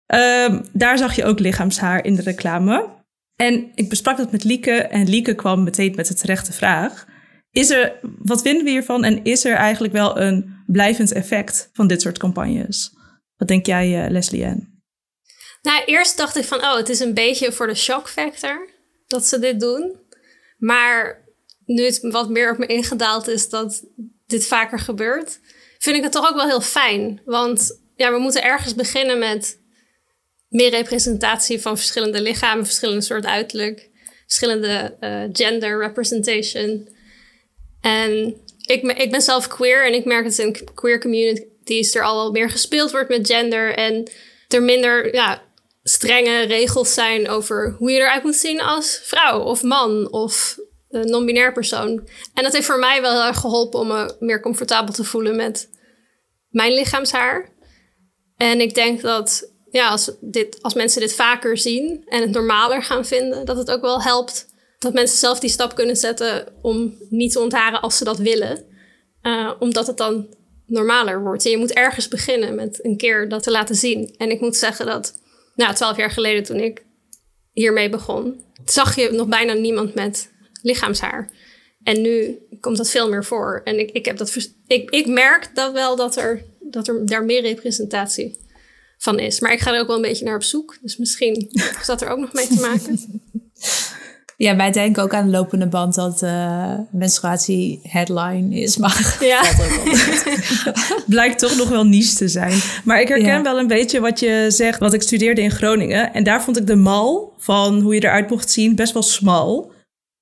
Ehm, 0.05 0.61
daar 0.71 0.97
zag 0.97 1.15
je 1.15 1.25
ook 1.25 1.39
lichaamshaar 1.39 2.05
in 2.05 2.15
de 2.15 2.21
reclame. 2.21 2.89
En 3.35 3.71
ik 3.75 3.89
besprak 3.89 4.17
dat 4.17 4.31
met 4.31 4.43
Lieke 4.43 4.71
en 4.71 5.09
Lieke 5.09 5.35
kwam 5.35 5.63
meteen 5.63 5.93
met 5.95 6.07
de 6.07 6.13
terechte 6.13 6.53
vraag. 6.53 7.05
Is 7.51 7.69
er, 7.69 7.99
wat 8.19 8.41
vinden 8.41 8.63
we 8.63 8.69
hiervan 8.69 9.03
en 9.03 9.23
is 9.23 9.45
er 9.45 9.55
eigenlijk 9.55 9.93
wel 9.93 10.19
een 10.19 10.63
blijvend 10.65 11.11
effect 11.11 11.69
van 11.73 11.87
dit 11.87 12.01
soort 12.01 12.17
campagnes? 12.17 12.93
Wat 13.37 13.47
denk 13.47 13.65
jij, 13.65 14.05
uh, 14.05 14.11
Leslie 14.11 14.45
Ann? 14.45 14.81
Nou, 15.61 15.83
eerst 15.85 16.17
dacht 16.17 16.37
ik 16.37 16.43
van, 16.43 16.57
oh, 16.57 16.75
het 16.75 16.89
is 16.89 16.99
een 16.99 17.13
beetje 17.13 17.51
voor 17.51 17.67
de 17.67 17.75
shock 17.75 18.09
factor 18.09 18.69
dat 19.07 19.25
ze 19.25 19.39
dit 19.39 19.59
doen. 19.59 19.95
Maar 20.63 21.23
nu 21.65 21.83
het 21.85 21.99
wat 22.01 22.29
meer 22.29 22.51
op 22.51 22.57
me 22.57 22.65
ingedaald 22.65 23.27
is 23.27 23.49
dat 23.49 23.83
dit 24.25 24.45
vaker 24.45 24.79
gebeurt, 24.79 25.39
vind 25.79 25.95
ik 25.95 26.03
het 26.03 26.11
toch 26.11 26.29
ook 26.29 26.35
wel 26.35 26.47
heel 26.47 26.61
fijn. 26.61 27.21
Want 27.25 27.81
ja, 27.95 28.11
we 28.11 28.17
moeten 28.17 28.43
ergens 28.43 28.75
beginnen 28.75 29.19
met 29.19 29.59
meer 30.47 30.69
representatie 30.69 31.61
van 31.61 31.77
verschillende 31.77 32.21
lichamen, 32.21 32.65
verschillende 32.65 33.01
soort 33.01 33.25
uiterlijk, 33.25 33.89
verschillende 34.25 34.97
uh, 34.99 35.23
gender 35.31 35.79
representation. 35.79 36.89
En 37.81 38.35
ik, 38.65 38.83
ik 38.83 39.11
ben 39.11 39.21
zelf 39.21 39.47
queer 39.47 39.85
en 39.85 39.93
ik 39.93 40.05
merk 40.05 40.23
dat 40.23 40.37
in 40.37 40.73
queer 40.73 40.99
communities 40.99 41.95
er 41.95 42.03
al 42.03 42.15
wel 42.15 42.31
meer 42.31 42.49
gespeeld 42.49 42.91
wordt 42.91 43.09
met 43.09 43.27
gender 43.27 43.75
en 43.75 44.09
er 44.47 44.63
minder 44.63 45.13
ja, 45.13 45.43
strenge 45.83 46.41
regels 46.41 46.93
zijn 46.93 47.29
over 47.29 47.75
hoe 47.77 47.91
je 47.91 47.99
eruit 47.99 48.23
moet 48.23 48.35
zien 48.35 48.61
als 48.61 48.99
vrouw 49.03 49.39
of 49.39 49.63
man 49.63 50.11
of 50.11 50.57
non-binair 50.89 51.53
persoon. 51.53 52.07
En 52.33 52.43
dat 52.43 52.53
heeft 52.53 52.65
voor 52.65 52.79
mij 52.79 53.01
wel 53.01 53.33
geholpen 53.33 53.79
om 53.79 53.87
me 53.87 54.15
meer 54.19 54.41
comfortabel 54.41 54.93
te 54.93 55.03
voelen 55.03 55.35
met 55.35 55.69
mijn 56.49 56.73
lichaamshaar. 56.73 57.49
En 58.37 58.61
ik 58.61 58.73
denk 58.73 59.01
dat 59.01 59.51
ja, 59.71 59.89
als, 59.89 60.11
dit, 60.21 60.61
als 60.61 60.73
mensen 60.73 61.01
dit 61.01 61.13
vaker 61.13 61.57
zien 61.57 62.03
en 62.05 62.21
het 62.21 62.31
normaler 62.31 62.83
gaan 62.83 63.05
vinden, 63.05 63.45
dat 63.45 63.57
het 63.57 63.71
ook 63.71 63.81
wel 63.81 64.01
helpt 64.01 64.45
dat 64.79 64.93
mensen 64.93 65.17
zelf 65.17 65.39
die 65.39 65.49
stap 65.49 65.75
kunnen 65.75 65.95
zetten 65.95 66.53
om 66.61 66.97
niet 67.09 67.31
te 67.31 67.39
ontharen 67.39 67.81
als 67.81 67.97
ze 67.97 68.03
dat 68.03 68.17
willen. 68.17 68.65
Uh, 69.21 69.51
omdat 69.59 69.87
het 69.87 69.97
dan 69.97 70.35
normaler 70.65 71.21
wordt. 71.21 71.45
En 71.45 71.51
je 71.51 71.57
moet 71.57 71.73
ergens 71.73 72.07
beginnen 72.07 72.55
met 72.55 72.85
een 72.85 72.97
keer 72.97 73.29
dat 73.29 73.43
te 73.43 73.51
laten 73.51 73.75
zien. 73.75 74.15
En 74.17 74.29
ik 74.29 74.41
moet 74.41 74.55
zeggen 74.55 74.85
dat 74.85 75.21
nou, 75.55 75.73
twaalf 75.73 75.97
jaar 75.97 76.11
geleden 76.11 76.43
toen 76.43 76.59
ik 76.59 76.85
hiermee 77.51 77.89
begon, 77.89 78.41
zag 78.65 78.95
je 78.95 79.09
nog 79.11 79.27
bijna 79.27 79.53
niemand 79.53 79.93
met 79.93 80.31
lichaamshaar. 80.61 81.29
En 81.83 82.01
nu 82.01 82.37
komt 82.59 82.77
dat 82.77 82.89
veel 82.89 83.09
meer 83.09 83.25
voor. 83.25 83.61
En 83.63 83.79
ik, 83.79 83.91
ik, 83.91 84.05
heb 84.05 84.17
dat, 84.17 84.49
ik, 84.67 84.89
ik 84.89 85.07
merk 85.07 85.49
dat 85.53 85.73
wel 85.73 85.95
dat 85.95 86.15
er, 86.15 86.43
dat 86.59 86.87
er 86.87 87.05
daar 87.05 87.25
meer 87.25 87.41
representatie 87.41 88.37
van 88.97 89.19
is. 89.19 89.39
Maar 89.39 89.51
ik 89.51 89.59
ga 89.59 89.73
er 89.73 89.79
ook 89.79 89.87
wel 89.87 89.95
een 89.95 90.01
beetje 90.01 90.25
naar 90.25 90.35
op 90.35 90.43
zoek. 90.43 90.77
Dus 90.81 90.97
misschien 90.97 91.49
is 91.79 91.85
dat 91.85 92.01
er 92.01 92.09
ook 92.09 92.19
nog 92.19 92.33
mee 92.33 92.47
te 92.47 92.59
maken. 92.59 93.21
Ja, 94.43 94.55
wij 94.55 94.71
denken 94.71 95.03
ook 95.03 95.13
aan 95.13 95.25
de 95.25 95.31
lopende 95.31 95.67
band 95.67 95.95
dat 95.95 96.21
uh, 96.21 96.73
menstruatie 96.91 97.79
headline 97.83 98.59
is. 98.59 98.77
Maar 98.77 99.17
ja. 99.19 99.41
blijkt 101.05 101.39
toch 101.39 101.57
nog 101.57 101.69
wel 101.69 101.85
niche 101.85 102.15
te 102.15 102.27
zijn. 102.27 102.59
Maar 102.83 103.01
ik 103.01 103.07
herken 103.07 103.43
wel 103.43 103.59
een 103.59 103.67
beetje 103.67 103.99
wat 103.99 104.19
je 104.19 104.45
zegt. 104.49 104.79
Wat 104.79 104.93
ik 104.93 105.01
studeerde 105.01 105.41
in 105.41 105.51
Groningen. 105.51 106.13
En 106.13 106.23
daar 106.23 106.43
vond 106.43 106.57
ik 106.57 106.67
de 106.67 106.75
mal 106.75 107.33
van 107.37 107.81
hoe 107.81 107.93
je 107.93 108.03
eruit 108.03 108.29
mocht 108.29 108.51
zien 108.51 108.75
best 108.75 108.93
wel 108.93 109.03
smal. 109.03 109.71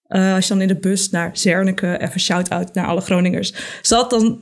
Uh, 0.10 0.34
als 0.34 0.48
je 0.48 0.54
dan 0.54 0.62
in 0.62 0.68
de 0.68 0.80
bus 0.80 1.10
naar 1.10 1.30
Zernike, 1.34 1.98
even 2.02 2.20
shout-out 2.20 2.74
naar 2.74 2.88
alle 2.88 3.02
Groningers, 3.02 3.54
zat 3.82 4.10
dan 4.10 4.40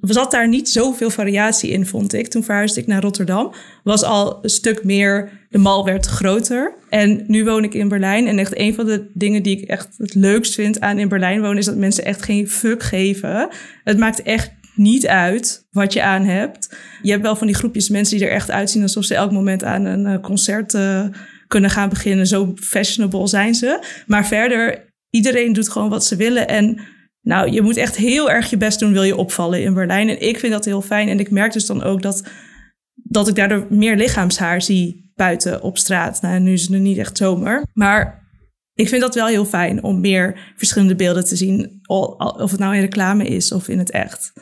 zat 0.00 0.30
daar 0.30 0.48
niet 0.48 0.68
zoveel 0.68 1.10
variatie 1.10 1.70
in, 1.70 1.86
vond 1.86 2.12
ik. 2.12 2.28
Toen 2.28 2.44
verhuisde 2.44 2.80
ik 2.80 2.86
naar 2.86 3.02
Rotterdam. 3.02 3.52
Was 3.84 4.02
al 4.02 4.38
een 4.42 4.50
stuk 4.50 4.84
meer, 4.84 5.30
de 5.50 5.58
mal 5.58 5.84
werd 5.84 6.06
groter. 6.06 6.74
En 6.88 7.24
nu 7.26 7.44
woon 7.44 7.64
ik 7.64 7.74
in 7.74 7.88
Berlijn. 7.88 8.26
En 8.26 8.38
echt 8.38 8.58
een 8.58 8.74
van 8.74 8.86
de 8.86 9.10
dingen 9.14 9.42
die 9.42 9.60
ik 9.60 9.68
echt 9.68 9.88
het 9.96 10.14
leukst 10.14 10.54
vind 10.54 10.80
aan 10.80 10.98
in 10.98 11.08
Berlijn 11.08 11.40
wonen... 11.40 11.58
is 11.58 11.64
dat 11.64 11.76
mensen 11.76 12.04
echt 12.04 12.22
geen 12.22 12.48
fuck 12.48 12.82
geven. 12.82 13.48
Het 13.84 13.98
maakt 13.98 14.22
echt 14.22 14.52
niet 14.74 15.06
uit 15.06 15.66
wat 15.70 15.92
je 15.92 16.02
aan 16.02 16.24
hebt. 16.24 16.76
Je 17.02 17.10
hebt 17.10 17.22
wel 17.22 17.36
van 17.36 17.46
die 17.46 17.56
groepjes 17.56 17.88
mensen 17.88 18.18
die 18.18 18.26
er 18.26 18.32
echt 18.32 18.50
uitzien... 18.50 18.82
alsof 18.82 19.04
ze 19.04 19.14
elk 19.14 19.32
moment 19.32 19.64
aan 19.64 19.84
een 19.84 20.06
eh, 20.06 20.20
concert 20.20 20.74
uh, 20.74 21.04
kunnen 21.46 21.70
gaan 21.70 21.88
beginnen. 21.88 22.26
Zo 22.26 22.52
fashionable 22.54 23.28
zijn 23.28 23.54
ze. 23.54 23.82
Maar 24.06 24.26
verder, 24.26 24.92
iedereen 25.10 25.52
doet 25.52 25.68
gewoon 25.68 25.88
wat 25.88 26.04
ze 26.04 26.16
willen... 26.16 26.48
en 26.48 26.80
nou, 27.22 27.50
je 27.50 27.62
moet 27.62 27.76
echt 27.76 27.96
heel 27.96 28.30
erg 28.30 28.50
je 28.50 28.56
best 28.56 28.78
doen, 28.78 28.92
wil 28.92 29.02
je 29.02 29.16
opvallen 29.16 29.62
in 29.62 29.74
Berlijn. 29.74 30.08
En 30.08 30.22
ik 30.22 30.38
vind 30.38 30.52
dat 30.52 30.64
heel 30.64 30.82
fijn. 30.82 31.08
En 31.08 31.20
ik 31.20 31.30
merk 31.30 31.52
dus 31.52 31.66
dan 31.66 31.82
ook 31.82 32.02
dat, 32.02 32.22
dat 32.94 33.28
ik 33.28 33.34
daardoor 33.34 33.66
meer 33.70 33.96
lichaamshaar 33.96 34.62
zie 34.62 35.07
buiten 35.18 35.62
op 35.62 35.78
straat. 35.78 36.20
Nou, 36.20 36.40
nu 36.40 36.52
is 36.52 36.60
het 36.60 36.70
nu 36.70 36.78
niet 36.78 36.98
echt 36.98 37.16
zomer. 37.16 37.62
Maar 37.72 38.26
ik 38.74 38.88
vind 38.88 39.00
dat 39.00 39.14
wel 39.14 39.26
heel 39.26 39.44
fijn 39.44 39.82
om 39.82 40.00
meer 40.00 40.52
verschillende 40.56 40.94
beelden 40.94 41.24
te 41.24 41.36
zien. 41.36 41.80
Of 41.86 42.50
het 42.50 42.60
nou 42.60 42.74
in 42.74 42.80
reclame 42.80 43.24
is 43.24 43.52
of 43.52 43.68
in 43.68 43.78
het 43.78 43.90
echt. 43.90 44.32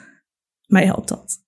Mij 0.67 0.85
helpt 0.85 1.09
dat. 1.09 1.39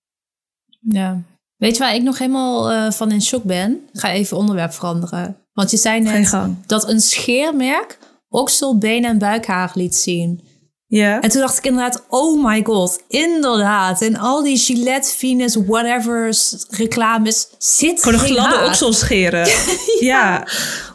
Ja. 0.79 1.21
Weet 1.55 1.77
je 1.77 1.83
waar 1.83 1.95
ik 1.95 2.03
nog 2.03 2.17
helemaal 2.17 2.71
uh, 2.71 2.91
van 2.91 3.11
in 3.11 3.21
shock 3.21 3.43
ben? 3.43 3.79
ga 3.93 4.11
even 4.11 4.37
onderwerp 4.37 4.73
veranderen. 4.73 5.37
Want 5.53 5.71
je 5.71 5.77
zei 5.77 6.01
net 6.01 6.35
dat 6.65 6.89
een 6.89 6.99
scheermerk 6.99 7.99
oksel, 8.29 8.77
benen 8.77 9.09
en 9.09 9.17
buikhaar 9.17 9.71
liet 9.73 9.95
zien. 9.95 10.41
Ja. 10.89 11.21
En 11.21 11.29
toen 11.29 11.41
dacht 11.41 11.57
ik 11.57 11.65
inderdaad, 11.65 12.03
oh 12.07 12.45
my 12.45 12.63
god, 12.63 13.03
inderdaad. 13.07 14.01
En 14.01 14.17
al 14.17 14.43
die 14.43 14.57
Gillette, 14.57 15.09
Venus, 15.17 15.55
whatever 15.55 16.37
reclames 16.69 17.47
zit 17.57 17.99
Voor 17.99 18.11
de 18.11 18.17
gladde 18.17 18.65
okselscheren. 18.65 19.47
ja. 19.47 19.65
ja. 19.99 20.47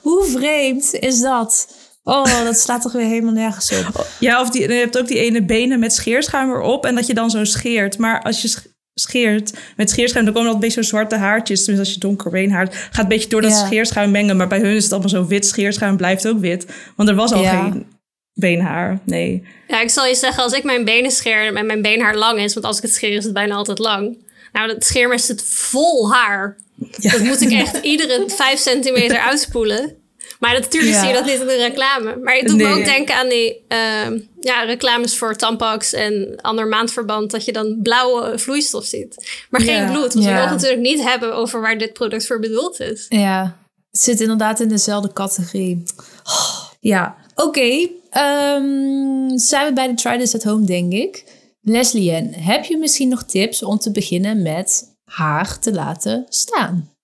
Hoe 0.03 0.25
vreemd 0.25 0.95
is 0.95 1.21
dat? 1.21 1.67
Oh, 2.05 2.45
dat 2.45 2.59
slaat 2.59 2.83
toch 2.83 2.93
weer 2.93 3.07
helemaal 3.07 3.33
nergens 3.33 3.73
op. 3.73 4.07
Ja, 4.19 4.41
of 4.41 4.51
die, 4.51 4.69
je 4.69 4.75
hebt 4.75 4.99
ook 4.99 5.07
die 5.07 5.19
ene 5.19 5.43
benen 5.43 5.79
met 5.79 5.95
scheerschuim 5.95 6.51
erop 6.51 6.87
en 6.87 6.95
dat 6.95 7.07
je 7.07 7.15
dan 7.15 7.31
zo 7.31 7.45
scheert. 7.45 7.99
Maar 7.99 8.23
als 8.23 8.43
je 8.43 8.57
scheert 8.95 9.53
met 9.77 9.91
scheerschuim, 9.91 10.25
dan 10.25 10.35
komen 10.35 10.49
dat 10.49 10.63
een 10.63 10.67
beetje 10.67 10.83
zo 10.83 10.89
zwarte 10.89 11.17
haartjes. 11.17 11.65
Dus 11.65 11.79
als 11.79 11.93
je 11.93 12.01
donker 12.01 12.51
haar 12.51 12.69
gaat 12.91 13.03
een 13.03 13.09
beetje 13.09 13.29
door 13.29 13.43
dat 13.43 13.53
scheerschuim 13.53 14.11
mengen. 14.11 14.37
Maar 14.37 14.49
bij 14.49 14.61
hun 14.61 14.75
is 14.75 14.83
het 14.83 14.93
allemaal 14.93 15.11
zo 15.11 15.27
wit. 15.27 15.47
Scheerschuim 15.47 15.97
blijft 15.97 16.29
ook 16.29 16.41
wit. 16.41 16.67
Want 16.97 17.09
er 17.09 17.15
was 17.15 17.33
al 17.33 17.45
geen 17.45 17.87
beenhaar. 18.35 18.99
Nee. 19.05 19.47
Ja, 19.69 19.81
ik 19.81 19.91
zal 19.91 20.07
je 20.07 20.15
zeggen, 20.15 20.43
als 20.43 20.53
ik 20.53 20.65
mijn 20.65 20.85
benen 20.85 21.11
scheer 21.11 21.57
en 21.57 21.67
mijn 21.67 21.83
beenhaar 21.83 22.17
lang 22.17 22.41
is, 22.41 22.55
want 22.55 22.67
als 22.67 22.77
ik 22.77 22.83
het 22.83 22.95
scheer 22.95 23.17
is 23.17 23.25
het 23.25 23.33
bijna 23.33 23.55
altijd 23.55 23.79
lang. 23.79 24.17
Nou, 24.53 24.69
het 24.69 24.85
scheermes 24.85 25.27
zit 25.27 25.43
vol 25.45 26.13
haar. 26.13 26.57
Dat 26.97 27.21
moet 27.21 27.41
ik 27.41 27.51
echt 27.63 27.77
iedere 27.83 28.25
vijf 28.27 28.59
centimeter 28.59 29.19
uitspoelen. 29.19 29.97
Maar 30.39 30.53
natuurlijk 30.53 30.95
zie 30.95 31.09
je 31.09 31.15
dat 31.15 31.25
niet 31.25 31.41
in 31.41 31.47
de 31.47 31.57
reclame. 31.57 32.17
Maar 32.23 32.35
het 32.35 32.47
doet 32.47 32.57
me 32.57 32.67
ook 32.67 32.85
denken 32.85 33.15
aan 33.15 33.29
die 33.29 33.65
uh, 33.69 34.21
ja, 34.41 34.63
reclames 34.63 35.17
voor 35.17 35.37
tampax 35.37 35.93
en 35.93 36.39
ander 36.41 36.67
maandverband. 36.67 37.31
Dat 37.31 37.45
je 37.45 37.53
dan 37.53 37.79
blauwe 37.83 38.39
vloeistof 38.39 38.85
ziet. 38.85 39.45
Maar 39.51 39.61
geen 39.61 39.87
bloed. 39.87 40.15
Want 40.15 40.27
we 40.27 40.33
mogen 40.33 40.51
natuurlijk 40.51 40.81
niet 40.81 41.03
hebben 41.03 41.35
over 41.35 41.61
waar 41.61 41.79
dit 41.79 41.93
product 41.93 42.27
voor 42.27 42.41
bedoeld 42.41 42.81
is. 42.81 43.07
Ja, 43.09 43.57
het 43.91 44.01
zit 44.01 44.21
inderdaad 44.21 44.61
in 44.61 44.69
dezelfde 44.69 45.13
categorie. 45.13 45.83
Oh, 46.25 46.65
ja, 46.81 47.17
oké. 47.35 47.89
Um, 48.19 49.39
zijn 49.39 49.67
we 49.67 49.73
bij 49.75 49.87
de 49.87 49.95
Try 49.95 50.19
This 50.19 50.35
at 50.35 50.43
Home, 50.43 50.67
denk 50.67 50.93
ik. 50.93 51.25
Leslie, 51.63 52.13
heb 52.31 52.65
je 52.65 52.77
misschien 52.77 53.09
nog 53.09 53.25
tips 53.25 53.63
om 53.63 53.79
te 53.79 53.91
beginnen 53.91 54.43
met 54.43 54.97
haar 55.05 55.59
te 55.59 55.73
laten 55.73 56.27
staan? 56.29 56.95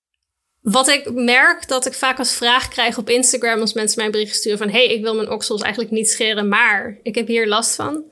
Wat 0.60 0.88
ik 0.88 1.12
merk 1.12 1.68
dat 1.68 1.86
ik 1.86 1.94
vaak 1.94 2.18
als 2.18 2.32
vraag 2.32 2.68
krijg 2.68 2.98
op 2.98 3.08
Instagram 3.08 3.60
als 3.60 3.72
mensen 3.72 3.96
mij 3.96 4.06
een 4.06 4.12
bericht 4.12 4.36
sturen 4.36 4.58
van 4.58 4.68
hey, 4.68 4.86
ik 4.86 5.02
wil 5.02 5.14
mijn 5.14 5.30
oksels 5.30 5.62
eigenlijk 5.62 5.92
niet 5.92 6.10
scheren, 6.10 6.48
maar 6.48 6.98
ik 7.02 7.14
heb 7.14 7.26
hier 7.26 7.48
last 7.48 7.74
van. 7.74 8.04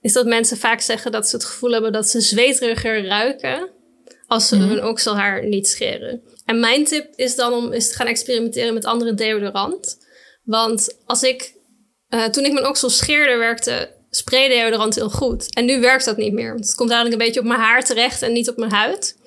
Is 0.00 0.12
dat 0.12 0.26
mensen 0.26 0.56
vaak 0.56 0.80
zeggen 0.80 1.12
dat 1.12 1.28
ze 1.28 1.36
het 1.36 1.44
gevoel 1.44 1.70
hebben 1.70 1.92
dat 1.92 2.08
ze 2.08 2.20
zweteriger 2.20 3.06
ruiken 3.06 3.68
als 4.26 4.48
ze 4.48 4.56
mm. 4.56 4.62
hun 4.62 4.84
okselhaar 4.84 5.46
niet 5.46 5.68
scheren. 5.68 6.22
En 6.44 6.60
mijn 6.60 6.84
tip 6.84 7.12
is 7.16 7.36
dan 7.36 7.52
om 7.52 7.72
eens 7.72 7.88
te 7.88 7.94
gaan 7.94 8.06
experimenteren 8.06 8.74
met 8.74 8.84
andere 8.84 9.14
deodorant. 9.14 9.98
Want 10.44 10.98
als 11.04 11.22
ik 11.22 11.54
uh, 12.10 12.24
toen 12.24 12.44
ik 12.44 12.52
mijn 12.52 12.66
oksels 12.66 12.96
scheerde, 12.96 13.36
werkte 13.36 13.90
spraydeodorant 14.10 14.94
heel 14.94 15.10
goed. 15.10 15.54
En 15.54 15.64
nu 15.64 15.80
werkt 15.80 16.04
dat 16.04 16.16
niet 16.16 16.32
meer. 16.32 16.52
Want 16.52 16.66
het 16.66 16.74
komt 16.74 16.90
eigenlijk 16.90 17.20
een 17.20 17.26
beetje 17.26 17.40
op 17.40 17.46
mijn 17.46 17.60
haar 17.60 17.84
terecht 17.84 18.22
en 18.22 18.32
niet 18.32 18.48
op 18.48 18.56
mijn 18.56 18.72
huid. 18.72 19.18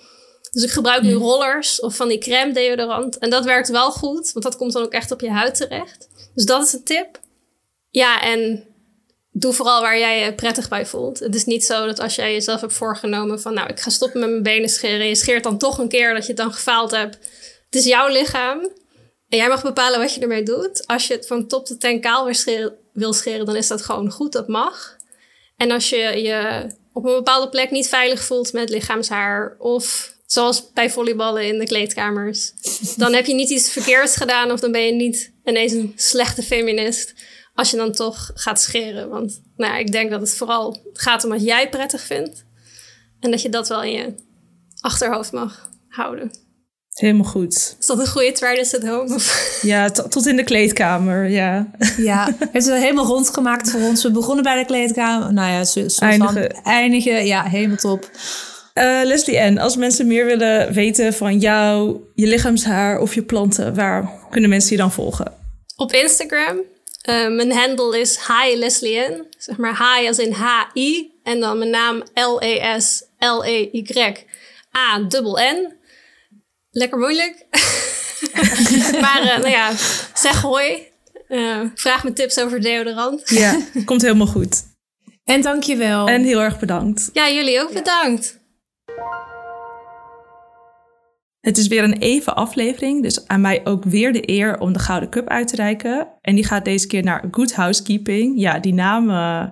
Dus 0.51 0.63
ik 0.63 0.69
gebruik 0.69 1.01
nu 1.01 1.13
rollers 1.13 1.79
of 1.79 1.95
van 1.95 2.07
die 2.07 2.17
crème 2.17 2.53
deodorant. 2.53 3.17
En 3.17 3.29
dat 3.29 3.45
werkt 3.45 3.69
wel 3.69 3.91
goed, 3.91 4.31
want 4.31 4.45
dat 4.45 4.57
komt 4.57 4.73
dan 4.73 4.83
ook 4.83 4.91
echt 4.91 5.11
op 5.11 5.21
je 5.21 5.31
huid 5.31 5.55
terecht. 5.55 6.09
Dus 6.35 6.45
dat 6.45 6.65
is 6.65 6.73
een 6.73 6.83
tip. 6.83 7.19
Ja, 7.89 8.21
en 8.21 8.67
doe 9.31 9.53
vooral 9.53 9.81
waar 9.81 9.97
jij 9.97 10.25
je 10.25 10.33
prettig 10.33 10.69
bij 10.69 10.85
voelt. 10.85 11.19
Het 11.19 11.35
is 11.35 11.45
niet 11.45 11.65
zo 11.65 11.85
dat 11.85 11.99
als 11.99 12.15
jij 12.15 12.31
jezelf 12.31 12.61
hebt 12.61 12.73
voorgenomen 12.73 13.41
van... 13.41 13.53
nou, 13.53 13.69
ik 13.69 13.79
ga 13.79 13.89
stoppen 13.89 14.19
met 14.19 14.29
mijn 14.29 14.43
benen 14.43 14.69
scheren... 14.69 14.99
en 14.99 15.07
je 15.07 15.15
scheert 15.15 15.43
dan 15.43 15.57
toch 15.57 15.77
een 15.77 15.89
keer 15.89 16.13
dat 16.13 16.21
je 16.21 16.27
het 16.27 16.41
dan 16.41 16.53
gefaald 16.53 16.91
hebt. 16.91 17.15
Het 17.65 17.75
is 17.75 17.85
jouw 17.85 18.07
lichaam. 18.07 18.69
En 19.33 19.39
jij 19.39 19.47
mag 19.47 19.61
bepalen 19.61 19.99
wat 19.99 20.13
je 20.13 20.21
ermee 20.21 20.43
doet. 20.43 20.87
Als 20.87 21.07
je 21.07 21.13
het 21.13 21.27
van 21.27 21.47
top 21.47 21.65
tot 21.65 21.79
teen 21.79 22.01
kaal 22.01 22.33
scheren, 22.33 22.75
wil 22.91 23.13
scheren... 23.13 23.45
dan 23.45 23.55
is 23.55 23.67
dat 23.67 23.81
gewoon 23.81 24.11
goed, 24.11 24.31
dat 24.31 24.47
mag. 24.47 24.95
En 25.57 25.71
als 25.71 25.89
je 25.89 25.97
je 25.97 26.67
op 26.91 27.05
een 27.05 27.15
bepaalde 27.15 27.49
plek 27.49 27.71
niet 27.71 27.87
veilig 27.87 28.23
voelt 28.23 28.53
met 28.53 28.69
lichaamshaar... 28.69 29.55
of 29.59 30.15
zoals 30.25 30.71
bij 30.73 30.89
volleyballen 30.89 31.47
in 31.47 31.59
de 31.59 31.65
kleedkamers... 31.65 32.51
dan 32.97 33.13
heb 33.13 33.25
je 33.25 33.33
niet 33.33 33.49
iets 33.49 33.71
verkeerds 33.71 34.15
gedaan... 34.15 34.51
of 34.51 34.59
dan 34.59 34.71
ben 34.71 34.81
je 34.81 34.91
niet 34.91 35.33
ineens 35.45 35.71
een 35.71 35.93
slechte 35.95 36.43
feminist 36.43 37.13
als 37.53 37.71
je 37.71 37.77
dan 37.77 37.91
toch 37.91 38.31
gaat 38.33 38.61
scheren. 38.61 39.09
Want 39.09 39.41
nou 39.55 39.73
ja, 39.73 39.79
ik 39.79 39.91
denk 39.91 40.09
dat 40.09 40.21
het 40.21 40.33
vooral 40.33 40.81
gaat 40.93 41.23
om 41.23 41.29
wat 41.29 41.43
jij 41.43 41.69
prettig 41.69 42.01
vindt. 42.01 42.45
En 43.19 43.31
dat 43.31 43.41
je 43.41 43.49
dat 43.49 43.67
wel 43.67 43.83
in 43.83 43.91
je 43.91 44.15
achterhoofd 44.79 45.31
mag 45.31 45.69
houden. 45.87 46.42
Helemaal 46.93 47.31
goed. 47.31 47.75
Is 47.79 47.85
dat 47.85 47.99
een 47.99 48.07
goede 48.07 48.31
twice 48.31 48.77
at 48.77 48.87
home? 48.87 49.19
Ja, 49.61 49.89
tot 49.89 50.27
in 50.27 50.35
de 50.35 50.43
kleedkamer, 50.43 51.29
ja. 51.29 51.71
Ja, 51.97 52.35
heeft 52.51 52.65
het 52.65 52.79
helemaal 52.79 53.05
rondgemaakt 53.05 53.71
voor 53.71 53.81
ons. 53.81 54.03
We 54.03 54.11
begonnen 54.11 54.43
bij 54.43 54.57
de 54.57 54.65
kleedkamer. 54.65 55.33
Nou 55.33 55.51
ja, 55.51 55.63
zo, 55.63 55.87
zo 55.87 56.05
eindigen. 56.05 56.63
eindigen. 56.63 57.25
Ja, 57.25 57.43
helemaal 57.43 57.77
top. 57.77 58.09
Uh, 58.73 58.99
Leslie 59.03 59.41
Ann, 59.41 59.57
als 59.57 59.75
mensen 59.75 60.07
meer 60.07 60.25
willen 60.25 60.73
weten 60.73 61.13
van 61.13 61.39
jou, 61.39 61.99
je 62.15 62.27
lichaamshaar 62.27 62.99
of 62.99 63.15
je 63.15 63.23
planten, 63.23 63.75
waar 63.75 64.11
kunnen 64.29 64.49
mensen 64.49 64.71
je 64.71 64.77
dan 64.77 64.91
volgen? 64.91 65.33
Op 65.75 65.91
Instagram 65.91 66.61
uh, 67.09 67.27
mijn 67.27 67.51
handle 67.51 67.99
is 67.99 68.19
Hi 68.27 68.55
Leslie 68.55 69.23
Zeg 69.37 69.57
maar 69.57 69.77
hi 69.77 70.07
als 70.07 70.19
in 70.19 70.31
H-I. 70.31 71.11
En 71.23 71.39
dan 71.39 71.57
mijn 71.57 71.69
naam 71.69 72.03
L-E-S-L-E-Y-A-N. 72.13 73.01
Lekker 76.73 76.97
moeilijk. 76.97 77.45
maar 79.03 79.21
uh, 79.23 79.37
nou 79.37 79.49
ja, 79.49 79.71
zeg 80.13 80.41
hoi. 80.41 80.91
Uh, 81.29 81.59
vraag 81.75 82.03
me 82.03 82.13
tips 82.13 82.39
over 82.39 82.61
deodorant. 82.61 83.29
ja, 83.29 83.57
komt 83.85 84.01
helemaal 84.01 84.27
goed. 84.27 84.63
En 85.23 85.41
dankjewel. 85.41 86.07
En 86.07 86.23
heel 86.23 86.41
erg 86.41 86.59
bedankt. 86.59 87.09
Ja, 87.13 87.29
jullie 87.29 87.61
ook 87.61 87.73
bedankt. 87.73 88.39
Het 91.39 91.57
is 91.57 91.67
weer 91.67 91.83
een 91.83 91.97
even 91.97 92.35
aflevering, 92.35 93.03
dus 93.03 93.27
aan 93.27 93.41
mij 93.41 93.61
ook 93.63 93.83
weer 93.83 94.13
de 94.13 94.29
eer 94.29 94.59
om 94.59 94.73
de 94.73 94.79
Gouden 94.79 95.09
Cup 95.09 95.27
uit 95.27 95.47
te 95.47 95.55
reiken. 95.55 96.07
En 96.21 96.35
die 96.35 96.45
gaat 96.45 96.65
deze 96.65 96.87
keer 96.87 97.03
naar 97.03 97.27
Good 97.31 97.53
Housekeeping. 97.53 98.39
Ja, 98.39 98.59
die 98.59 98.73
naam... 98.73 99.09
Uh, 99.09 99.15
Daar 99.15 99.51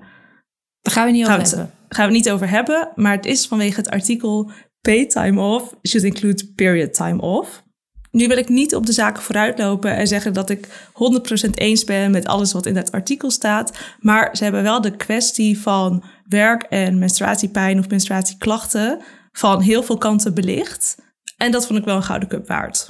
gaan 0.82 1.06
we 1.06 1.12
niet 1.12 1.28
over 1.28 1.42
hebben. 1.48 1.72
gaan 1.90 2.08
we 2.08 2.14
niet 2.14 2.30
over 2.32 2.50
hebben, 2.50 2.90
maar 2.96 3.16
het 3.16 3.26
is 3.26 3.48
vanwege 3.48 3.76
het 3.76 3.90
artikel 3.90 4.52
Pay 4.82 5.06
time 5.06 5.42
off 5.42 5.74
should 5.84 6.06
include 6.06 6.54
period 6.56 6.94
time 6.94 7.22
off. 7.22 7.64
Nu 8.12 8.28
wil 8.28 8.38
ik 8.38 8.50
niet 8.50 8.76
op 8.76 8.86
de 8.86 8.92
zaken 8.92 9.24
vooruitlopen 9.24 9.96
en 9.96 10.08
zeggen 10.08 10.34
dat 10.34 10.50
ik 10.50 10.68
100% 11.48 11.50
eens 11.54 11.84
ben 11.84 12.12
met 12.12 12.26
alles 12.26 12.52
wat 12.52 12.66
in 12.66 12.76
het 12.76 12.92
artikel 12.92 13.32
staat. 13.32 13.78
Maar 14.00 14.36
ze 14.36 14.44
hebben 14.44 14.64
wel 14.64 14.82
de 14.82 14.96
kwestie 14.96 15.60
van 15.60 16.04
werk 16.28 16.64
en 16.64 17.00
menstruatiepijn 17.00 17.80
of 17.80 17.90
menstruatieklachten 17.90 19.00
van 19.32 19.62
heel 19.62 19.84
veel 19.84 19.98
kanten 19.98 20.34
belicht. 20.34 20.98
En 21.38 21.52
dat 21.52 21.68
vond 21.68 21.80
ik 21.80 21.86
wel 21.86 21.96
een 21.96 22.04
Gouden 22.04 22.30
Cup 22.30 22.48
waard. 22.48 22.90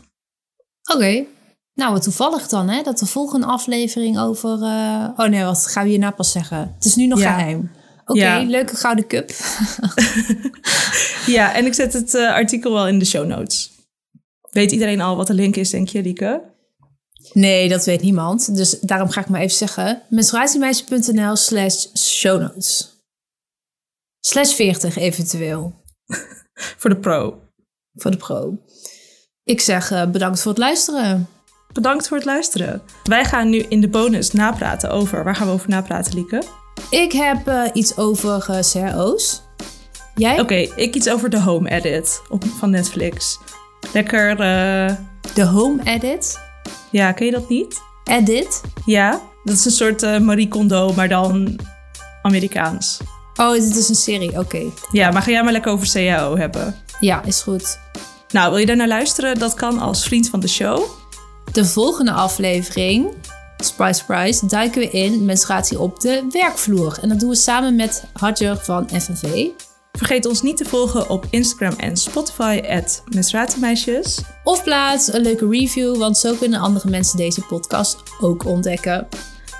Oké. 0.93 1.25
Nou, 1.73 1.93
wat 1.93 2.03
toevallig 2.03 2.47
dan, 2.47 2.69
hè? 2.69 2.81
Dat 2.81 2.99
de 2.99 3.05
volgende 3.05 3.45
aflevering 3.45 4.19
over... 4.19 4.59
Uh... 4.61 5.09
Oh 5.15 5.27
nee, 5.27 5.43
wat 5.43 5.67
gaan 5.67 5.83
we 5.83 5.89
hierna 5.89 6.11
pas 6.11 6.31
zeggen? 6.31 6.57
Het 6.57 6.85
is 6.85 6.95
nu 6.95 7.07
nog 7.07 7.21
geheim. 7.21 7.71
Oké, 8.11 8.45
leuke 8.47 8.75
Gouden 8.75 9.07
Cup. 9.07 9.31
ja, 11.35 11.55
en 11.55 11.65
ik 11.65 11.73
zet 11.73 11.93
het 11.93 12.13
uh, 12.13 12.33
artikel 12.33 12.73
wel 12.73 12.87
in 12.87 12.99
de 12.99 13.05
show 13.05 13.27
notes. 13.27 13.71
Weet 14.51 14.71
iedereen 14.71 15.01
al 15.01 15.15
wat 15.15 15.27
de 15.27 15.33
link 15.33 15.55
is, 15.55 15.69
denk 15.69 15.89
je, 15.89 16.01
Lieke? 16.01 16.41
Nee, 17.33 17.69
dat 17.69 17.85
weet 17.85 18.01
niemand. 18.01 18.55
Dus 18.55 18.79
daarom 18.79 19.09
ga 19.09 19.21
ik 19.21 19.29
maar 19.29 19.41
even 19.41 19.57
zeggen. 19.57 20.01
menstruatiemeisje.nl 20.09 21.35
slash 21.35 21.85
show 21.97 22.41
notes. 22.41 22.89
Slash 24.19 24.53
40 24.53 24.97
eventueel. 24.97 25.83
Voor 26.77 26.89
de 26.89 26.97
pro 26.97 27.49
voor 27.95 28.11
de 28.11 28.17
pro. 28.17 28.57
Ik 29.43 29.61
zeg 29.61 29.91
uh, 29.91 30.05
bedankt 30.05 30.41
voor 30.41 30.51
het 30.51 30.59
luisteren. 30.59 31.27
Bedankt 31.73 32.07
voor 32.07 32.17
het 32.17 32.25
luisteren. 32.25 32.81
Wij 33.03 33.25
gaan 33.25 33.49
nu 33.49 33.57
in 33.57 33.81
de 33.81 33.89
bonus 33.89 34.31
napraten 34.31 34.89
over. 34.89 35.23
Waar 35.23 35.35
gaan 35.35 35.47
we 35.47 35.53
over 35.53 35.69
napraten, 35.69 36.13
Lieke? 36.13 36.43
Ik 36.89 37.11
heb 37.11 37.47
uh, 37.47 37.63
iets 37.73 37.97
over 37.97 38.47
uh, 38.49 38.59
CRO's. 38.59 39.41
Jij? 40.15 40.39
Oké, 40.39 40.55
ik 40.55 40.95
iets 40.95 41.09
over 41.09 41.29
de 41.29 41.39
Home 41.39 41.69
Edit 41.69 42.21
op, 42.29 42.43
van 42.57 42.69
Netflix. 42.69 43.39
Lekker. 43.93 44.37
De 45.33 45.45
Home 45.45 45.83
Edit? 45.83 46.39
Ja, 46.91 47.11
ken 47.11 47.25
je 47.25 47.31
dat 47.31 47.49
niet? 47.49 47.81
Edit? 48.03 48.61
Ja, 48.85 49.21
dat 49.43 49.55
is 49.55 49.65
een 49.65 49.71
soort 49.71 50.21
Marie 50.21 50.47
Kondo, 50.47 50.93
maar 50.93 51.09
dan 51.09 51.59
Amerikaans. 52.21 52.99
Oh, 53.35 53.51
dit 53.51 53.75
is 53.75 53.89
een 53.89 53.95
serie, 53.95 54.39
oké. 54.39 54.61
Ja, 54.91 55.11
maar 55.11 55.21
ga 55.21 55.31
jij 55.31 55.43
maar 55.43 55.51
lekker 55.51 55.71
over 55.71 55.91
CAO 55.91 56.37
hebben. 56.37 56.75
Ja, 56.99 57.23
is 57.23 57.41
goed. 57.41 57.79
Nou, 58.29 58.49
wil 58.49 58.59
je 58.59 58.65
daar 58.65 58.75
naar 58.75 58.87
luisteren? 58.87 59.39
Dat 59.39 59.53
kan 59.53 59.79
als 59.79 60.03
vriend 60.03 60.29
van 60.29 60.39
de 60.39 60.47
show. 60.47 60.83
De 61.51 61.65
volgende 61.65 62.11
aflevering, 62.11 63.07
surprise 63.65 63.99
surprise, 63.99 64.45
duiken 64.45 64.81
we 64.81 64.89
in 64.89 65.25
menstruatie 65.25 65.79
op 65.79 65.99
de 65.99 66.25
werkvloer. 66.29 66.97
En 67.01 67.09
dat 67.09 67.19
doen 67.19 67.29
we 67.29 67.35
samen 67.35 67.75
met 67.75 68.03
Hadjer 68.13 68.57
van 68.57 68.89
FNV. 68.89 69.47
Vergeet 69.91 70.25
ons 70.25 70.41
niet 70.41 70.57
te 70.57 70.65
volgen 70.65 71.09
op 71.09 71.27
Instagram 71.29 71.79
en 71.79 71.97
Spotify, 71.97 72.61
at 72.69 73.03
menstruatiemeisjes. 73.13 74.19
Of 74.43 74.63
plaats 74.63 75.13
een 75.13 75.21
leuke 75.21 75.47
review, 75.49 75.97
want 75.97 76.17
zo 76.17 76.33
kunnen 76.33 76.59
andere 76.59 76.89
mensen 76.89 77.17
deze 77.17 77.41
podcast 77.41 77.97
ook 78.19 78.45
ontdekken. 78.45 79.07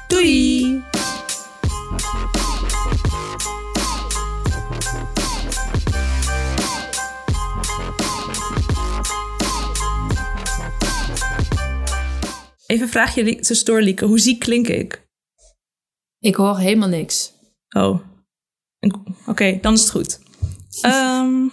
Doei! 0.07 0.70
Even 12.71 12.85
een 12.85 12.91
vraagje 12.91 13.39
tussendoor, 13.39 13.81
Lieke. 13.81 14.05
Hoe 14.05 14.19
ziek 14.19 14.39
klink 14.39 14.67
ik? 14.67 15.07
Ik 16.19 16.35
hoor 16.35 16.57
helemaal 16.57 16.87
niks. 16.87 17.33
Oh. 17.75 17.99
Oké, 19.25 19.57
dan 19.61 19.73
is 19.73 19.81
het 19.81 19.89
goed. 19.89 20.19
Ehm, 20.81 21.47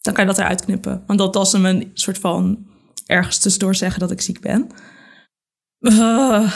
dan 0.00 0.14
kan 0.14 0.24
je 0.24 0.30
dat 0.30 0.38
eruit 0.38 0.64
knippen. 0.64 1.04
Want 1.06 1.18
dat 1.18 1.34
was 1.34 1.52
hem 1.52 1.64
een 1.64 1.90
soort 1.94 2.18
van 2.18 2.66
ergens 3.06 3.38
tussendoor 3.38 3.74
zeggen 3.74 4.00
dat 4.00 4.10
ik 4.10 4.20
ziek 4.20 4.40
ben. 4.40 4.70
Uh, 5.78 6.52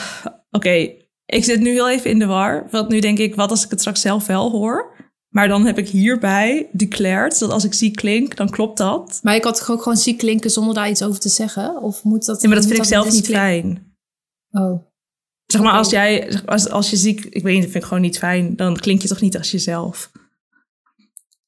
Oké, 0.51 0.93
ik 1.25 1.43
zit 1.43 1.59
nu 1.59 1.69
heel 1.69 1.89
even 1.89 2.09
in 2.09 2.19
de 2.19 2.25
war. 2.25 2.67
Want 2.71 2.89
nu 2.89 2.99
denk 2.99 3.17
ik, 3.17 3.35
wat 3.35 3.49
als 3.49 3.63
ik 3.63 3.69
het 3.69 3.79
straks 3.79 4.01
zelf 4.01 4.25
wel 4.25 4.51
hoor? 4.51 5.08
Maar 5.29 5.47
dan 5.47 5.65
heb 5.65 5.77
ik 5.77 5.89
hierbij 5.89 6.69
declared 6.71 7.39
dat 7.39 7.51
als 7.51 7.63
ik 7.63 7.73
ziek 7.73 7.95
klink, 7.95 8.35
dan 8.35 8.49
klopt 8.49 8.77
dat. 8.77 9.19
Maar 9.23 9.35
ik 9.35 9.43
had 9.43 9.57
toch 9.57 9.71
ook 9.71 9.81
gewoon 9.81 9.97
ziek 9.97 10.17
klinken 10.17 10.51
zonder 10.51 10.73
daar 10.73 10.89
iets 10.89 11.03
over 11.03 11.19
te 11.19 11.29
zeggen? 11.29 11.81
Of 11.81 12.03
moet 12.03 12.25
dat... 12.25 12.41
Ja, 12.41 12.47
maar 12.47 12.57
dat 12.57 12.67
vind 12.67 12.79
ik 12.79 12.85
zelf 12.85 13.11
niet 13.11 13.27
fijn. 13.27 13.95
Oh. 14.51 14.87
Zeg 15.45 15.61
maar, 15.61 15.73
als 15.73 15.89
jij, 15.89 16.39
als, 16.45 16.69
als 16.69 16.89
je 16.89 16.95
ziek, 16.95 17.25
ik 17.25 17.43
weet 17.43 17.53
niet, 17.53 17.61
dat 17.61 17.71
vind 17.71 17.83
ik 17.83 17.89
gewoon 17.89 18.03
niet 18.03 18.17
fijn. 18.17 18.55
Dan 18.55 18.77
klink 18.77 19.01
je 19.01 19.07
toch 19.07 19.21
niet 19.21 19.37
als 19.37 19.51
jezelf. 19.51 20.11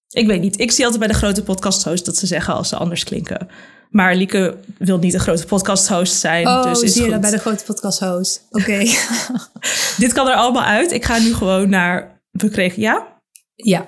Ik 0.10 0.28
weet 0.28 0.42
niet. 0.42 0.60
Ik 0.60 0.72
zie 0.72 0.84
altijd 0.84 1.04
bij 1.04 1.12
de 1.12 1.18
grote 1.18 1.44
podcast 1.44 2.06
dat 2.06 2.18
ze 2.18 2.26
zeggen 2.26 2.54
als 2.54 2.70
ze 2.70 2.76
anders 2.76 3.04
klinken. 3.04 3.48
Maar 3.90 4.16
Lieke 4.16 4.58
wil 4.78 4.98
niet 4.98 5.14
een 5.14 5.20
grote 5.20 5.46
podcast-host 5.46 6.14
zijn. 6.14 6.48
Oh, 6.48 6.64
dus 6.64 6.82
is 6.82 6.94
zie 6.94 7.04
je 7.04 7.10
dat 7.10 7.22
bij 7.22 7.32
de 7.32 7.38
grote 7.38 7.64
podcast-host. 7.64 8.48
Oké. 8.50 8.78
Dit 9.98 10.14
kan 10.14 10.28
er 10.28 10.36
allemaal 10.36 10.64
uit. 10.64 10.92
Ik 10.92 11.06
ga 11.06 11.18
nu 11.18 11.34
gewoon 11.34 11.70
naar... 11.70 12.22
We 12.32 12.50
kregen, 12.50 12.82
ja? 12.82 13.11
Ja. 13.64 13.88